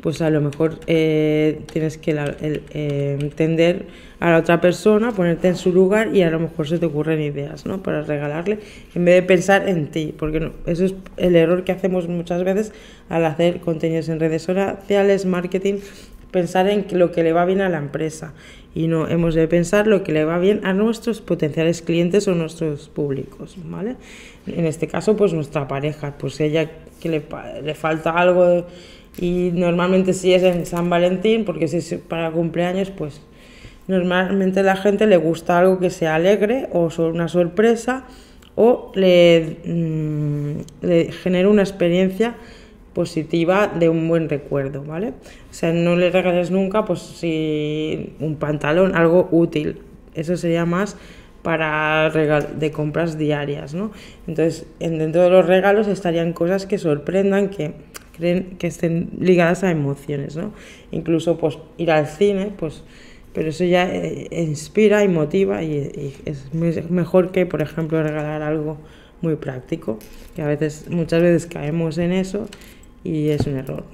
pues 0.00 0.20
a 0.22 0.30
lo 0.30 0.40
mejor 0.40 0.80
eh, 0.88 1.60
tienes 1.72 1.98
que 1.98 2.10
eh, 2.10 3.16
entender 3.20 3.86
a 4.18 4.32
la 4.32 4.38
otra 4.38 4.60
persona, 4.60 5.12
ponerte 5.12 5.46
en 5.46 5.54
su 5.54 5.72
lugar 5.72 6.16
y 6.16 6.22
a 6.22 6.30
lo 6.30 6.40
mejor 6.40 6.66
se 6.66 6.80
te 6.80 6.86
ocurren 6.86 7.20
ideas, 7.20 7.64
¿no? 7.64 7.80
Para 7.80 8.02
regalarle, 8.02 8.58
en 8.96 9.04
vez 9.04 9.14
de 9.14 9.22
pensar 9.22 9.68
en 9.68 9.86
ti, 9.86 10.12
porque 10.18 10.50
eso 10.66 10.84
es 10.84 10.96
el 11.16 11.36
error 11.36 11.62
que 11.62 11.70
hacemos 11.70 12.08
muchas 12.08 12.42
veces 12.42 12.72
al 13.08 13.24
hacer 13.24 13.60
contenidos 13.60 14.08
en 14.08 14.18
redes 14.18 14.42
sociales, 14.42 15.26
marketing, 15.26 15.76
pensar 16.32 16.68
en 16.68 16.86
lo 16.98 17.12
que 17.12 17.22
le 17.22 17.32
va 17.32 17.44
bien 17.44 17.60
a 17.60 17.68
la 17.68 17.78
empresa 17.78 18.32
y 18.74 18.88
no 18.88 19.06
hemos 19.06 19.34
de 19.34 19.46
pensar 19.46 19.86
lo 19.86 20.02
que 20.02 20.12
le 20.12 20.24
va 20.24 20.38
bien 20.38 20.64
a 20.64 20.72
nuestros 20.72 21.20
potenciales 21.20 21.82
clientes 21.82 22.26
o 22.26 22.34
nuestros 22.34 22.88
públicos, 22.88 23.56
¿vale? 23.64 23.96
En 24.46 24.64
este 24.64 24.88
caso, 24.88 25.14
pues 25.14 25.34
nuestra 25.34 25.68
pareja, 25.68 26.14
pues 26.18 26.40
ella 26.40 26.70
que 27.00 27.08
le, 27.08 27.74
falta 27.74 28.10
algo 28.12 28.66
y 29.18 29.50
normalmente 29.52 30.14
si 30.14 30.32
es 30.32 30.42
en 30.42 30.64
San 30.64 30.88
Valentín, 30.88 31.44
porque 31.44 31.68
si 31.68 31.76
es 31.78 31.94
para 32.08 32.30
cumpleaños, 32.30 32.90
pues 32.90 33.20
normalmente 33.86 34.60
a 34.60 34.62
la 34.62 34.76
gente 34.76 35.06
le 35.06 35.18
gusta 35.18 35.58
algo 35.58 35.78
que 35.78 35.90
sea 35.90 36.14
alegre 36.14 36.68
o 36.72 36.88
una 36.98 37.28
sorpresa 37.28 38.06
o 38.54 38.90
le, 38.94 39.58
mm, 39.64 40.86
le 40.86 41.12
genera 41.12 41.48
una 41.48 41.62
experiencia 41.62 42.36
positiva 42.94 43.68
de 43.68 43.88
un 43.88 44.08
buen 44.08 44.28
recuerdo, 44.28 44.84
¿vale? 44.84 45.08
O 45.08 45.54
sea, 45.54 45.72
no 45.72 45.96
le 45.96 46.10
regales 46.10 46.50
nunca, 46.50 46.84
pues 46.84 47.00
si 47.00 48.14
un 48.20 48.36
pantalón, 48.36 48.94
algo 48.94 49.28
útil. 49.30 49.78
Eso 50.14 50.36
sería 50.36 50.66
más 50.66 50.96
para 51.42 52.10
de 52.10 52.70
compras 52.70 53.18
diarias, 53.18 53.74
¿no? 53.74 53.90
Entonces, 54.26 54.66
dentro 54.78 55.22
de 55.22 55.30
los 55.30 55.46
regalos 55.46 55.88
estarían 55.88 56.32
cosas 56.32 56.66
que 56.66 56.78
sorprendan, 56.78 57.48
que 57.48 57.72
creen 58.16 58.56
que 58.58 58.66
estén 58.66 59.10
ligadas 59.18 59.64
a 59.64 59.70
emociones, 59.70 60.36
¿no? 60.36 60.52
Incluso, 60.90 61.38
pues, 61.38 61.58
ir 61.78 61.90
al 61.90 62.06
cine, 62.06 62.52
pues, 62.56 62.84
pero 63.32 63.48
eso 63.48 63.64
ya 63.64 63.88
eh, 63.90 64.28
inspira 64.30 65.02
y 65.02 65.08
motiva 65.08 65.62
y, 65.62 65.72
y 65.72 66.14
es 66.26 66.52
mejor 66.90 67.32
que, 67.32 67.46
por 67.46 67.62
ejemplo, 67.62 68.02
regalar 68.02 68.42
algo 68.42 68.76
muy 69.22 69.36
práctico, 69.36 69.98
que 70.36 70.42
a 70.42 70.46
veces, 70.46 70.86
muchas 70.90 71.22
veces 71.22 71.46
caemos 71.46 71.96
en 71.98 72.12
eso 72.12 72.48
y 73.04 73.28
es 73.28 73.46
un 73.46 73.56
error. 73.56 73.84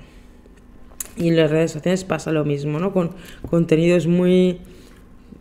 Y 1.17 1.29
en 1.29 1.37
las 1.37 1.51
redes 1.51 1.73
sociales 1.73 2.05
pasa 2.05 2.31
lo 2.31 2.45
mismo, 2.45 2.79
¿no? 2.79 2.93
Con 2.93 3.11
contenidos 3.51 4.07
muy 4.07 4.61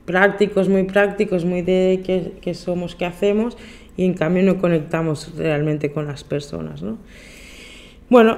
prácticos, 0.06 0.70
muy 0.70 0.84
prácticos, 0.84 1.46
muy 1.46 1.62
de 1.62 2.02
qué, 2.42 2.54
somos, 2.54 2.96
qué 2.96 3.06
hacemos, 3.06 3.58
y 3.96 4.06
en 4.06 4.14
cambio 4.14 4.42
no 4.44 4.60
conectamos 4.60 5.34
realmente 5.38 5.92
con 5.92 6.08
las 6.08 6.24
personas, 6.24 6.82
¿no? 6.82 6.98
Bueno, 8.10 8.38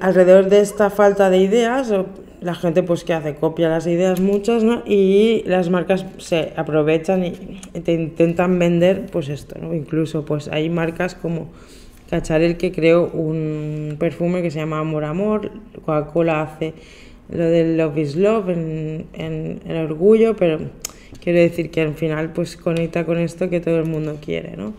alrededor 0.00 0.48
de 0.48 0.60
esta 0.60 0.90
falta 0.90 1.30
de 1.30 1.38
ideas, 1.38 1.94
la 2.40 2.54
gente 2.54 2.82
pues 2.82 3.04
que 3.04 3.12
hace 3.12 3.36
copia 3.36 3.68
las 3.68 3.86
ideas 3.86 4.20
muchas, 4.20 4.64
¿no? 4.64 4.82
Y 4.84 5.44
las 5.46 5.70
marcas 5.70 6.04
se 6.18 6.52
aprovechan 6.56 7.24
y 7.24 7.32
te 7.32 7.92
intentan 7.92 8.58
vender 8.58 9.06
pues 9.12 9.28
esto, 9.28 9.60
¿no? 9.60 9.74
Incluso 9.74 10.24
pues 10.24 10.48
hay 10.48 10.70
marcas 10.70 11.14
como 11.14 11.52
Cacharel 12.10 12.56
que 12.56 12.72
creó 12.72 13.06
un 13.06 13.96
perfume 13.98 14.42
que 14.42 14.50
se 14.50 14.58
llama 14.58 14.80
Amor 14.80 15.04
Amor, 15.04 15.52
Coca-Cola 15.84 16.42
hace 16.42 16.74
lo 17.30 17.44
del 17.44 17.76
Love 17.76 17.98
is 17.98 18.16
Love 18.16 18.48
en, 18.48 19.60
el 19.64 19.76
orgullo, 19.76 20.34
pero 20.34 20.58
quiero 21.22 21.38
decir 21.38 21.70
que 21.70 21.82
al 21.82 21.94
final 21.94 22.32
pues 22.32 22.56
conecta 22.56 23.06
con 23.06 23.18
esto 23.18 23.48
que 23.48 23.60
todo 23.60 23.78
el 23.78 23.86
mundo 23.86 24.18
quiere, 24.20 24.56
¿no? 24.56 24.74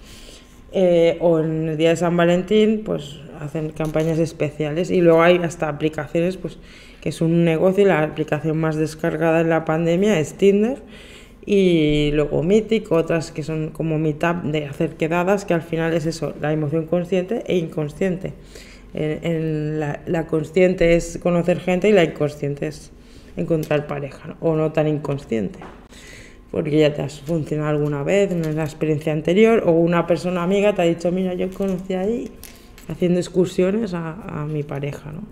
Eh, 0.73 1.17
o 1.21 1.39
en 1.39 1.69
el 1.69 1.77
día 1.77 1.89
de 1.89 1.95
San 1.95 2.15
Valentín 2.17 2.83
pues 2.85 3.19
hacen 3.39 3.69
campañas 3.69 4.19
especiales 4.19 4.91
y 4.91 5.01
luego 5.01 5.21
hay 5.21 5.37
hasta 5.37 5.67
aplicaciones 5.67 6.37
pues 6.37 6.59
que 7.01 7.09
es 7.09 7.19
un 7.19 7.43
negocio 7.43 7.83
y 7.83 7.87
la 7.87 8.03
aplicación 8.03 8.57
más 8.57 8.75
descargada 8.75 9.41
en 9.41 9.49
la 9.49 9.65
pandemia 9.65 10.19
es 10.19 10.35
Tinder 10.35 10.77
y 11.45 12.11
luego 12.13 12.43
Mythic, 12.43 12.91
otras 12.91 13.31
que 13.31 13.43
son 13.43 13.69
como 13.69 13.97
mitad 13.97 14.35
de 14.35 14.65
hacer 14.65 14.95
quedadas, 14.95 15.45
que 15.45 15.53
al 15.53 15.61
final 15.61 15.93
es 15.93 16.05
eso, 16.05 16.33
la 16.39 16.53
emoción 16.53 16.85
consciente 16.85 17.43
e 17.47 17.57
inconsciente. 17.57 18.33
En, 18.93 19.79
la, 19.79 20.27
consciente 20.27 20.95
es 20.95 21.17
conocer 21.17 21.59
gente 21.61 21.87
y 21.87 21.93
la 21.93 22.03
inconsciente 22.03 22.67
es 22.67 22.91
encontrar 23.37 23.87
pareja, 23.87 24.35
o 24.41 24.55
no 24.55 24.73
tan 24.73 24.87
inconsciente, 24.87 25.59
porque 26.51 26.77
ya 26.77 26.93
te 26.93 27.01
has 27.01 27.21
funcionado 27.21 27.69
alguna 27.69 28.03
vez 28.03 28.31
en 28.31 28.55
la 28.55 28.63
experiencia 28.63 29.13
anterior, 29.13 29.63
o 29.65 29.71
una 29.71 30.05
persona 30.05 30.43
amiga 30.43 30.75
te 30.75 30.81
ha 30.81 30.85
dicho, 30.85 31.09
mira, 31.11 31.33
yo 31.33 31.49
conocí 31.51 31.93
ahí 31.93 32.29
haciendo 32.89 33.19
excursiones 33.19 33.93
a, 33.93 34.45
mi 34.49 34.63
pareja, 34.63 35.11
¿no? 35.13 35.23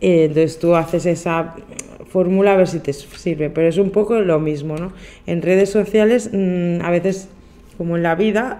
Eh, 0.00 0.24
entonces 0.24 0.58
tú 0.58 0.74
haces 0.74 1.06
esa 1.06 1.54
fórmula 2.08 2.52
a 2.52 2.56
ver 2.56 2.68
si 2.68 2.80
te 2.80 2.92
sirve, 2.92 3.50
pero 3.50 3.68
es 3.68 3.78
un 3.78 3.90
poco 3.90 4.20
lo 4.20 4.38
mismo, 4.40 4.76
¿no? 4.76 4.92
En 5.26 5.42
redes 5.42 5.70
sociales 5.70 6.30
mm, 6.32 6.80
a 6.82 6.90
veces 6.90 7.28
como 7.76 7.96
en 7.96 8.02
la 8.02 8.14
vida, 8.14 8.58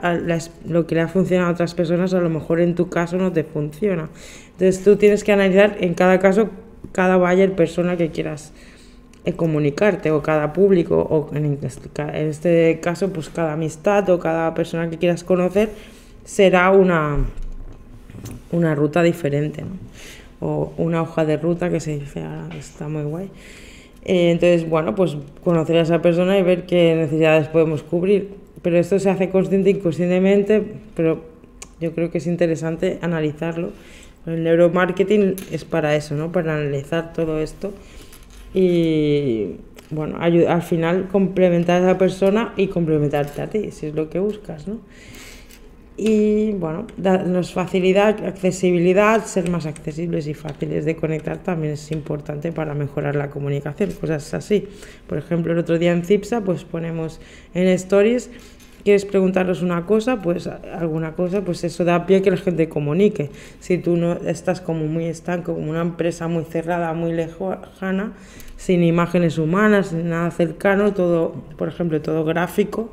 lo 0.69 0.87
que 0.87 0.95
le 0.95 1.01
ha 1.01 1.09
funcionado 1.09 1.49
a 1.49 1.53
otras 1.53 1.75
personas 1.75 2.13
a 2.13 2.21
lo 2.21 2.29
mejor 2.29 2.61
en 2.61 2.75
tu 2.75 2.91
caso 2.91 3.17
no 3.17 3.33
te 3.33 3.45
funciona. 3.45 4.11
Entonces 4.53 4.85
tú 4.85 4.97
tienes 4.97 5.25
que 5.25 5.33
analizar 5.33 5.77
en 5.81 5.95
cada 5.95 6.19
caso 6.19 6.51
cada 6.93 7.17
buyer 7.17 7.55
persona 7.55 7.97
que 7.97 8.11
quieras 8.11 8.53
eh, 9.25 9.33
comunicarte 9.33 10.11
o 10.11 10.23
cada 10.23 10.53
público 10.53 10.97
o 10.99 11.35
en 11.35 11.59
este, 11.63 12.81
caso 12.81 13.13
pues 13.13 13.29
cada 13.29 13.55
amistad 13.55 14.09
o 14.11 14.19
cada 14.19 14.55
persona 14.55 14.89
que 14.91 14.99
quieras 14.99 15.25
conocer 15.25 15.71
será 16.25 16.71
una, 16.71 17.17
una 18.53 18.75
ruta 18.75 19.03
diferente 19.03 19.65
o 20.41 20.73
una 20.77 21.03
hoja 21.03 21.25
de 21.25 21.37
ruta 21.37 21.71
que 21.71 21.81
se 21.81 21.99
dice 21.99 22.23
ahora 22.23 22.49
está 22.59 22.89
muy 22.89 23.05
guay. 23.05 23.31
Eh, 24.05 24.31
entonces, 24.31 24.69
bueno, 24.69 24.95
pues 24.95 25.17
conocer 25.43 25.77
a 25.79 25.81
esa 25.83 26.01
persona 26.03 26.39
y 26.39 26.43
ver 26.43 26.67
qué 26.67 26.95
necesidades 26.95 27.49
podemos 27.49 27.83
cubrir 27.83 28.47
pero 28.67 28.79
esto 28.79 28.99
se 28.99 29.11
hace 29.11 29.31
consciente 29.31 29.71
e 29.71 29.75
inconscientemente, 29.75 30.61
pero 30.97 31.23
yo 31.81 31.93
creo 31.95 32.11
que 32.11 32.19
es 32.19 32.27
interesante 32.27 32.99
analizarlo. 33.01 33.71
El 34.27 34.43
neuromarketing 34.43 35.37
es 35.53 35.65
para 35.65 35.95
eso, 35.95 36.17
¿no? 36.17 36.33
Para 36.33 36.57
analizar 36.57 37.13
todo 37.13 37.39
esto 37.39 37.73
y, 38.53 39.53
bueno, 39.91 40.19
al 40.19 40.63
final 40.63 41.07
complementar 41.07 41.81
a 41.81 41.91
esa 41.91 41.99
persona 41.99 42.55
y 42.57 42.67
complementarte 42.67 43.41
a 43.41 43.51
ti, 43.51 43.71
si 43.71 43.87
es 43.87 43.95
lo 43.95 44.11
que 44.11 44.19
buscas, 44.19 44.67
¿no? 44.67 44.79
Y 45.97 46.53
bueno, 46.53 46.87
darnos 46.97 47.53
facilidad, 47.53 48.25
accesibilidad, 48.25 49.25
ser 49.25 49.51
más 49.51 49.67
accesibles 49.67 50.27
y 50.27 50.35
fáciles 50.35 50.85
de 50.85 50.97
conectar 50.97 51.39
también 51.39 51.73
es 51.73 51.91
importante 51.91 52.53
para 52.53 52.75
mejorar 52.75 53.17
la 53.17 53.31
comunicación, 53.31 53.93
cosas 53.93 54.35
así. 54.35 54.69
Por 55.07 55.19
ejemplo, 55.19 55.53
el 55.53 55.59
otro 55.59 55.79
día 55.79 55.93
en 55.93 56.05
Cipsa 56.05 56.43
pues 56.43 56.65
ponemos 56.65 57.21
en 57.55 57.69
stories 57.69 58.31
quieres 58.87 59.05
preguntarnos 59.05 59.63
una 59.63 59.85
cosa, 59.85 60.23
pues 60.23 60.47
alguna 60.47 61.15
cosa, 61.17 61.41
pues 61.41 61.65
eso 61.65 61.85
da 61.85 62.07
pie 62.07 62.19
a 62.19 62.23
que 62.23 62.31
la 62.31 62.37
gente 62.37 62.69
comunique. 62.69 63.33
Si 63.59 63.79
tú 63.79 63.97
no 63.97 64.13
estás 64.13 64.61
como 64.61 64.87
muy 64.87 65.07
estanco, 65.07 65.55
como 65.55 65.71
una 65.71 65.81
empresa 65.81 66.29
muy 66.29 66.45
cerrada, 66.45 66.93
muy 66.93 67.13
lejana, 67.13 68.13
sin 68.57 68.85
imágenes 68.85 69.39
humanas, 69.39 69.89
sin 69.89 70.11
nada 70.11 70.31
cercano, 70.31 70.95
todo, 70.95 71.33
por 71.59 71.67
ejemplo, 71.67 72.01
todo 72.01 72.25
gráfico, 72.25 72.93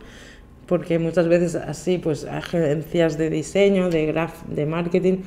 porque 0.66 0.99
muchas 0.99 1.28
veces 1.28 1.55
así, 1.55 1.97
pues 1.97 2.26
agencias 2.26 3.18
de 3.18 3.30
diseño, 3.30 3.89
de, 3.89 4.05
graf 4.05 4.43
de 4.47 4.66
marketing, 4.66 5.18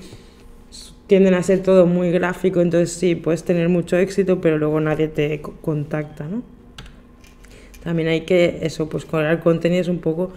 tienden 1.06 1.34
a 1.34 1.42
ser 1.42 1.62
todo 1.62 1.86
muy 1.86 2.10
gráfico, 2.10 2.60
entonces 2.60 2.92
sí, 2.92 3.14
puedes 3.14 3.44
tener 3.44 3.68
mucho 3.68 3.96
éxito, 3.96 4.40
pero 4.40 4.58
luego 4.58 4.80
nadie 4.80 5.08
te 5.08 5.40
contacta, 5.40 6.26
¿no? 6.26 6.42
También 7.84 8.08
hay 8.08 8.22
que, 8.22 8.58
eso, 8.62 8.88
pues 8.88 9.04
crear 9.04 9.40
contenidos 9.40 9.88
un 9.88 9.98
poco 9.98 10.32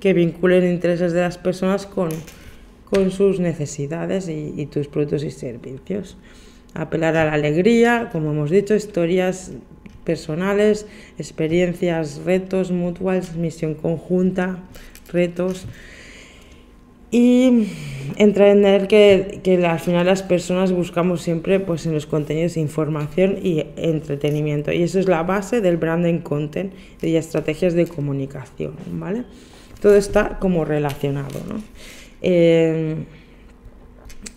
que 0.00 0.14
vinculen 0.14 0.66
intereses 0.66 1.12
de 1.12 1.20
las 1.20 1.36
personas 1.36 1.84
con, 1.86 2.08
con 2.88 3.10
sus 3.10 3.40
necesidades 3.40 4.28
y, 4.28 4.54
y 4.56 4.66
tus 4.66 4.88
productos 4.88 5.22
y 5.24 5.30
servicios. 5.30 6.16
Apelar 6.72 7.16
a 7.16 7.26
la 7.26 7.34
alegría, 7.34 8.08
como 8.10 8.30
hemos 8.30 8.50
dicho, 8.50 8.74
historias 8.74 9.52
personales, 10.04 10.86
experiencias, 11.18 12.22
retos 12.24 12.70
mutuals, 12.70 13.36
misión 13.36 13.74
conjunta, 13.74 14.58
retos. 15.12 15.66
Y 17.10 17.68
entender 18.16 18.88
que, 18.88 19.40
que 19.44 19.64
al 19.64 19.78
final 19.78 20.06
las 20.06 20.24
personas 20.24 20.72
buscamos 20.72 21.22
siempre 21.22 21.60
pues, 21.60 21.86
en 21.86 21.94
los 21.94 22.06
contenidos 22.06 22.56
información 22.56 23.38
y 23.40 23.66
entretenimiento. 23.76 24.72
Y 24.72 24.82
eso 24.82 24.98
es 24.98 25.06
la 25.06 25.22
base 25.22 25.60
del 25.60 25.76
branding 25.76 26.18
content 26.18 26.72
y 27.00 27.14
estrategias 27.14 27.74
de 27.74 27.86
comunicación. 27.86 28.74
¿vale? 28.90 29.22
Todo 29.80 29.94
está 29.94 30.40
como 30.40 30.64
relacionado. 30.64 31.38
¿no? 31.48 31.62
Eh, 32.20 32.96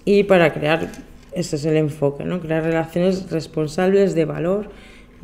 y 0.06 0.24
para 0.24 0.54
crear, 0.54 0.92
ese 1.34 1.56
es 1.56 1.66
el 1.66 1.78
enfoque, 1.78 2.26
¿no? 2.26 2.40
crear 2.40 2.64
relaciones 2.64 3.32
responsables 3.32 4.14
de 4.14 4.26
valor 4.26 4.70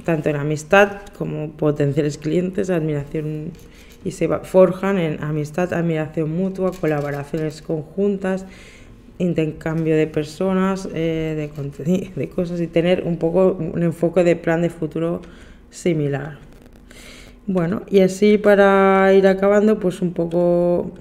tanto 0.03 0.29
en 0.29 0.35
amistad 0.35 1.01
como 1.17 1.51
potenciales 1.51 2.17
clientes, 2.17 2.69
admiración 2.69 3.51
y 4.03 4.11
se 4.11 4.27
forjan 4.27 4.97
en 4.97 5.23
amistad, 5.23 5.73
admiración 5.73 6.35
mutua, 6.35 6.71
colaboraciones 6.71 7.61
conjuntas, 7.61 8.45
intercambio 9.17 9.95
de 9.95 10.07
personas, 10.07 10.89
eh, 10.93 11.49
de 11.55 12.11
de 12.15 12.29
cosas 12.29 12.59
y 12.59 12.67
tener 12.67 13.03
un 13.05 13.17
poco 13.17 13.53
un 13.53 13.83
enfoque 13.83 14.23
de 14.23 14.35
plan 14.35 14.61
de 14.61 14.69
futuro 14.69 15.21
similar. 15.69 16.37
Bueno, 17.45 17.83
y 17.89 17.99
así 17.99 18.37
para 18.37 19.13
ir 19.13 19.27
acabando, 19.27 19.79
pues 19.79 20.01
un 20.01 20.13
poco 20.13 20.91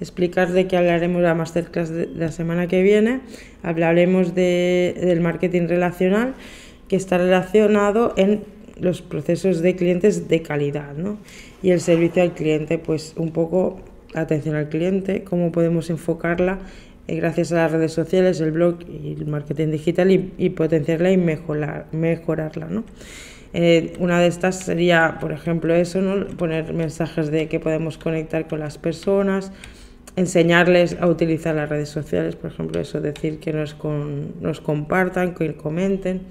explicar 0.00 0.50
de 0.50 0.66
qué 0.66 0.76
hablaremos 0.76 1.22
la 1.22 1.34
masterclass 1.34 1.88
de 1.90 2.06
la 2.06 2.32
semana 2.32 2.66
que 2.66 2.82
viene. 2.82 3.20
Hablaremos 3.62 4.34
de, 4.34 4.94
del 5.00 5.20
marketing 5.20 5.68
relacional 5.68 6.34
que 6.94 6.98
está 6.98 7.18
relacionado 7.18 8.14
en 8.16 8.44
los 8.78 9.02
procesos 9.02 9.62
de 9.62 9.74
clientes 9.74 10.28
de 10.28 10.42
calidad, 10.42 10.94
¿no? 10.94 11.18
Y 11.60 11.72
el 11.72 11.80
servicio 11.80 12.22
al 12.22 12.34
cliente, 12.34 12.78
pues 12.78 13.14
un 13.16 13.32
poco 13.32 13.80
atención 14.14 14.54
al 14.54 14.68
cliente, 14.68 15.24
cómo 15.24 15.50
podemos 15.50 15.90
enfocarla 15.90 16.60
eh, 17.08 17.16
gracias 17.16 17.50
a 17.50 17.56
las 17.56 17.72
redes 17.72 17.92
sociales, 17.92 18.40
el 18.40 18.52
blog 18.52 18.78
y 18.88 19.14
el 19.14 19.26
marketing 19.26 19.72
digital 19.72 20.08
y, 20.12 20.50
potenciarla 20.50 21.10
y 21.10 21.16
mejorar, 21.16 21.86
mejorarla, 21.90 22.66
¿no? 22.66 22.84
Eh, 23.52 23.94
una 23.98 24.20
de 24.20 24.28
estas 24.28 24.60
sería, 24.60 25.18
por 25.20 25.32
ejemplo, 25.32 25.74
eso, 25.74 26.00
¿no? 26.00 26.28
poner 26.36 26.72
mensajes 26.74 27.32
de 27.32 27.48
que 27.48 27.58
podemos 27.58 27.98
conectar 27.98 28.46
con 28.46 28.60
las 28.60 28.78
personas, 28.78 29.50
enseñarles 30.14 30.96
a 31.00 31.08
utilizar 31.08 31.56
las 31.56 31.68
redes 31.68 31.88
sociales, 31.88 32.36
por 32.36 32.52
ejemplo, 32.52 32.80
eso, 32.80 33.00
decir 33.00 33.40
que 33.40 33.52
nos, 33.52 33.74
con, 33.74 34.40
nos 34.40 34.60
compartan, 34.60 35.34
que 35.34 35.54
comenten 35.54 36.22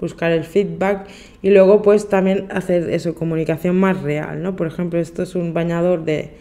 buscar 0.00 0.32
el 0.32 0.44
feedback 0.44 1.06
y 1.42 1.50
luego 1.50 1.82
pues 1.82 2.08
también 2.08 2.46
hacer 2.50 2.90
eso, 2.90 3.14
comunicación 3.14 3.76
más 3.76 4.02
real, 4.02 4.42
¿no? 4.42 4.56
Por 4.56 4.66
ejemplo, 4.66 4.98
esto 4.98 5.22
es 5.22 5.34
un 5.34 5.54
bañador 5.54 6.04
de 6.04 6.32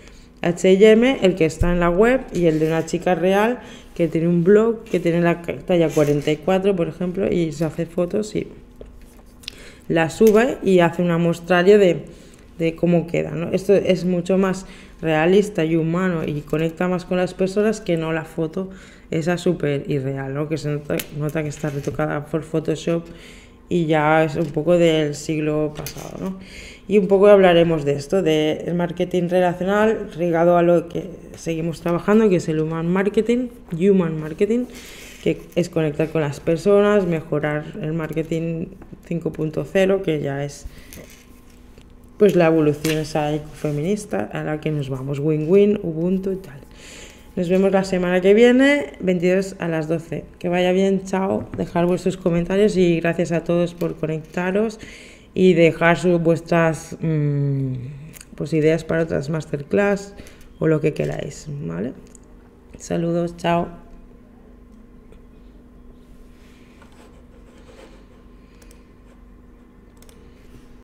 H&M, 0.41 1.19
el 1.21 1.35
que 1.35 1.45
está 1.45 1.71
en 1.71 1.79
la 1.79 1.89
web 1.89 2.21
y 2.33 2.45
el 2.47 2.59
de 2.59 2.67
una 2.67 2.85
chica 2.85 3.15
real 3.15 3.59
que 3.95 4.07
tiene 4.07 4.27
un 4.27 4.43
blog 4.43 4.83
que 4.83 4.99
tiene 4.99 5.21
la 5.21 5.41
talla 5.41 5.89
44, 5.89 6.75
por 6.75 6.87
ejemplo, 6.87 7.31
y 7.31 7.51
se 7.51 7.65
hace 7.65 7.85
fotos 7.85 8.35
y 8.35 8.47
la 9.87 10.09
sube 10.09 10.57
y 10.63 10.79
hace 10.79 11.01
un 11.01 11.21
muestrario 11.21 11.77
de, 11.77 12.05
de 12.57 12.75
cómo 12.75 13.07
queda, 13.07 13.31
¿no? 13.31 13.51
Esto 13.51 13.73
es 13.73 14.05
mucho 14.05 14.37
más 14.37 14.65
realista 15.01 15.65
y 15.65 15.75
humano 15.75 16.23
y 16.25 16.41
conecta 16.41 16.87
más 16.87 17.05
con 17.05 17.17
las 17.17 17.33
personas 17.33 17.81
que 17.81 17.97
no 17.97 18.13
la 18.13 18.25
foto 18.25 18.69
esa 19.11 19.37
súper 19.37 19.89
irreal, 19.89 20.33
¿no? 20.33 20.49
Que 20.49 20.57
se 20.57 20.69
nota 21.17 21.43
que 21.43 21.49
está 21.49 21.69
retocada 21.69 22.25
por 22.25 22.43
Photoshop 22.43 23.05
y 23.73 23.87
ya 23.87 24.23
es 24.23 24.35
un 24.35 24.45
poco 24.45 24.77
del 24.77 25.15
siglo 25.15 25.73
pasado. 25.75 26.17
¿no? 26.19 26.39
Y 26.87 26.99
un 26.99 27.07
poco 27.07 27.25
hablaremos 27.27 27.85
de 27.85 27.93
esto, 27.93 28.21
del 28.21 28.75
marketing 28.75 29.29
relacional, 29.29 30.11
ligado 30.15 30.57
a 30.57 30.61
lo 30.61 30.89
que 30.89 31.09
seguimos 31.35 31.81
trabajando, 31.81 32.29
que 32.29 32.35
es 32.35 32.47
el 32.49 32.59
human 32.59 32.87
marketing, 32.87 33.47
human 33.71 34.19
marketing, 34.19 34.65
que 35.23 35.41
es 35.55 35.69
conectar 35.69 36.11
con 36.11 36.21
las 36.21 36.39
personas, 36.39 37.07
mejorar 37.07 37.65
el 37.81 37.93
marketing 37.93 38.67
5.0, 39.09 40.01
que 40.03 40.21
ya 40.21 40.45
es 40.45 40.67
pues 42.17 42.35
la 42.35 42.45
evolución 42.45 42.99
esa 42.99 43.31
feminista 43.55 44.29
a 44.31 44.43
la 44.43 44.61
que 44.61 44.69
nos 44.69 44.89
vamos, 44.89 45.17
win-win, 45.17 45.79
Ubuntu 45.81 46.31
y 46.31 46.35
tal. 46.35 46.62
Nos 47.35 47.49
vemos 47.49 47.71
la 47.71 47.83
semana 47.83 48.21
que 48.21 48.35
viene, 48.35 48.93
22 48.99 49.55
a 49.57 49.67
las 49.67 49.87
12. 49.87 50.23
Que 50.37 50.49
vaya 50.49 50.71
bien, 50.71 51.03
chao. 51.03 51.49
Dejar 51.57 51.87
vuestros 51.87 52.15
comentarios 52.15 52.77
y 52.77 52.99
gracias 52.99 53.31
a 53.31 53.43
todos 53.43 53.73
por 53.73 53.95
conectaros 53.95 54.79
y 55.33 55.53
dejar 55.53 55.97
sus, 55.97 56.21
vuestras 56.21 56.95
mm, 57.01 57.73
pues, 58.35 58.53
ideas 58.53 58.83
para 58.83 59.03
otras 59.03 59.31
masterclass 59.31 60.13
o 60.59 60.67
lo 60.67 60.79
que 60.79 60.93
queráis, 60.93 61.47
¿vale? 61.49 61.93
Saludos, 62.77 63.35
chao. 63.35 63.82